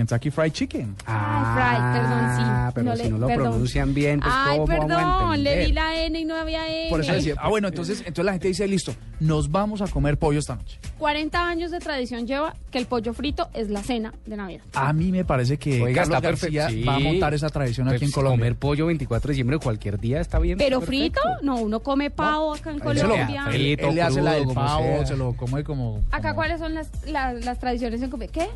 Kentucky 0.00 0.30
Fried 0.30 0.52
Chicken. 0.52 0.96
Ay, 1.06 1.44
fried, 1.54 2.00
perdón, 2.00 2.36
sí. 2.36 2.42
Ah, 2.44 2.72
pero 2.74 2.96
si 2.96 3.08
no 3.10 3.18
lo 3.18 3.26
perdón. 3.26 3.44
pronuncian 3.50 3.92
bien, 3.94 4.20
pues 4.20 4.32
Ay, 4.34 4.58
¿cómo 4.58 4.66
vamos 4.66 4.84
a 4.92 4.96
perdón, 4.96 5.42
le 5.44 5.66
di 5.66 5.72
la 5.72 6.02
N 6.04 6.18
y 6.20 6.24
no 6.24 6.36
había 6.36 6.66
N. 6.66 6.90
Por 6.90 7.00
eso 7.00 7.12
decía, 7.12 7.34
ah, 7.38 7.48
bueno, 7.48 7.68
entonces, 7.68 7.98
entonces 8.00 8.24
la 8.24 8.32
gente 8.32 8.48
dice, 8.48 8.66
listo, 8.66 8.94
nos 9.20 9.50
vamos 9.50 9.82
a 9.82 9.86
comer 9.88 10.18
pollo 10.18 10.38
esta 10.38 10.54
noche. 10.56 10.78
40 10.98 11.46
años 11.48 11.70
de 11.70 11.78
tradición 11.80 12.26
lleva 12.26 12.54
que 12.70 12.78
el 12.78 12.86
pollo 12.86 13.12
frito 13.12 13.48
es 13.54 13.68
la 13.70 13.82
cena 13.82 14.12
de 14.26 14.36
Navidad. 14.36 14.62
A 14.74 14.92
mí 14.92 15.10
me 15.12 15.24
parece 15.24 15.56
que 15.58 15.82
Oiga, 15.82 16.02
Carlos. 16.04 16.22
García 16.22 16.68
va 16.88 16.96
a 16.96 16.98
montar 16.98 17.34
esa 17.34 17.48
tradición 17.50 17.88
aquí 17.88 17.96
en 17.96 18.00
Pues, 18.10 18.14
Colombia. 18.14 18.38
Comer 18.46 18.56
pollo 18.56 18.86
24 18.86 19.28
de 19.28 19.32
diciembre 19.32 19.58
cualquier 19.58 19.98
día 19.98 20.20
está 20.20 20.38
bien. 20.38 20.58
Pero 20.58 20.80
frito, 20.80 21.20
no, 21.42 21.56
uno 21.56 21.80
come 21.80 22.10
pavo 22.10 22.54
acá 22.54 22.70
en 22.70 22.76
Él, 22.76 22.96
se 22.98 23.02
lo- 23.04 23.10
Colombia. 23.10 23.44
él- 23.46 23.52
Frito, 23.52 23.88
él 23.88 23.94
le 23.94 24.02
hace 24.02 24.22
la 24.22 24.32
del 24.34 24.48
pavo, 24.48 24.82
sea. 24.84 25.06
se 25.06 25.16
lo 25.16 25.32
come 25.34 25.62
como... 25.64 26.00
Acá, 26.10 26.34
¿cuáles 26.34 26.58
son 26.60 26.74
las, 26.74 26.88
las, 27.06 27.44
las 27.44 27.58
tradiciones 27.58 28.00
en 28.02 28.10
comida? 28.10 28.30
¿Qué? 28.32 28.48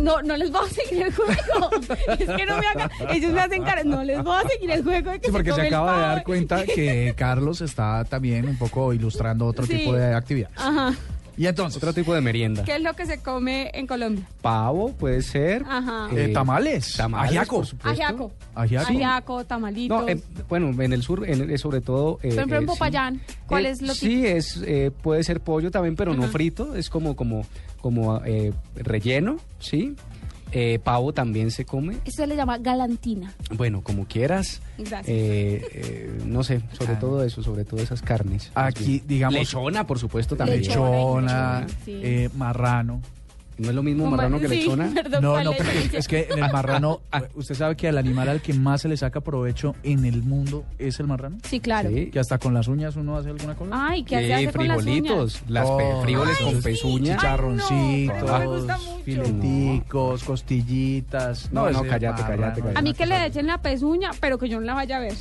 No, 0.00 0.22
no 0.22 0.36
les 0.36 0.50
voy 0.50 0.66
a 0.66 0.68
seguir 0.72 1.02
el 1.06 1.14
juego. 1.14 1.70
es 2.18 2.28
que 2.30 2.46
no 2.46 2.58
me 2.58 2.66
hagan. 2.66 2.90
Ellos 3.10 3.32
me 3.32 3.40
hacen 3.40 3.62
cara. 3.62 3.84
No 3.84 4.02
les 4.02 4.22
voy 4.22 4.36
a 4.44 4.48
seguir 4.48 4.70
el 4.70 4.82
juego. 4.82 5.10
De 5.10 5.20
que 5.20 5.26
Sí, 5.26 5.32
porque 5.32 5.52
se 5.52 5.62
acaba 5.62 5.96
de 5.96 6.02
dar 6.02 6.22
cuenta 6.24 6.64
que 6.64 7.14
Carlos 7.18 7.60
está 7.60 8.04
también 8.04 8.48
un 8.48 8.56
poco 8.56 8.92
ilustrando 8.92 9.46
otro 9.46 9.66
Sí. 9.66 9.76
tipo 9.78 9.92
de 9.92 10.14
actividad. 10.14 10.50
Ajá. 10.56 10.94
Y 11.40 11.46
entonces, 11.46 11.78
Otro 11.78 11.94
tipo 11.94 12.12
de 12.12 12.20
merienda. 12.20 12.64
¿Qué 12.64 12.76
es 12.76 12.82
lo 12.82 12.92
que 12.92 13.06
se 13.06 13.22
come 13.22 13.70
en 13.72 13.86
Colombia? 13.86 14.26
Pavo 14.42 14.92
puede 14.92 15.22
ser. 15.22 15.64
Ajá. 15.66 16.10
Eh, 16.14 16.28
tamales, 16.34 16.98
Tamales, 16.98 17.30
ajiaco. 17.30 17.64
Ajiaco. 17.82 18.32
Ajiaco. 18.54 18.86
Ajiaco, 18.90 19.44
tamalitos. 19.46 20.02
No, 20.02 20.06
eh, 20.06 20.20
bueno, 20.50 20.82
en 20.82 20.92
el 20.92 21.02
sur, 21.02 21.26
en, 21.26 21.50
eh, 21.50 21.56
sobre 21.56 21.80
todo. 21.80 22.18
eh, 22.22 22.28
Por 22.28 22.32
ejemplo, 22.34 22.56
en 22.58 22.64
eh, 22.64 22.66
sí. 22.66 22.72
Popayán, 22.74 23.20
¿cuál 23.46 23.64
Eh, 23.64 23.70
es 23.70 23.80
lo 23.80 23.94
Sí, 23.94 24.26
es, 24.26 24.62
eh, 24.66 24.90
puede 25.02 25.24
ser 25.24 25.40
pollo 25.40 25.70
también, 25.70 25.96
pero 25.96 26.12
no 26.12 26.24
frito. 26.24 26.76
Es 26.76 26.90
como, 26.90 27.16
como, 27.16 27.46
como 27.80 28.20
eh, 28.26 28.52
relleno, 28.74 29.38
¿sí? 29.60 29.96
Eh, 30.52 30.78
pavo 30.82 31.12
también 31.12 31.50
se 31.50 31.64
come. 31.64 31.94
Eso 32.04 32.16
se 32.16 32.26
le 32.26 32.34
llama 32.36 32.58
galantina. 32.58 33.32
Bueno, 33.54 33.82
como 33.82 34.06
quieras. 34.06 34.60
Gracias. 34.78 35.06
Eh, 35.08 35.62
eh, 35.72 36.10
no 36.26 36.42
sé, 36.42 36.60
sobre 36.78 36.96
todo 36.96 37.22
eso, 37.24 37.42
sobre 37.42 37.64
todo 37.64 37.80
esas 37.80 38.02
carnes. 38.02 38.50
Aquí, 38.54 39.02
digamos- 39.06 39.38
Lechona, 39.38 39.86
por 39.86 39.98
supuesto, 39.98 40.36
también. 40.36 40.60
Lechona, 40.62 40.90
lechona, 40.90 41.66
sí. 41.84 42.00
eh, 42.02 42.28
marrano. 42.36 43.00
No 43.60 43.68
es 43.68 43.74
lo 43.74 43.82
mismo 43.82 44.06
marrano 44.10 44.40
que 44.40 44.48
sí, 44.48 44.56
lechona. 44.56 44.90
perdón, 44.94 45.22
No, 45.22 45.32
¿cuál 45.32 45.44
no, 45.44 45.50
es? 45.52 45.56
porque 45.58 45.98
es 45.98 46.08
que 46.08 46.28
en 46.30 46.42
el 46.44 46.50
marrano, 46.52 47.00
usted 47.34 47.54
sabe 47.54 47.76
que 47.76 47.88
al 47.88 47.98
animal 47.98 48.28
al 48.30 48.40
que 48.40 48.54
más 48.54 48.80
se 48.80 48.88
le 48.88 48.96
saca 48.96 49.20
provecho 49.20 49.74
en 49.82 50.04
el 50.06 50.22
mundo 50.22 50.64
es 50.78 50.98
el 51.00 51.06
marrano. 51.06 51.36
Sí, 51.44 51.60
claro. 51.60 51.90
Sí. 51.90 52.06
Que 52.10 52.18
hasta 52.20 52.38
con 52.38 52.54
las 52.54 52.68
uñas 52.68 52.96
uno 52.96 53.16
hace 53.18 53.28
alguna 53.28 53.54
cosa. 53.54 53.70
Ay, 53.74 54.02
¿qué 54.04 54.18
Sí, 54.26 54.32
hace 54.32 54.52
con 54.56 54.68
las 54.68 54.82
frijolitos, 54.82 55.34
uñas? 55.42 55.50
las 55.50 55.66
Oh, 55.68 56.02
frijoles 56.02 56.36
ay, 56.40 56.44
con 56.46 56.54
sí. 56.56 56.62
pezuña. 56.62 57.16
Chicharroncitos, 57.16 58.16
Ay, 58.22 58.26
no, 58.26 58.38
me 58.38 58.46
gusta 58.58 58.78
mucho. 58.78 59.04
fileticos, 59.04 60.24
costillitas. 60.24 61.52
No, 61.52 61.70
no, 61.70 61.82
cállate, 61.82 62.22
cállate, 62.22 62.60
cállate. 62.62 62.78
A 62.78 62.82
mí 62.82 62.94
que 62.94 63.06
le 63.06 63.26
echen 63.26 63.46
la 63.46 63.60
pezuña, 63.60 64.10
pero 64.20 64.38
que 64.38 64.48
yo 64.48 64.58
no 64.60 64.66
la 64.66 64.74
vaya 64.74 64.96
a 64.96 65.00
ver. 65.00 65.14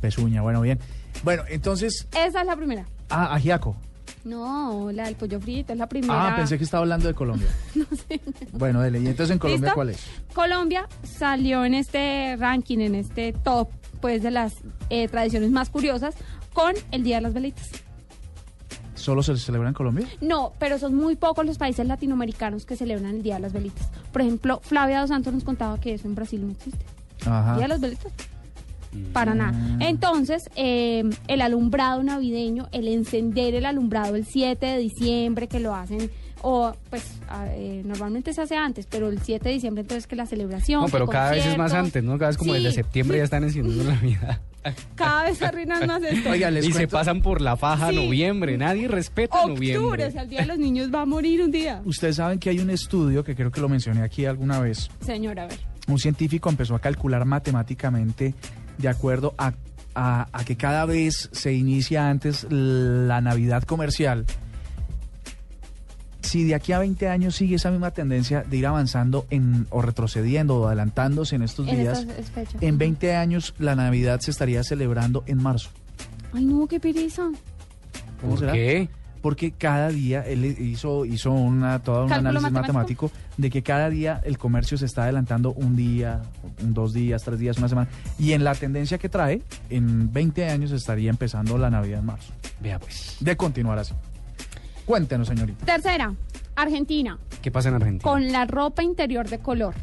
Pezuña, 0.00 0.42
bueno, 0.42 0.60
bien. 0.60 0.78
Bueno, 1.22 1.42
entonces, 1.48 2.06
Esa 2.16 2.40
es 2.40 2.46
la 2.46 2.56
primera. 2.56 2.84
ah, 3.10 3.34
ajiaco. 3.34 3.76
No, 4.24 4.90
la 4.92 5.04
del 5.04 5.14
pollo 5.16 5.40
frito 5.40 5.72
es 5.72 5.78
la 5.78 5.88
primera. 5.88 6.28
Ah, 6.32 6.36
pensé 6.36 6.58
que 6.58 6.64
estaba 6.64 6.82
hablando 6.82 7.08
de 7.08 7.14
Colombia. 7.14 7.48
No 7.74 7.86
sé. 7.96 8.20
Bueno, 8.52 8.80
dele. 8.82 9.00
¿Y 9.00 9.06
entonces 9.06 9.32
en 9.32 9.38
Colombia 9.38 9.68
¿Listo? 9.68 9.74
cuál 9.74 9.90
es? 9.90 10.06
Colombia 10.34 10.86
salió 11.02 11.64
en 11.64 11.74
este 11.74 12.36
ranking, 12.38 12.78
en 12.80 12.94
este 12.94 13.32
top, 13.32 13.68
pues 14.00 14.22
de 14.22 14.30
las 14.30 14.56
eh, 14.90 15.08
tradiciones 15.08 15.50
más 15.50 15.70
curiosas, 15.70 16.14
con 16.52 16.74
el 16.90 17.02
Día 17.02 17.16
de 17.16 17.22
las 17.22 17.34
Velitas. 17.34 17.70
¿Solo 18.94 19.22
se 19.22 19.34
celebra 19.38 19.68
en 19.68 19.74
Colombia? 19.74 20.06
No, 20.20 20.52
pero 20.58 20.78
son 20.78 20.94
muy 20.94 21.16
pocos 21.16 21.46
los 21.46 21.56
países 21.56 21.86
latinoamericanos 21.86 22.66
que 22.66 22.76
celebran 22.76 23.14
el 23.14 23.22
Día 23.22 23.36
de 23.36 23.40
las 23.40 23.54
Velitas. 23.54 23.88
Por 24.12 24.20
ejemplo, 24.20 24.60
Flavia 24.62 25.00
Dos 25.00 25.08
Santos 25.08 25.32
nos 25.32 25.44
contaba 25.44 25.80
que 25.80 25.94
eso 25.94 26.06
en 26.06 26.14
Brasil 26.14 26.44
no 26.44 26.52
existe. 26.52 26.84
Ajá. 27.24 27.54
Día 27.54 27.62
de 27.62 27.68
las 27.68 27.80
Velitas. 27.80 28.12
Para 29.12 29.34
nada. 29.34 29.52
Entonces, 29.80 30.50
eh, 30.56 31.04
el 31.28 31.40
alumbrado 31.42 32.02
navideño, 32.02 32.68
el 32.72 32.88
encender 32.88 33.54
el 33.54 33.66
alumbrado 33.66 34.16
el 34.16 34.24
7 34.26 34.66
de 34.66 34.78
diciembre, 34.78 35.46
que 35.48 35.60
lo 35.60 35.74
hacen, 35.74 36.10
o 36.42 36.72
pues 36.88 37.18
a- 37.28 37.46
eh, 37.54 37.82
normalmente 37.84 38.32
se 38.32 38.40
hace 38.42 38.56
antes, 38.56 38.86
pero 38.86 39.08
el 39.08 39.20
7 39.20 39.48
de 39.48 39.54
diciembre 39.54 39.82
entonces 39.82 40.06
que 40.06 40.16
la 40.16 40.26
celebración. 40.26 40.80
No, 40.82 40.88
pero 40.88 41.06
cada 41.06 41.32
vez 41.32 41.46
es 41.46 41.56
más 41.58 41.72
antes, 41.74 42.02
¿no? 42.02 42.18
Cada 42.18 42.30
vez 42.30 42.36
como 42.38 42.54
Sí, 42.54 42.62
desde 42.62 42.74
septiembre 42.74 43.18
ya 43.18 43.24
están 43.24 43.44
encendiendo 43.44 43.84
la 43.84 43.94
Navidad. 43.94 44.40
Cada 44.94 45.24
vez 45.24 45.38
se 45.38 45.46
arruinan 45.46 45.86
más 45.86 46.02
esto. 46.02 46.34
y 46.34 46.72
se 46.72 46.86
pasan 46.86 47.22
por 47.22 47.40
la 47.40 47.56
faja 47.56 47.90
Sí. 47.90 47.96
noviembre. 47.96 48.58
Nadie 48.58 48.88
respeta 48.88 49.38
Octubre, 49.40 49.54
noviembre. 49.74 50.04
o 50.06 50.10
sea, 50.10 50.22
el 50.22 50.28
Día 50.28 50.40
de 50.40 50.46
los 50.46 50.58
Niños 50.58 50.90
va 50.94 51.00
a 51.02 51.06
morir 51.06 51.40
un 51.42 51.50
día. 51.50 51.80
Ustedes 51.86 52.16
saben 52.16 52.38
que 52.38 52.50
hay 52.50 52.58
un 52.58 52.68
estudio 52.70 53.24
que 53.24 53.34
creo 53.34 53.50
que 53.50 53.60
lo 53.60 53.68
mencioné 53.70 54.02
aquí 54.02 54.26
alguna 54.26 54.60
vez. 54.60 54.90
Señora, 55.00 55.44
a 55.44 55.46
ver. 55.46 55.58
Un 55.88 55.98
científico 55.98 56.50
empezó 56.50 56.74
a 56.74 56.78
calcular 56.78 57.24
matemáticamente 57.24 58.34
de 58.80 58.88
acuerdo 58.88 59.34
a, 59.38 59.52
a- 59.94 60.28
a 60.32 60.44
que 60.44 60.56
cada 60.56 60.84
vez 60.86 61.28
se 61.32 61.52
inicia 61.52 62.08
antes 62.08 62.46
la 62.50 63.20
Navidad 63.20 63.62
comercial. 63.64 64.24
Si 66.22 66.44
de 66.44 66.54
aquí 66.54 66.72
a 66.72 66.78
20 66.78 67.08
años 67.08 67.34
sigue 67.34 67.56
esa 67.56 67.70
misma 67.70 67.90
tendencia 67.92 68.42
de 68.48 68.56
ir 68.56 68.66
avanzando 68.66 69.26
en, 69.30 69.66
o 69.70 69.82
retrocediendo 69.82 70.56
o 70.60 70.66
adelantándose 70.66 71.34
en 71.34 71.42
estos 71.42 71.66
En 71.66 71.76
días, 71.80 72.06
en 72.60 72.78
20 72.78 73.16
años 73.16 73.54
la 73.58 73.74
Navidad 73.74 74.20
se 74.20 74.30
estaría 74.30 74.62
celebrando 74.62 75.24
en 75.26 75.42
marzo. 75.42 75.70
Ay, 76.32 76.44
no, 76.44 76.66
qué 76.68 76.78
pereza. 76.78 77.22
¿Cómo 78.20 78.32
¿Por 78.32 78.38
será? 78.40 78.52
qué? 78.52 78.88
Porque 79.20 79.52
cada 79.52 79.88
día 79.90 80.22
él 80.26 80.44
hizo, 80.46 81.04
hizo 81.04 81.30
una, 81.32 81.78
todo 81.80 82.04
un 82.04 82.08
¿Cálculo 82.08 82.30
análisis 82.30 82.52
matemático? 82.52 83.06
matemático 83.06 83.10
de 83.36 83.50
que 83.50 83.62
cada 83.62 83.90
día 83.90 84.20
el 84.24 84.38
comercio 84.38 84.78
se 84.78 84.86
está 84.86 85.02
adelantando 85.04 85.52
un 85.52 85.76
día, 85.76 86.22
un- 86.62 86.72
dos 86.72 86.92
días, 86.94 87.22
tres 87.22 87.38
días, 87.38 87.58
una 87.58 87.68
semana. 87.68 87.88
Y 88.18 88.32
en 88.32 88.44
la 88.44 88.54
tendencia 88.54 88.96
que 88.98 89.08
trae, 89.10 89.42
en 89.68 90.10
20 90.12 90.48
años 90.48 90.72
estaría 90.72 91.10
empezando 91.10 91.58
la 91.58 91.68
Navidad 91.70 92.00
en 92.00 92.06
marzo. 92.06 92.32
Vea 92.60 92.78
pues. 92.78 93.16
De 93.20 93.36
continuar 93.36 93.78
así. 93.78 93.92
Cuéntenos, 94.86 95.28
señorita. 95.28 95.64
Tercera, 95.66 96.14
Argentina, 96.56 97.18
¿Qué 97.42 97.50
pasa 97.50 97.68
en 97.68 97.76
Argentina? 97.76 98.02
con 98.10 98.32
la 98.32 98.44
ropa 98.46 98.82
interior 98.82 99.28
de 99.28 99.38
color. 99.38 99.74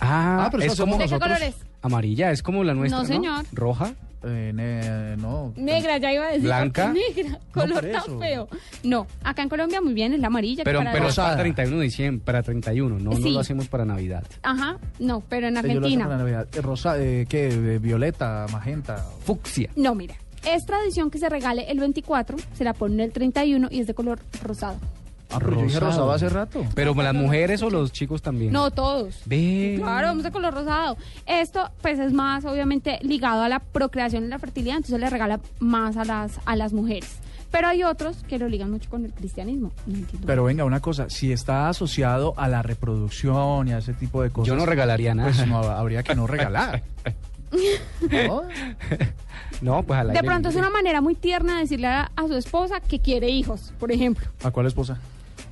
Ah, 0.00 0.44
Ah, 0.46 0.48
pero 0.50 0.62
es 0.64 0.72
eso 0.72 0.82
como 0.82 0.96
¿De 0.98 1.04
qué 1.04 1.10
nosotros. 1.10 1.38
color 1.38 1.48
es? 1.48 1.54
amarilla, 1.82 2.30
es 2.30 2.42
como 2.42 2.62
la 2.64 2.74
nuestra, 2.74 2.98
No, 2.98 3.02
¿no? 3.04 3.08
señor. 3.08 3.44
Roja. 3.52 3.92
Eh, 4.22 4.52
ne- 4.54 5.16
no. 5.16 5.52
Negra, 5.56 5.96
ya 5.98 6.12
iba 6.12 6.24
a 6.26 6.28
decir. 6.28 6.42
¿Blanca? 6.44 6.92
Negra, 7.16 7.38
color 7.52 7.80
por 7.80 7.90
tan 7.90 8.18
feo. 8.20 8.48
No, 8.82 9.06
acá 9.24 9.42
en 9.42 9.48
Colombia 9.48 9.80
muy 9.80 9.94
bien, 9.94 10.12
es 10.12 10.20
la 10.20 10.26
amarilla. 10.26 10.58
que 10.62 10.64
Pero, 10.64 10.80
para 10.80 10.92
pero 10.92 11.08
es 11.08 11.16
para 11.16 11.36
31 11.38 11.76
de 11.78 11.82
diciembre, 11.84 12.22
para 12.24 12.42
31, 12.42 12.98
no, 12.98 13.10
no 13.10 13.16
Sí. 13.16 13.30
lo 13.30 13.40
hacemos 13.40 13.68
para 13.68 13.84
Navidad. 13.84 14.24
Ajá, 14.42 14.76
no, 14.98 15.22
pero 15.28 15.48
en 15.48 15.56
Argentina. 15.56 16.04
para 16.04 16.18
Navidad. 16.18 16.48
Eh, 16.52 16.60
Rosa, 16.60 16.98
eh, 16.98 17.26
¿qué? 17.28 17.48
Eh, 17.48 17.78
violeta, 17.78 18.46
magenta. 18.52 18.96
Fucsia. 19.24 19.70
No, 19.76 19.94
mira, 19.94 20.14
es 20.46 20.66
tradición 20.66 21.10
que 21.10 21.18
se 21.18 21.28
regale 21.28 21.70
el 21.70 21.80
24, 21.80 22.36
se 22.54 22.64
la 22.64 22.74
ponen 22.74 23.00
el 23.00 23.12
31 23.12 23.68
y 23.70 23.80
es 23.80 23.86
de 23.86 23.94
color 23.94 24.20
rosado. 24.42 24.76
Ah, 25.32 25.38
pero 25.38 25.56
yo 25.56 25.62
dije 25.62 25.80
Rosado. 25.80 25.86
rosado 26.08 26.12
hace 26.12 26.28
rato. 26.28 26.66
Pero 26.74 26.94
las 26.94 27.14
mujeres 27.14 27.62
o 27.62 27.70
los 27.70 27.92
chicos 27.92 28.20
también. 28.22 28.52
No, 28.52 28.70
todos. 28.70 29.22
Ve. 29.26 29.76
Claro, 29.78 30.08
vamos 30.08 30.24
de 30.24 30.30
color 30.30 30.54
rosado. 30.54 30.96
Esto, 31.26 31.70
pues, 31.82 31.98
es 31.98 32.12
más, 32.12 32.44
obviamente, 32.44 32.98
ligado 33.02 33.42
a 33.42 33.48
la 33.48 33.60
procreación 33.60 34.24
y 34.24 34.28
la 34.28 34.38
fertilidad, 34.38 34.76
entonces 34.76 34.98
le 35.00 35.08
regala 35.08 35.40
más 35.60 35.96
a 35.96 36.04
las, 36.04 36.40
a 36.44 36.56
las 36.56 36.72
mujeres. 36.72 37.18
Pero 37.50 37.66
hay 37.66 37.82
otros 37.82 38.18
que 38.28 38.38
lo 38.38 38.48
ligan 38.48 38.70
mucho 38.70 38.88
con 38.88 39.04
el 39.04 39.12
cristianismo. 39.12 39.72
No 39.86 39.96
entiendo. 39.96 40.26
Pero 40.26 40.44
venga, 40.44 40.64
una 40.64 40.80
cosa, 40.80 41.10
si 41.10 41.32
está 41.32 41.68
asociado 41.68 42.32
a 42.36 42.46
la 42.48 42.62
reproducción 42.62 43.66
y 43.68 43.72
a 43.72 43.78
ese 43.78 43.92
tipo 43.92 44.22
de 44.22 44.30
cosas. 44.30 44.48
Yo 44.48 44.54
no 44.56 44.66
regalaría 44.66 45.14
nada. 45.14 45.30
Pues 45.32 45.46
no, 45.46 45.58
habría 45.58 46.02
que 46.04 46.14
no 46.14 46.26
regalar. 46.28 46.82
¿No? 48.26 48.42
No, 49.60 49.82
pues 49.82 49.98
al 49.98 50.06
de 50.08 50.12
aire 50.12 50.26
pronto 50.26 50.48
es 50.48 50.56
una 50.56 50.70
manera 50.70 51.00
muy 51.00 51.16
tierna 51.16 51.56
de 51.56 51.62
decirle 51.62 51.88
a, 51.88 52.10
a 52.14 52.26
su 52.28 52.34
esposa 52.36 52.80
que 52.80 53.00
quiere 53.00 53.28
hijos, 53.28 53.72
por 53.80 53.90
ejemplo. 53.90 54.28
¿A 54.44 54.50
cuál 54.52 54.66
esposa? 54.66 54.98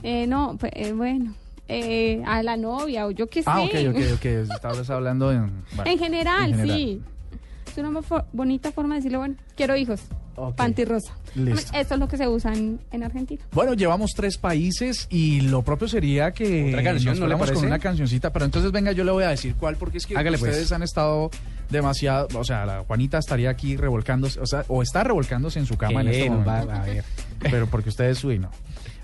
Eh, 0.03 0.26
no, 0.26 0.57
pues, 0.59 0.72
eh, 0.74 0.92
bueno, 0.92 1.34
eh, 1.68 2.22
a 2.26 2.42
la 2.42 2.57
novia 2.57 3.07
o 3.07 3.11
yo 3.11 3.26
qué 3.26 3.42
sé. 3.42 3.51
Ah, 3.51 3.61
ok, 3.62 3.74
ok, 3.90 3.96
ok. 4.14 4.24
Estabas 4.24 4.88
hablando 4.90 5.32
en. 5.32 5.51
bueno, 5.76 5.90
en, 5.90 5.99
general, 5.99 6.51
en 6.53 6.57
general. 6.59 6.76
sí. 6.78 7.03
Es 7.70 7.76
una 7.78 8.01
bonita 8.32 8.72
forma 8.72 8.94
de 8.94 9.01
decirle, 9.01 9.18
bueno, 9.18 9.34
quiero 9.55 9.76
hijos. 9.76 10.01
Ok. 10.36 10.55
Pantirrosa. 10.57 11.12
Listo. 11.34 11.76
Esto 11.76 11.94
es 11.94 12.01
lo 12.01 12.09
que 12.09 12.16
se 12.16 12.26
usa 12.28 12.53
en, 12.53 12.80
en 12.92 13.03
Argentina. 13.03 13.42
Bueno, 13.53 13.74
llevamos 13.74 14.12
tres 14.16 14.38
países 14.38 15.07
y 15.11 15.40
lo 15.42 15.62
propio 15.62 15.86
sería 15.88 16.30
que 16.30 16.68
¿Otra 16.70 16.82
canción, 16.82 17.12
nos 17.12 17.20
no 17.20 17.26
le 17.26 17.32
fuéramos 17.36 17.46
con 17.46 17.55
parece? 17.57 17.66
una 17.66 17.78
cancioncita. 17.78 18.32
Pero 18.32 18.44
entonces, 18.46 18.70
venga, 18.72 18.92
yo 18.92 19.05
le 19.05 19.11
voy 19.12 19.24
a 19.24 19.28
decir 19.28 19.55
cuál, 19.57 19.76
porque 19.76 19.99
es 19.99 20.07
que 20.07 20.16
Hágale, 20.16 20.38
pues. 20.38 20.53
ustedes 20.53 20.72
han 20.72 20.82
estado 20.84 21.30
demasiado. 21.70 22.28
O 22.38 22.44
sea, 22.44 22.64
la 22.66 22.80
Juanita 22.84 23.18
estaría 23.18 23.51
aquí 23.51 23.76
revolcándose, 23.76 24.40
o 24.40 24.46
sea, 24.46 24.64
o 24.68 24.82
está 24.82 25.05
revolcándose 25.05 25.59
en 25.59 25.66
su 25.66 25.76
cama 25.76 26.01
en 26.01 26.09
este 26.09 26.30
momento. 26.30 26.51
va- 26.68 26.82
a 26.82 26.84
ver. 26.86 27.05
Pero 27.40 27.66
porque 27.66 27.88
ustedes, 27.90 28.22
uy, 28.24 28.38
no. 28.38 28.51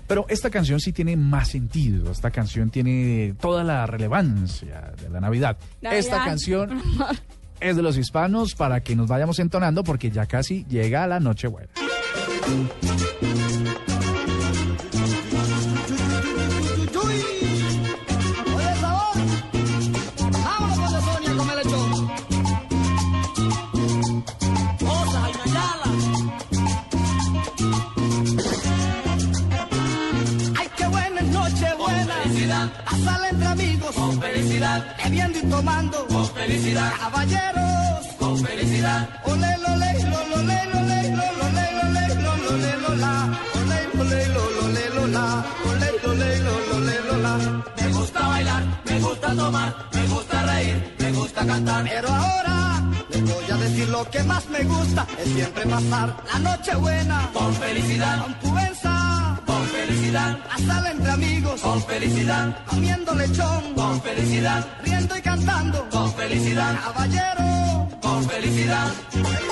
Pero 0.07 0.25
esta 0.29 0.49
canción 0.49 0.79
sí 0.79 0.93
tiene 0.93 1.17
más 1.17 1.49
sentido. 1.49 2.11
Esta 2.11 2.31
canción 2.31 2.69
tiene 2.69 3.33
toda 3.39 3.63
la 3.63 3.85
relevancia 3.85 4.93
de 5.01 5.09
la 5.09 5.19
Navidad. 5.19 5.57
Esta 5.81 6.23
canción 6.23 6.81
es 7.59 7.75
de 7.75 7.81
los 7.81 7.97
hispanos 7.97 8.55
para 8.55 8.81
que 8.81 8.95
nos 8.95 9.07
vayamos 9.07 9.39
entonando 9.39 9.83
porque 9.83 10.11
ya 10.11 10.25
casi 10.25 10.65
llega 10.65 11.07
la 11.07 11.19
Nochebuena. 11.19 11.69
Con 33.93 34.21
felicidad. 34.21 34.95
Bebiendo 35.03 35.39
y 35.39 35.41
tomando. 35.43 36.07
Con 36.07 36.27
felicidad. 36.33 36.91
Caballeros. 36.99 38.05
Con 38.19 38.37
felicidad. 38.45 39.09
Ole, 39.25 39.57
lole, 39.57 39.93
lole, 40.03 40.25
lole, 40.31 40.59
lole, 40.73 41.71
lole, 41.81 42.05
lole, 42.49 42.77
lola. 42.81 43.39
Ole, 43.55 43.87
lole, 43.95 44.27
lole, 44.27 44.89
lola. 44.95 45.45
Ole, 45.65 45.89
lole, 46.03 46.39
lole, 46.69 46.95
lola. 47.07 47.63
Me 47.81 47.87
gusta 47.91 48.27
bailar, 48.27 48.63
me 48.85 48.99
gusta 48.99 49.35
tomar, 49.35 49.75
me 49.93 50.07
gusta 50.07 50.43
reír, 50.43 50.95
me 50.99 51.11
gusta 51.11 51.45
cantar. 51.45 51.83
Pero 51.83 52.07
ahora 52.09 52.83
les 53.09 53.21
voy 53.23 53.51
a 53.51 53.57
decir 53.57 53.89
lo 53.89 54.09
que 54.09 54.23
más 54.23 54.49
me 54.49 54.63
gusta 54.63 55.07
es 55.19 55.29
siempre 55.33 55.65
pasar 55.65 56.15
la 56.33 56.39
noche 56.39 56.75
buena 56.75 57.29
con 57.33 57.53
felicidad, 57.55 58.21
con 58.21 58.33
pubenza, 58.35 58.84
felicidad, 59.95 60.37
pasarla 60.49 60.91
entre 60.91 61.11
amigos 61.11 61.61
con 61.61 61.81
felicidad, 61.83 62.65
comiendo 62.65 63.15
lechón 63.15 63.73
con 63.75 64.01
felicidad, 64.01 64.65
riendo 64.83 65.17
y 65.17 65.21
cantando 65.21 65.87
con 65.89 66.13
felicidad, 66.13 66.75
caballero 66.83 67.87
con 68.01 68.23
felicidad. 68.25 68.91
¡Come, 69.13 69.45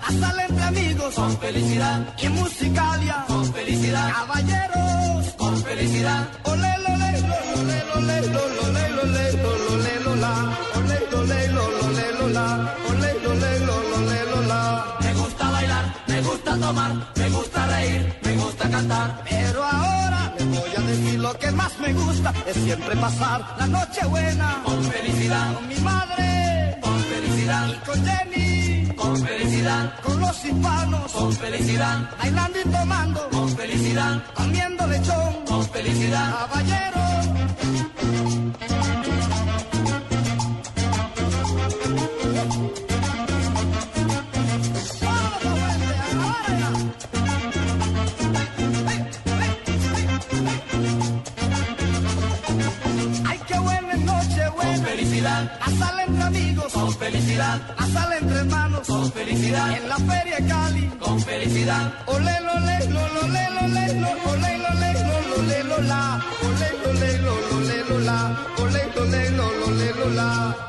Pasarla 0.00 0.46
entre 0.46 0.64
amigos. 0.64 1.14
Con 1.14 1.38
felicidad. 1.38 2.14
Y 2.22 2.28
musicalia. 2.28 3.24
Con 3.26 3.52
felicidad. 3.52 4.12
Caballeros. 4.12 5.34
Con 5.36 5.56
felicidad. 5.62 6.28
Ole, 6.44 6.72
lole, 6.84 7.10
lole, 7.20 7.78
lole, 7.94 8.20
lole, 8.26 8.88
lole, 8.96 9.32
lole, 9.32 10.00
lola. 10.04 10.32
Ole, 10.74 10.98
lole, 11.10 11.48
lole, 11.48 12.12
lola. 12.18 12.74
Ole, 12.88 13.14
lole, 13.22 13.58
lole, 13.66 14.24
lola. 14.30 14.96
Me 15.00 15.14
gusta 15.14 15.50
bailar, 15.50 15.94
me 16.06 16.20
gusta 16.22 16.56
tomar, 16.58 16.92
me 17.16 17.28
gusta 17.30 17.66
reír, 17.66 18.18
me 18.22 18.36
gusta 18.36 18.70
cantar. 18.70 19.24
Pero 19.28 19.64
ahora 19.64 20.34
les 20.38 20.48
voy 20.48 20.70
a 20.76 20.80
decir 20.80 21.20
lo 21.20 21.32
que 21.38 21.50
más 21.52 21.78
me 21.78 21.92
gusta 21.92 22.32
es 22.46 22.56
siempre 22.56 22.96
pasar 22.96 23.56
la 23.58 23.66
noche 23.66 24.06
buena. 24.06 24.62
Con 24.64 24.82
felicidad. 24.84 25.54
Con 25.54 25.68
mi 25.68 25.76
madre. 25.76 26.78
Con 26.82 26.98
felicidad. 27.00 27.68
Y 27.68 27.86
con 27.86 28.04
Jenny. 28.04 28.69
Con 29.10 29.26
felicidad. 29.26 30.00
Con 30.04 30.20
los 30.20 30.44
hispanos. 30.44 31.12
Con 31.12 31.32
felicidad. 31.32 32.10
Bailando 32.16 32.58
y 32.60 32.68
tomando. 32.70 33.28
Con 33.30 33.48
felicidad. 33.56 34.22
Comiendo 34.34 34.86
lechón. 34.86 35.44
Con 35.46 35.64
felicidad. 35.68 36.30
Caballero. 36.30 37.00
felicidad. 55.00 55.52
Hasta 55.60 56.04
entre 56.04 56.22
amigos, 56.22 56.72
con 56.72 56.92
felicidad. 56.94 57.60
Hasta 57.78 58.18
entre 58.18 58.38
hermanos, 58.38 58.86
con 58.86 59.12
felicidad. 59.12 59.76
En 59.76 59.88
la 59.88 59.96
feria 59.96 60.36
Cali, 60.46 60.86
con 60.98 61.20
felicidad. 61.20 61.92
Olelo, 62.06 62.52
olelo, 62.52 63.00
olelo, 63.00 63.20
olelo, 63.24 63.60
olelo, 63.64 64.08
olelo, 64.30 64.68
olelo 64.68 65.19
ole. 65.40 65.62
Ole. 65.62 65.90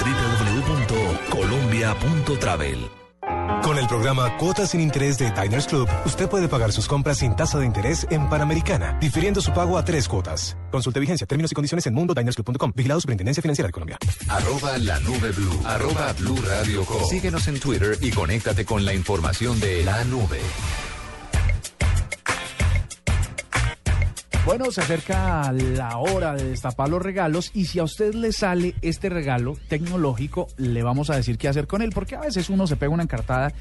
www.colombia.travel. 1.37 2.89
Con 3.63 3.77
el 3.77 3.87
programa 3.87 4.37
Cuotas 4.37 4.69
sin 4.71 4.81
Interés 4.81 5.17
de 5.17 5.31
Diners 5.31 5.67
Club, 5.67 5.89
usted 6.05 6.29
puede 6.29 6.47
pagar 6.47 6.71
sus 6.71 6.87
compras 6.87 7.17
sin 7.17 7.35
tasa 7.35 7.59
de 7.59 7.65
interés 7.65 8.07
en 8.09 8.29
Panamericana, 8.29 8.97
difiriendo 8.99 9.41
su 9.41 9.51
pago 9.51 9.77
a 9.77 9.83
tres 9.83 10.07
cuotas. 10.07 10.55
Consulte 10.71 10.99
vigencia, 10.99 11.27
términos 11.27 11.51
y 11.51 11.55
condiciones 11.55 11.85
en 11.87 11.93
mundodinersclub.com. 11.93 12.71
Vigilado 12.75 13.01
Superintendencia 13.01 13.41
Financiera 13.41 13.67
de 13.67 13.73
Colombia. 13.73 13.97
Arroba 14.29 14.77
la 14.77 14.99
nube 15.01 15.31
blue. 15.31 15.61
Arroba 15.65 16.13
blue 16.13 16.37
radio. 16.45 16.85
Síguenos 17.09 17.47
en 17.47 17.59
Twitter 17.59 17.97
y 18.01 18.11
conéctate 18.11 18.63
con 18.63 18.85
la 18.85 18.93
información 18.93 19.59
de 19.59 19.83
la 19.83 20.03
nube. 20.05 20.39
Bueno, 24.47 24.71
se 24.71 24.79
acerca 24.79 25.51
la 25.51 25.97
hora 25.97 26.33
de 26.33 26.45
destapar 26.45 26.87
los 26.87 27.01
regalos 27.01 27.51
y 27.53 27.65
si 27.65 27.79
a 27.79 27.83
usted 27.83 28.13
le 28.13 28.31
sale 28.31 28.75
este 28.81 29.09
regalo 29.09 29.57
tecnológico, 29.67 30.47
le 30.55 30.83
vamos 30.83 31.09
a 31.09 31.17
decir 31.17 31.37
qué 31.37 31.49
hacer 31.49 31.67
con 31.67 31.81
él, 31.81 31.89
porque 31.93 32.15
a 32.15 32.21
veces 32.21 32.49
uno 32.49 32.65
se 32.65 32.77
pega 32.77 32.93
una 32.93 33.03
encartada 33.03 33.51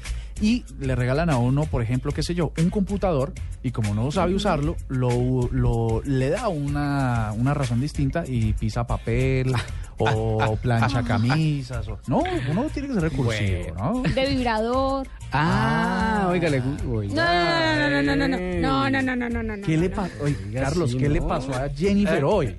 y 0.41 0.63
le 0.79 0.95
regalan 0.95 1.29
a 1.29 1.37
uno, 1.37 1.65
por 1.65 1.81
ejemplo, 1.83 2.13
qué 2.13 2.23
sé 2.23 2.33
yo, 2.35 2.53
un 2.57 2.69
computador 2.69 3.33
y 3.63 3.71
como 3.71 3.93
no 3.93 4.11
sabe 4.11 4.33
usarlo, 4.33 4.77
lo, 4.87 5.49
lo- 5.51 6.01
le 6.05 6.29
da 6.29 6.47
una, 6.47 7.33
una 7.35 7.53
razón 7.53 7.81
distinta 7.81 8.23
y 8.25 8.53
pisa 8.53 8.87
papel 8.87 9.51
o 9.97 10.55
plancha 10.61 11.03
camisas. 11.03 11.85
O, 11.89 11.99
no, 12.07 12.23
uno 12.49 12.63
tiene 12.73 12.87
que 12.87 12.93
ser 12.93 13.03
recursivo, 13.03 13.75
¿no? 13.77 14.03
De 14.03 14.29
vibrador. 14.29 15.07
Ah, 15.31 16.27
oiga, 16.29 16.49
le 16.49 16.61
oiga. 16.89 17.13
No, 17.13 17.89
no, 17.89 18.01
no, 18.01 18.15
no, 18.15 18.27
no, 18.27 18.37
no, 18.37 18.89
no, 18.89 19.01
no, 19.01 19.15
no, 19.15 19.29
no, 19.29 19.43
no, 19.43 19.57
no. 19.57 19.65
¿Qué 19.65 19.77
le 19.77 19.89
pasó? 19.89 20.13
Carlos, 20.53 20.95
¿qué 20.95 21.09
le 21.09 21.19
no. 21.19 21.27
pasó 21.27 21.53
a 21.53 21.69
Jennifer 21.69 22.23
hoy? 22.23 22.55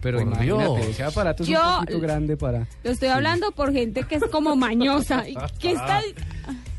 Pero 0.00 0.18
Por 0.18 0.26
imagínate, 0.28 0.64
Dios. 0.74 0.86
ese 0.88 1.02
aparato 1.02 1.42
es 1.44 1.48
Yo- 1.48 1.60
un 1.62 1.80
poquito 1.86 2.00
grande 2.00 2.36
para... 2.36 2.66
Lo 2.82 2.90
estoy 2.90 3.08
hablando 3.08 3.52
por 3.52 3.72
gente 3.72 4.02
que 4.02 4.16
es 4.16 4.24
como 4.30 4.54
mañosa. 4.54 5.26
y 5.26 5.34
¿Qué 5.58 5.72
está? 5.72 6.02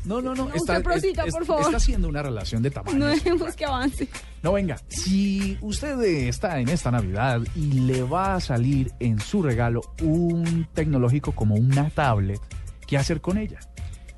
No, 0.04 0.22
no, 0.22 0.32
no. 0.36 0.44
No, 0.48 0.54
usted 0.54 0.80
prosita, 0.84 1.24
es- 1.24 1.34
por 1.34 1.44
favor. 1.44 1.64
Está 1.64 1.78
haciendo 1.78 2.06
una 2.08 2.22
relación 2.22 2.62
de 2.62 2.70
tamaño. 2.70 2.96
No 2.98 3.06
dejemos 3.06 3.56
que 3.56 3.64
avance. 3.64 4.06
No, 4.44 4.52
venga, 4.52 4.76
si 4.86 5.58
usted 5.60 6.00
eh, 6.02 6.28
está 6.28 6.60
en 6.60 6.68
esta 6.68 6.92
Navidad 6.92 7.40
y 7.56 7.80
le 7.80 8.04
va 8.04 8.36
a 8.36 8.40
salir 8.40 8.92
en 9.00 9.18
su 9.18 9.42
regalo 9.42 9.80
un 10.02 10.68
tecnológico 10.72 11.32
como 11.32 11.56
una 11.56 11.90
tablet, 11.90 12.38
¿qué 12.86 12.96
hacer 12.96 13.20
con 13.20 13.38
ella? 13.38 13.58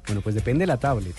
Bueno, 0.09 0.20
pues 0.22 0.34
depende 0.34 0.62
de 0.62 0.66
la 0.66 0.78
tablet. 0.78 1.14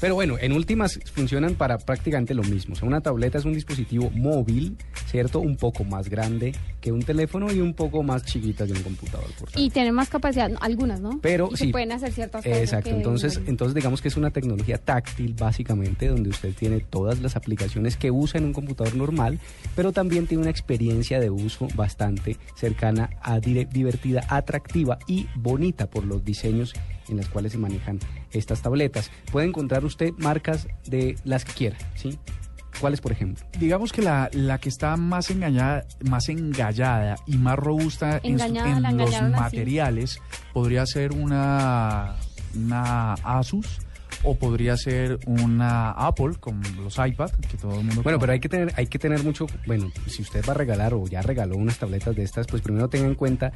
Pero 0.00 0.14
bueno, 0.14 0.36
en 0.40 0.52
últimas 0.52 0.98
funcionan 1.12 1.56
para 1.56 1.76
prácticamente 1.76 2.32
lo 2.32 2.42
mismo. 2.42 2.72
O 2.72 2.76
sea, 2.76 2.88
una 2.88 3.02
tableta 3.02 3.36
es 3.36 3.44
un 3.44 3.52
dispositivo 3.52 4.08
móvil, 4.14 4.78
¿cierto? 5.10 5.40
Un 5.40 5.56
poco 5.56 5.84
más 5.84 6.08
grande 6.08 6.52
que 6.80 6.90
un 6.90 7.02
teléfono 7.02 7.52
y 7.52 7.60
un 7.60 7.74
poco 7.74 8.02
más 8.02 8.24
chiquita 8.24 8.64
que 8.66 8.72
un 8.72 8.82
computador. 8.82 9.26
Por 9.38 9.48
Y 9.56 9.68
tienen 9.68 9.92
más 9.92 10.08
capacidad, 10.08 10.50
algunas, 10.60 11.00
¿no? 11.02 11.18
Pero 11.20 11.50
y 11.52 11.56
sí. 11.56 11.66
se 11.66 11.72
pueden 11.72 11.92
hacer 11.92 12.12
ciertas 12.12 12.42
cosas. 12.44 12.58
Exacto, 12.60 12.88
que- 12.90 12.96
entonces, 12.96 13.40
entonces 13.46 13.74
digamos 13.74 14.00
que 14.00 14.08
es 14.08 14.16
una 14.16 14.30
tecnología 14.30 14.78
táctil 14.78 15.34
básicamente 15.38 16.08
donde 16.08 16.30
usted 16.30 16.54
tiene 16.54 16.80
todas 16.80 17.20
las 17.20 17.36
aplicaciones 17.36 17.98
que 17.98 18.10
usa 18.10 18.38
en 18.38 18.46
un 18.46 18.52
computador 18.54 18.94
normal, 18.94 19.38
pero 19.76 19.92
también 19.92 20.26
tiene 20.26 20.40
una 20.42 20.50
experiencia 20.50 21.20
de 21.20 21.28
uso 21.28 21.68
bastante 21.74 22.38
cercana, 22.54 23.10
a 23.20 23.38
divertida, 23.40 24.22
atractiva 24.28 24.98
y 25.06 25.26
bonita 25.34 25.90
por 25.90 26.04
los 26.06 26.24
diseños 26.24 26.72
en 27.10 27.18
los 27.18 27.28
cuales 27.28 27.52
se 27.52 27.58
manejan 27.58 27.98
estas 28.32 28.62
tabletas. 28.62 29.10
Puede 29.32 29.46
encontrar 29.46 29.84
usted 29.84 30.10
marcas 30.18 30.66
de 30.86 31.16
las 31.24 31.44
que 31.44 31.52
quiera, 31.52 31.76
¿sí? 31.94 32.18
¿Cuáles, 32.80 33.00
por 33.00 33.12
ejemplo? 33.12 33.44
Digamos 33.58 33.92
que 33.92 34.00
la, 34.00 34.30
la 34.32 34.58
que 34.58 34.68
está 34.68 34.96
más 34.96 35.30
engañada, 35.30 35.84
más 36.08 36.28
engallada 36.28 37.16
y 37.26 37.36
más 37.36 37.56
robusta 37.58 38.20
en, 38.22 38.38
su- 38.38 38.44
los 38.94 39.14
así. 39.14 39.32
materiales 39.40 40.18
podría 40.54 40.86
ser 40.86 41.12
una, 41.12 42.14
una 42.54 43.14
Asus 43.14 43.80
o 44.22 44.34
podría 44.36 44.76
ser 44.76 45.18
una 45.26 45.90
Apple 45.92 46.34
con 46.40 46.60
los 46.82 46.94
iPad 46.98 47.30
que 47.50 47.56
todo 47.56 47.72
el 47.72 47.84
mundo 47.84 48.02
Bueno, 48.02 48.18
conoce. 48.18 48.18
pero 48.20 48.32
hay 48.32 48.40
que 48.40 48.48
tener, 48.48 48.72
hay 48.76 48.86
que 48.86 48.98
tener 48.98 49.24
mucho, 49.24 49.46
bueno, 49.66 49.90
si 50.06 50.22
usted 50.22 50.44
va 50.48 50.52
a 50.52 50.56
regalar 50.56 50.94
o 50.94 51.06
ya 51.06 51.22
regaló 51.22 51.56
unas 51.56 51.78
tabletas 51.78 52.14
de 52.16 52.22
estas, 52.22 52.46
pues 52.46 52.62
primero 52.62 52.88
tenga 52.88 53.06
en 53.06 53.14
cuenta 53.14 53.52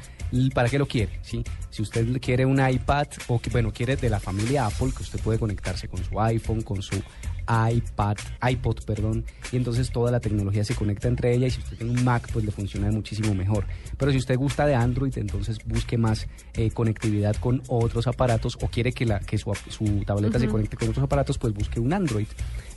para 0.53 0.69
qué 0.69 0.79
lo 0.79 0.87
quiere, 0.87 1.19
¿sí? 1.21 1.43
Si 1.69 1.81
usted 1.81 2.19
quiere 2.19 2.45
un 2.45 2.59
iPad 2.67 3.07
o 3.27 3.39
que, 3.39 3.49
bueno, 3.49 3.71
quiere 3.71 3.95
de 3.95 4.09
la 4.09 4.19
familia 4.19 4.65
Apple, 4.65 4.91
que 4.95 5.03
usted 5.03 5.19
puede 5.19 5.39
conectarse 5.39 5.87
con 5.87 6.03
su 6.03 6.19
iPhone, 6.19 6.61
con 6.61 6.81
su 6.81 7.01
iPad, 7.47 8.17
iPod, 8.49 8.83
perdón, 8.85 9.25
y 9.51 9.57
entonces 9.57 9.91
toda 9.91 10.11
la 10.11 10.19
tecnología 10.19 10.63
se 10.63 10.75
conecta 10.75 11.07
entre 11.07 11.33
ella 11.33 11.47
y 11.47 11.51
si 11.51 11.59
usted 11.59 11.77
tiene 11.77 11.93
un 11.93 12.03
Mac, 12.03 12.27
pues 12.31 12.45
le 12.45 12.51
funciona 12.51 12.91
muchísimo 12.91 13.33
mejor. 13.33 13.65
Pero 13.97 14.11
si 14.11 14.17
usted 14.17 14.37
gusta 14.37 14.65
de 14.65 14.75
Android, 14.75 15.17
entonces 15.17 15.59
busque 15.65 15.97
más 15.97 16.27
eh, 16.53 16.71
conectividad 16.71 17.35
con 17.37 17.61
otros 17.67 18.07
aparatos 18.07 18.57
o 18.61 18.67
quiere 18.67 18.91
que, 18.91 19.05
la, 19.05 19.19
que 19.19 19.37
su, 19.37 20.03
tableta 20.05 20.39
se 20.39 20.47
conecte 20.47 20.77
con 20.77 20.89
otros 20.89 21.03
aparatos, 21.03 21.37
pues 21.37 21.53
busque 21.53 21.79
un 21.79 21.93
Android. 21.93 22.27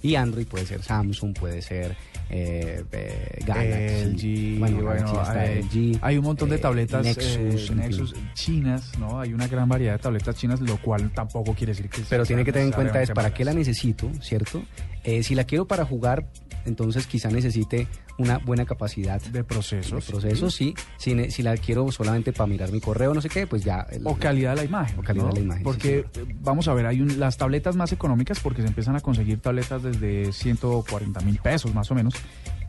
Y 0.03 0.15
Android 0.15 0.47
puede 0.47 0.65
ser 0.65 0.83
Samsung, 0.83 1.35
puede 1.35 1.61
ser 1.61 1.97
eh, 2.31 2.85
eh, 2.93 3.39
Galaxy. 3.45 4.55
LG, 4.55 4.59
bueno, 4.59 4.77
bueno, 4.83 4.91
Galaxy 4.91 5.17
está 5.17 5.41
hay, 5.41 5.63
LG, 5.63 5.99
hay 6.03 6.19
un 6.19 6.25
montón 6.25 6.49
de 6.51 6.57
eh, 6.57 6.59
tabletas 6.59 7.07
eh, 7.07 7.39
Nexus, 7.43 7.71
Nexus 7.75 8.15
chinas, 8.35 8.99
¿no? 8.99 9.21
Hay 9.21 9.33
una 9.33 9.49
gran 9.49 9.69
variedad 9.69 9.95
de 9.95 9.99
tabletas 9.99 10.37
chinas, 10.37 10.61
lo 10.61 10.77
cual 10.81 11.11
tampoco 11.11 11.55
quiere 11.55 11.73
decir 11.73 11.89
que 11.89 12.03
Pero 12.09 12.25
tiene 12.25 12.45
que 12.45 12.53
tener 12.53 12.69
en 12.69 12.73
cuenta 12.73 13.03
es 13.03 13.11
para 13.11 13.33
qué 13.33 13.45
la 13.45 13.53
necesito, 13.53 14.11
¿cierto? 14.21 14.58
Eh, 15.05 15.23
si 15.23 15.35
la 15.35 15.45
quiero 15.45 15.67
para 15.67 15.85
jugar, 15.85 16.27
entonces 16.67 17.07
quizá 17.07 17.31
necesite 17.31 17.87
una 18.19 18.39
buena 18.39 18.65
capacidad 18.67 19.23
de 19.23 19.45
procesos. 19.45 20.05
De 20.07 20.13
procesos, 20.13 20.53
sí. 20.55 20.75
Si, 20.99 21.31
si 21.31 21.43
la 21.43 21.57
quiero 21.57 21.91
solamente 21.93 22.33
para 22.33 22.49
mirar 22.49 22.73
mi 22.73 22.81
correo, 22.81 23.15
no 23.15 23.21
sé 23.21 23.29
qué, 23.29 23.47
pues 23.47 23.63
ya. 23.63 23.87
el- 23.93 24.03
O 24.05 24.17
calidad 24.17 24.51
de 24.51 24.57
la 24.57 24.65
imagen. 24.65 24.99
O 24.99 25.03
calidad 25.03 25.27
¿no? 25.27 25.31
de 25.33 25.39
la 25.39 25.45
imagen. 25.45 25.61
sí, 25.63 25.65
Porque, 25.65 25.99
eh, 25.99 26.25
vamos 26.41 26.67
a 26.67 26.75
ver, 26.75 26.87
hay 26.87 27.01
un- 27.01 27.21
las 27.21 27.37
tabletas 27.37 27.77
más 27.77 27.93
económicas, 27.93 28.41
porque 28.41 28.61
se 28.63 28.69
empiezan 28.69 28.97
a 28.97 29.01
conseguir 29.01 29.39
tabletas 29.41 29.83
desde 29.85 30.33
140 30.33 31.21
mil 31.21 31.39
pesos 31.39 31.73
más 31.75 31.89
o 31.93 31.95
menos, 31.95 32.15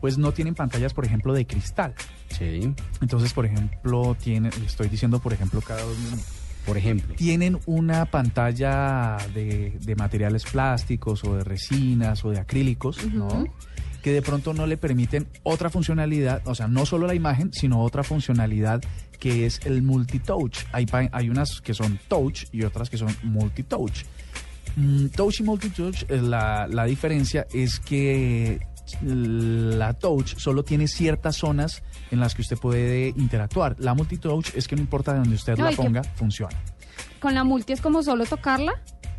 pues 0.00 0.16
no 0.18 0.32
tienen 0.32 0.54
pantallas, 0.54 0.94
por 0.94 1.04
ejemplo, 1.04 1.34
de 1.34 1.44
cristal. 1.46 1.94
Sí. 2.28 2.72
Entonces, 3.02 3.32
por 3.32 3.44
ejemplo, 3.44 4.16
tienen, 4.22 4.52
estoy 4.64 4.88
diciendo, 4.88 5.18
por 5.18 5.32
ejemplo, 5.32 5.60
cada 5.60 5.82
dos 5.82 5.98
minutos. 5.98 6.24
Por 6.66 6.76
ejemplo. 6.76 7.14
Tienen 7.16 7.58
una 7.66 8.06
pantalla 8.06 9.16
de, 9.34 9.78
de 9.80 9.96
materiales 9.96 10.44
plásticos 10.44 11.24
o 11.24 11.36
de 11.36 11.44
resinas 11.44 12.24
o 12.24 12.30
de 12.30 12.38
acrílicos, 12.38 13.04
¿no? 13.06 13.46
Que 14.02 14.12
de 14.12 14.22
pronto 14.22 14.54
no 14.54 14.66
le 14.66 14.76
permiten 14.76 15.26
otra 15.42 15.70
funcionalidad, 15.70 16.42
o 16.46 16.54
sea, 16.54 16.68
no 16.68 16.86
solo 16.86 17.06
la 17.06 17.14
imagen, 17.14 17.52
sino 17.52 17.82
otra 17.82 18.02
funcionalidad 18.02 18.82
que 19.18 19.46
es 19.46 19.60
el 19.64 19.82
multitouch. 19.82 20.64
Hay, 20.72 20.86
hay 21.12 21.28
unas 21.28 21.60
que 21.60 21.74
son 21.74 21.98
touch 22.08 22.44
y 22.52 22.62
otras 22.64 22.88
que 22.88 22.96
son 22.96 23.14
multitouch. 23.22 24.04
Mm, 24.76 25.06
touch 25.08 25.40
y 25.40 25.42
multitouch, 25.42 26.04
eh, 26.08 26.20
la, 26.22 26.66
la 26.68 26.84
diferencia 26.84 27.46
es 27.52 27.78
que 27.80 28.60
la 29.02 29.92
touch 29.94 30.36
solo 30.36 30.64
tiene 30.64 30.88
ciertas 30.88 31.36
zonas 31.36 31.82
en 32.10 32.20
las 32.20 32.34
que 32.34 32.42
usted 32.42 32.56
puede 32.58 33.08
interactuar. 33.16 33.76
La 33.78 33.94
multitouch 33.94 34.54
es 34.54 34.66
que 34.68 34.76
no 34.76 34.82
importa 34.82 35.12
de 35.12 35.20
donde 35.20 35.34
usted 35.36 35.56
No, 35.56 35.70
la 35.70 35.76
ponga, 35.76 36.02
funciona. 36.02 36.56
Con 37.20 37.34
la 37.34 37.44
multi 37.44 37.72
es 37.72 37.80
como 37.80 38.02
solo 38.02 38.24
tocarla. 38.26 38.72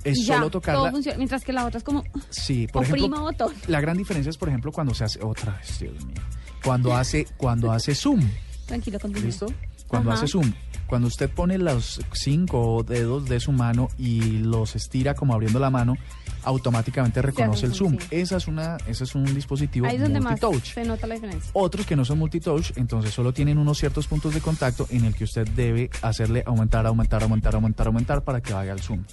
Es 0.03 0.17
y 0.17 0.25
ya, 0.25 0.35
solo 0.35 0.49
tocarla. 0.49 0.79
Todo 0.81 0.91
funciona, 0.91 1.17
mientras 1.17 1.43
que 1.43 1.53
la 1.53 1.65
otra 1.65 1.77
es 1.77 1.83
como 1.83 2.03
Sí, 2.29 2.67
por 2.71 2.83
ejemplo, 2.83 3.21
botón. 3.21 3.53
la 3.67 3.79
gran 3.81 3.97
diferencia 3.97 4.29
es, 4.31 4.37
por 4.37 4.49
ejemplo, 4.49 4.71
cuando 4.71 4.93
se 4.95 5.03
hace 5.03 5.23
otra 5.23 5.55
vez, 5.57 5.79
Dios 5.79 6.03
mío, 6.05 6.15
cuando 6.63 6.95
hace 6.95 7.27
cuando 7.37 7.71
hace 7.71 7.93
zoom, 7.93 8.27
Tranquilo, 8.65 8.99
continúa. 8.99 9.25
¿listo? 9.27 9.45
Cuando 9.91 10.09
Ajá. 10.09 10.23
hace 10.23 10.31
zoom, 10.31 10.53
cuando 10.87 11.09
usted 11.09 11.29
pone 11.29 11.57
los 11.57 11.99
cinco 12.13 12.81
dedos 12.87 13.27
de 13.27 13.41
su 13.41 13.51
mano 13.51 13.89
y 13.97 14.37
los 14.37 14.77
estira 14.77 15.15
como 15.15 15.33
abriendo 15.33 15.59
la 15.59 15.69
mano, 15.69 15.97
automáticamente 16.43 17.21
reconoce 17.21 17.65
el 17.65 17.73
zoom. 17.73 17.97
zoom, 17.97 18.07
Esa 18.09 18.37
es 18.37 18.47
una, 18.47 18.77
ese 18.87 19.03
es 19.03 19.13
un 19.15 19.25
dispositivo 19.35 19.85
Ahí 19.85 19.97
es 19.97 20.01
donde 20.01 20.21
más 20.21 20.39
se 20.63 20.85
nota 20.85 21.07
la 21.07 21.15
diferencia. 21.15 21.51
Otros 21.51 21.85
que 21.85 21.97
no 21.97 22.05
son 22.05 22.19
multitouch, 22.19 22.71
entonces 22.77 23.13
solo 23.13 23.33
tienen 23.33 23.57
unos 23.57 23.79
ciertos 23.79 24.07
puntos 24.07 24.33
de 24.33 24.39
contacto 24.39 24.87
en 24.91 25.03
el 25.03 25.13
que 25.13 25.25
usted 25.25 25.45
debe 25.49 25.89
hacerle 26.01 26.41
aumentar, 26.45 26.87
aumentar, 26.87 27.21
aumentar, 27.21 27.53
aumentar, 27.53 27.87
aumentar 27.87 28.23
para 28.23 28.39
que 28.39 28.53
vaya 28.53 28.71
al 28.71 28.79
zoom. 28.79 29.03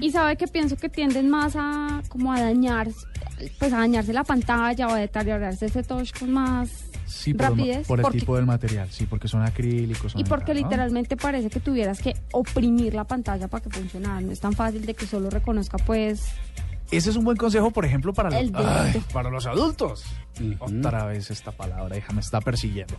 Y 0.00 0.10
sabe 0.10 0.36
que 0.36 0.48
pienso 0.48 0.76
que 0.76 0.88
tienden 0.88 1.30
más 1.30 1.54
a 1.56 2.02
como 2.08 2.32
a 2.32 2.40
dañar, 2.40 2.88
pues 3.58 3.72
a 3.72 3.78
dañarse 3.78 4.12
la 4.12 4.24
pantalla 4.24 4.88
o 4.88 4.92
a 4.92 4.98
deteriorarse 4.98 5.66
ese 5.66 5.82
touch 5.82 6.12
con 6.18 6.30
más 6.32 6.70
Sí, 7.06 7.34
por, 7.34 7.46
el 7.46 7.50
ma- 7.52 7.56
rapidez. 7.58 7.86
por 7.86 7.98
el 7.98 8.02
porque- 8.02 8.18
tipo 8.20 8.36
del 8.36 8.46
material, 8.46 8.88
sí, 8.90 9.06
porque 9.06 9.28
son 9.28 9.42
acrílicos. 9.42 10.12
son 10.12 10.20
y 10.20 10.24
porque 10.24 10.52
acá, 10.52 10.60
¿no? 10.60 10.66
literalmente 10.66 11.16
parece 11.16 11.50
que 11.50 11.60
tuvieras 11.60 12.00
que 12.00 12.14
oprimir 12.32 12.94
la 12.94 13.04
pantalla 13.04 13.48
para 13.48 13.62
que 13.64 13.70
funcionara. 13.70 14.20
No 14.20 14.32
es 14.32 14.40
tan 14.40 14.52
fácil 14.52 14.84
de 14.86 14.94
que 14.94 15.06
solo 15.06 15.28
reconozca 15.30 15.76
pues 15.78 16.24
Ese 16.90 17.10
es 17.10 17.16
un 17.16 17.24
buen 17.24 17.36
consejo, 17.36 17.70
por 17.70 17.84
ejemplo, 17.84 18.12
para, 18.12 18.38
El 18.38 18.50
los. 18.52 18.64
Ay, 18.66 19.02
para 19.12 19.30
los 19.30 19.46
adultos. 19.46 20.04
Otra 20.60 21.06
vez 21.06 21.30
esta 21.30 21.50
palabra, 21.52 21.96
hija, 21.96 22.12
me 22.12 22.20
está 22.20 22.40
persiguiendo. 22.40 22.94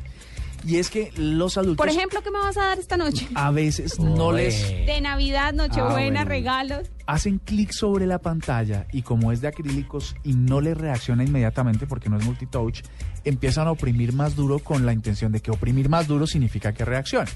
Y 0.65 0.77
es 0.77 0.89
que 0.89 1.11
los 1.17 1.57
adultos 1.57 1.77
Por 1.77 1.89
ejemplo, 1.89 2.21
¿qué 2.23 2.31
me 2.31 2.39
vas 2.39 2.55
a 2.57 2.67
dar 2.67 2.79
esta 2.79 2.95
noche? 2.95 3.27
a 3.35 3.51
veces 3.51 3.99
no 3.99 4.31
les 4.31 4.61
De 4.85 5.01
Navidad, 5.01 5.53
Nochebuena, 5.53 6.21
Ah, 6.21 6.23
bueno. 6.23 6.29
regalos. 6.29 6.87
hacen 7.05 7.39
clic 7.39 7.71
sobre 7.73 8.07
la 8.07 8.19
pantalla 8.19 8.87
y 8.93 9.01
como 9.01 9.31
es 9.33 9.41
de 9.41 9.49
acrílicos 9.49 10.15
y 10.23 10.33
no 10.33 10.61
les 10.61 10.77
reacciona 10.77 11.23
inmediatamente 11.23 11.85
porque 11.85 12.09
no 12.09 12.17
es 12.17 12.25
multitouch, 12.25 12.81
empiezan 13.25 13.67
a 13.67 13.71
oprimir 13.71 14.13
más 14.13 14.35
duro 14.37 14.59
con 14.59 14.85
la 14.85 14.93
intención 14.93 15.31
de 15.33 15.41
que 15.41 15.51
oprimir 15.51 15.89
más 15.89 16.07
duro 16.07 16.25
significa 16.27 16.71
que 16.73 16.85
reaccione. 16.85 17.29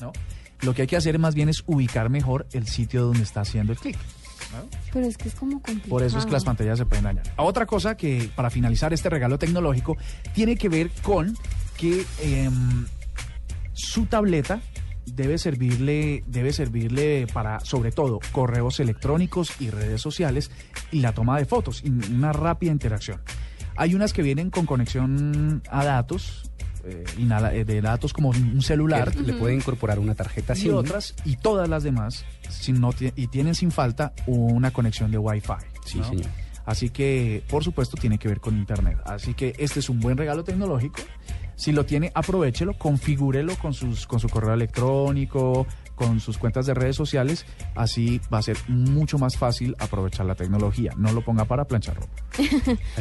¿no? 0.00 0.12
Lo 0.62 0.72
que 0.74 0.82
hay 0.82 0.88
que 0.88 0.96
hacer 0.96 1.18
más 1.18 1.34
bien 1.34 1.48
es 1.50 1.62
ubicar 1.66 2.08
mejor 2.08 2.46
el 2.52 2.66
sitio 2.68 3.02
donde 3.04 3.22
está 3.22 3.42
haciendo 3.42 3.72
el 3.72 3.78
clic. 3.78 3.98
¿no? 4.52 4.62
Pero 4.92 5.06
es 5.06 5.16
que 5.18 5.28
es 5.28 5.34
como 5.34 5.60
complicado. 5.60 5.88
Por 5.90 6.02
eso 6.02 6.18
es 6.18 6.24
que 6.26 6.32
las 6.32 6.44
pantallas 6.44 6.78
se 6.78 6.86
pueden 6.86 7.04
dañar. 7.04 7.24
Otra 7.36 7.66
cosa 7.66 7.96
que 7.96 8.30
para 8.34 8.48
finalizar 8.50 8.92
este 8.92 9.10
regalo 9.10 9.38
tecnológico 9.38 9.96
tiene 10.34 10.56
que 10.56 10.68
ver 10.68 10.90
con 11.02 11.34
que 11.82 12.06
em, 12.20 12.86
su 13.72 14.06
tableta 14.06 14.60
debe 15.04 15.36
servirle, 15.36 16.22
debe 16.28 16.52
servirle 16.52 17.26
para, 17.32 17.58
sobre 17.58 17.90
todo, 17.90 18.20
correos 18.30 18.78
electrónicos 18.78 19.60
y 19.60 19.68
redes 19.70 20.00
sociales 20.00 20.52
y 20.92 21.00
la 21.00 21.12
toma 21.12 21.36
de 21.38 21.44
fotos 21.44 21.82
y 21.84 21.88
una 21.88 22.32
rápida 22.32 22.70
interacción. 22.70 23.20
Hay 23.74 23.96
unas 23.96 24.12
que 24.12 24.22
vienen 24.22 24.50
con 24.50 24.64
conexión 24.64 25.60
a 25.68 25.84
datos, 25.84 26.52
eh, 26.84 27.02
eh, 27.18 27.64
de 27.64 27.80
datos 27.80 28.12
como 28.12 28.28
un 28.28 28.62
celular. 28.62 29.16
Le 29.16 29.32
puede 29.32 29.56
incorporar 29.56 29.98
una 29.98 30.14
tarjeta 30.14 30.52
y 30.52 30.60
SIM. 30.60 30.74
otras, 30.76 31.16
y 31.24 31.34
todas 31.34 31.68
las 31.68 31.82
demás, 31.82 32.24
no 32.68 32.90
y 33.16 33.26
tienen 33.26 33.56
sin 33.56 33.72
falta 33.72 34.12
una 34.26 34.70
conexión 34.70 35.10
de 35.10 35.18
Wi-Fi. 35.18 35.66
Sí, 35.84 35.98
¿no? 35.98 36.04
señor. 36.04 36.30
Así 36.64 36.90
que, 36.90 37.42
por 37.48 37.64
supuesto, 37.64 37.96
tiene 37.96 38.18
que 38.18 38.28
ver 38.28 38.40
con 38.40 38.56
Internet. 38.56 38.98
Así 39.04 39.34
que 39.34 39.54
este 39.58 39.80
es 39.80 39.88
un 39.88 39.98
buen 39.98 40.16
regalo 40.16 40.44
tecnológico. 40.44 41.00
Si 41.56 41.72
lo 41.72 41.84
tiene, 41.86 42.10
aprovechelo, 42.14 42.74
configúrelo 42.78 43.54
con, 43.56 43.72
sus, 43.74 44.06
con 44.06 44.18
su 44.20 44.28
correo 44.28 44.54
electrónico, 44.54 45.66
con 45.94 46.18
sus 46.20 46.38
cuentas 46.38 46.66
de 46.66 46.74
redes 46.74 46.96
sociales. 46.96 47.44
Así 47.74 48.20
va 48.32 48.38
a 48.38 48.42
ser 48.42 48.56
mucho 48.68 49.18
más 49.18 49.36
fácil 49.36 49.76
aprovechar 49.78 50.26
la 50.26 50.34
tecnología. 50.34 50.92
No 50.96 51.12
lo 51.12 51.22
ponga 51.22 51.44
para 51.44 51.64
planchar 51.64 51.96
ropa. 51.96 52.12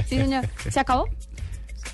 sí, 0.06 0.18
señor. 0.18 0.46
¿Se 0.70 0.80
acabó 0.80 1.06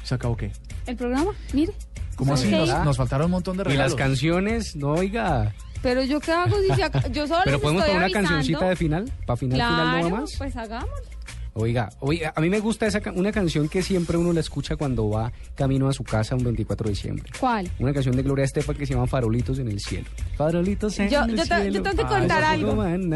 ¿Se 0.03 0.15
acabó 0.15 0.35
qué? 0.35 0.51
el 0.85 0.95
programa? 0.95 1.31
Mire. 1.53 1.73
¿Cómo 2.15 2.33
así? 2.33 2.49
Nos, 2.49 2.67
nos 2.83 2.97
faltaron 2.97 3.25
un 3.25 3.31
montón 3.31 3.57
de 3.57 3.61
Y 3.63 3.65
regalos. 3.67 3.91
las 3.93 3.97
canciones, 3.97 4.75
no 4.75 4.93
oiga. 4.93 5.53
Pero 5.83 6.01
yo 6.03 6.19
qué 6.19 6.31
hago 6.31 6.57
si 6.59 6.67
se 6.73 6.83
ac- 6.83 7.11
yo 7.11 7.27
solo 7.27 7.41
Pero 7.43 7.57
les 7.57 7.61
podemos 7.61 7.83
estoy 7.83 7.95
poner 7.95 7.97
una 7.97 8.05
avisando. 8.05 8.29
cancioncita 8.29 8.69
de 8.69 8.75
final, 8.75 9.11
para 9.27 9.37
final, 9.37 9.57
claro, 9.59 9.75
final 9.75 10.01
no 10.01 10.09
va 10.15 10.21
más. 10.21 10.35
pues 10.37 10.55
hagámoslo. 10.57 11.16
Oiga, 11.59 11.89
oiga, 12.01 12.31
a 12.35 12.41
mí 12.41 12.49
me 12.49 12.59
gusta 12.59 12.85
esa 12.85 13.01
una 13.15 13.31
canción 13.31 13.67
que 13.67 13.81
siempre 13.81 14.15
uno 14.15 14.31
la 14.31 14.39
escucha 14.41 14.75
cuando 14.75 15.09
va 15.09 15.31
camino 15.55 15.89
a 15.89 15.93
su 15.93 16.03
casa 16.03 16.35
un 16.35 16.43
24 16.43 16.85
de 16.85 16.89
diciembre. 16.91 17.25
¿Cuál? 17.39 17.69
Una 17.79 17.93
canción 17.93 18.15
de 18.15 18.21
Gloria 18.21 18.45
Estefan 18.45 18.75
que 18.75 18.85
se 18.85 18.93
llama 18.93 19.07
Farolitos 19.07 19.57
en 19.59 19.67
el 19.67 19.79
cielo. 19.79 20.05
Farolitos 20.37 20.99
en 20.99 21.09
Yo- 21.09 21.23
el 21.23 21.31
yo 21.35 21.37
te- 21.37 21.43
cielo. 21.45 21.63
yo 21.71 21.81
tengo 21.83 21.95
que 21.97 22.03
contar 22.03 22.43
algo. 22.43 22.75
van. 22.75 23.09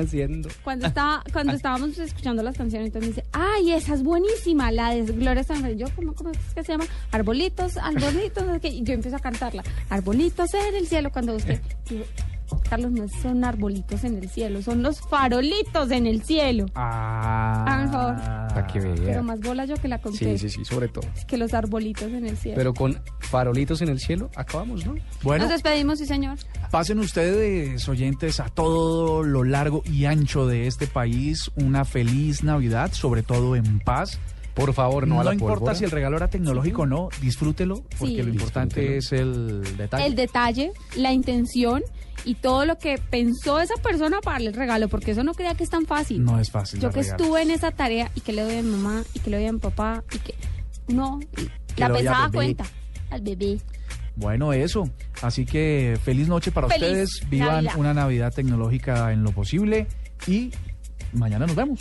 Cuando 0.64 0.88
estaba, 0.88 1.24
cuando 1.32 1.54
estábamos 1.54 1.98
escuchando 2.00 2.42
las 2.42 2.58
canciones, 2.58 2.88
entonces 2.88 3.10
me 3.10 3.16
dice, 3.16 3.28
ay, 3.32 3.72
esa 3.74 3.94
es 3.94 4.02
buenísima, 4.04 4.72
la 4.72 4.90
de 4.96 5.04
Gloria 5.04 5.42
Estefan. 5.42 5.78
Yo, 5.78 5.86
¿cómo, 5.96 6.14
cómo 6.14 6.32
es 6.32 6.38
que 6.56 6.64
se 6.64 6.72
llama? 6.72 6.86
Arbolitos, 7.12 7.78
arbolitos, 7.78 8.44
yo 8.82 8.94
empiezo 8.94 9.18
a 9.18 9.20
cantarla. 9.20 9.64
Arbolitos 9.90 10.52
en 10.56 10.76
el 10.76 10.88
cielo, 10.88 11.12
cuando 11.12 11.36
usted... 11.36 11.60
Carlos, 12.70 12.92
no 12.92 13.08
son 13.08 13.44
arbolitos 13.44 14.04
en 14.04 14.18
el 14.18 14.30
cielo, 14.30 14.62
son 14.62 14.84
los 14.84 15.02
farolitos 15.02 15.92
en 15.92 16.08
el 16.08 16.24
cielo. 16.24 16.66
Ah, 16.76 18.48
vea. 18.74 19.06
Pero 19.06 19.24
más 19.24 19.40
bola 19.40 19.66
yo 19.66 19.76
que 19.76 19.88
la 19.88 20.00
conté. 20.00 20.38
Sí, 20.38 20.50
sí, 20.50 20.58
sí, 20.58 20.66
sobre 20.66 20.88
todo. 20.88 21.08
Que 21.28 21.38
los 21.38 21.54
arbolitos 21.54 22.12
en 22.12 22.26
el 22.26 22.38
cielo. 22.38 22.58
Pero 22.58 22.74
con 22.74 23.00
farolitos 23.20 23.82
en 23.82 23.90
el 23.90 24.00
cielo 24.00 24.30
acabamos, 24.36 24.86
¿no? 24.86 24.96
Bueno, 25.24 25.46
Nos 25.46 25.54
despedimos, 25.54 26.00
sí, 26.00 26.06
señor. 26.06 26.38
Pasen 26.70 27.00
ustedes, 27.00 27.88
oyentes, 27.88 28.40
a 28.40 28.50
todo 28.50 29.24
lo 29.24 29.44
largo 29.44 29.84
y 29.86 30.06
ancho 30.06 30.48
de 30.48 30.68
este 30.68 30.88
país 30.88 31.52
una 31.56 31.86
feliz 31.86 32.44
Navidad, 32.44 32.92
sobre 32.94 33.24
todo 33.24 33.56
en 33.56 33.80
paz. 33.80 34.20
Por 34.54 34.74
favor, 34.74 35.08
no, 35.08 35.22
a 35.22 35.24
la 35.24 35.34
importa 35.34 35.56
pólvora. 35.60 35.76
si 35.76 35.86
el 35.86 35.92
regalo 35.92 36.18
era 36.18 36.28
tecnológico 36.30 36.82
o 36.82 36.86
no, 36.86 37.10
disfrútelo, 37.22 37.84
porque 37.98 38.16
Sí. 38.16 38.22
lo 38.22 38.30
importante 38.30 38.98
es 38.98 39.12
el 39.14 39.62
detalle. 39.78 40.06
El 40.06 40.16
detalle, 40.16 40.72
la 40.98 41.14
intención 41.14 41.82
y 42.26 42.36
todo 42.36 42.66
lo 42.66 42.78
que 42.78 42.98
pensó 43.10 43.60
esa 43.62 43.76
persona 43.76 44.20
para 44.22 44.36
darle 44.36 44.50
el 44.50 44.56
regalo, 44.56 44.90
porque 44.90 45.12
eso 45.12 45.24
no 45.24 45.34
crea 45.34 45.56
que 45.56 45.64
es 45.64 45.70
tan 45.70 45.86
fácil. 45.86 46.24
No 46.24 46.38
es 46.40 46.52
fácil. 46.52 46.80
Yo 46.82 46.90
que 46.90 47.02
regalos. 47.02 47.22
estuve 47.22 47.42
en 47.44 47.52
esa 47.52 47.72
tarea 47.72 48.12
y 48.14 48.20
que 48.22 48.34
le 48.34 48.42
doy 48.44 48.58
a 48.58 48.62
mi 48.62 48.70
mamá 48.72 49.04
y 49.14 49.20
que 49.20 49.30
le 49.30 49.38
doy 49.38 49.46
a 49.48 49.54
mi 49.54 49.60
papá 49.60 50.04
y 50.14 50.18
que 50.20 50.36
no, 50.94 51.20
Que 51.76 51.80
la 51.82 51.86
a 51.88 51.94
pensaba 51.94 52.32
cuenta 52.32 52.66
al 53.10 53.22
bebé. 53.22 53.60
Bueno, 54.18 54.52
eso. 54.52 54.84
Así 55.22 55.46
que 55.46 55.98
feliz 56.04 56.28
noche 56.28 56.52
para 56.52 56.68
Feliz 56.68 56.84
ustedes. 56.90 57.30
Vivan 57.30 57.64
Navidad. 57.64 57.74
una 57.78 57.94
Navidad 57.94 58.34
tecnológica 58.34 59.14
en 59.14 59.24
lo 59.24 59.32
posible 59.32 59.88
y 60.28 60.52
mañana 61.14 61.48
nos 61.48 61.56
vemos. 61.56 61.80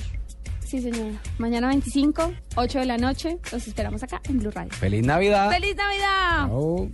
Sí, 0.71 0.81
señora. 0.81 1.21
Mañana 1.39 1.67
25, 1.67 2.33
8 2.55 2.79
de 2.79 2.87
la 2.87 2.97
noche, 2.97 3.39
los 3.51 3.67
esperamos 3.67 4.05
acá 4.05 4.21
en 4.29 4.39
Blue 4.39 4.53
Radio. 4.53 4.71
Feliz 4.71 5.05
Navidad. 5.05 5.51
¡Feliz 5.51 5.75
Navidad! 5.75 6.47
Chao. 6.47 6.89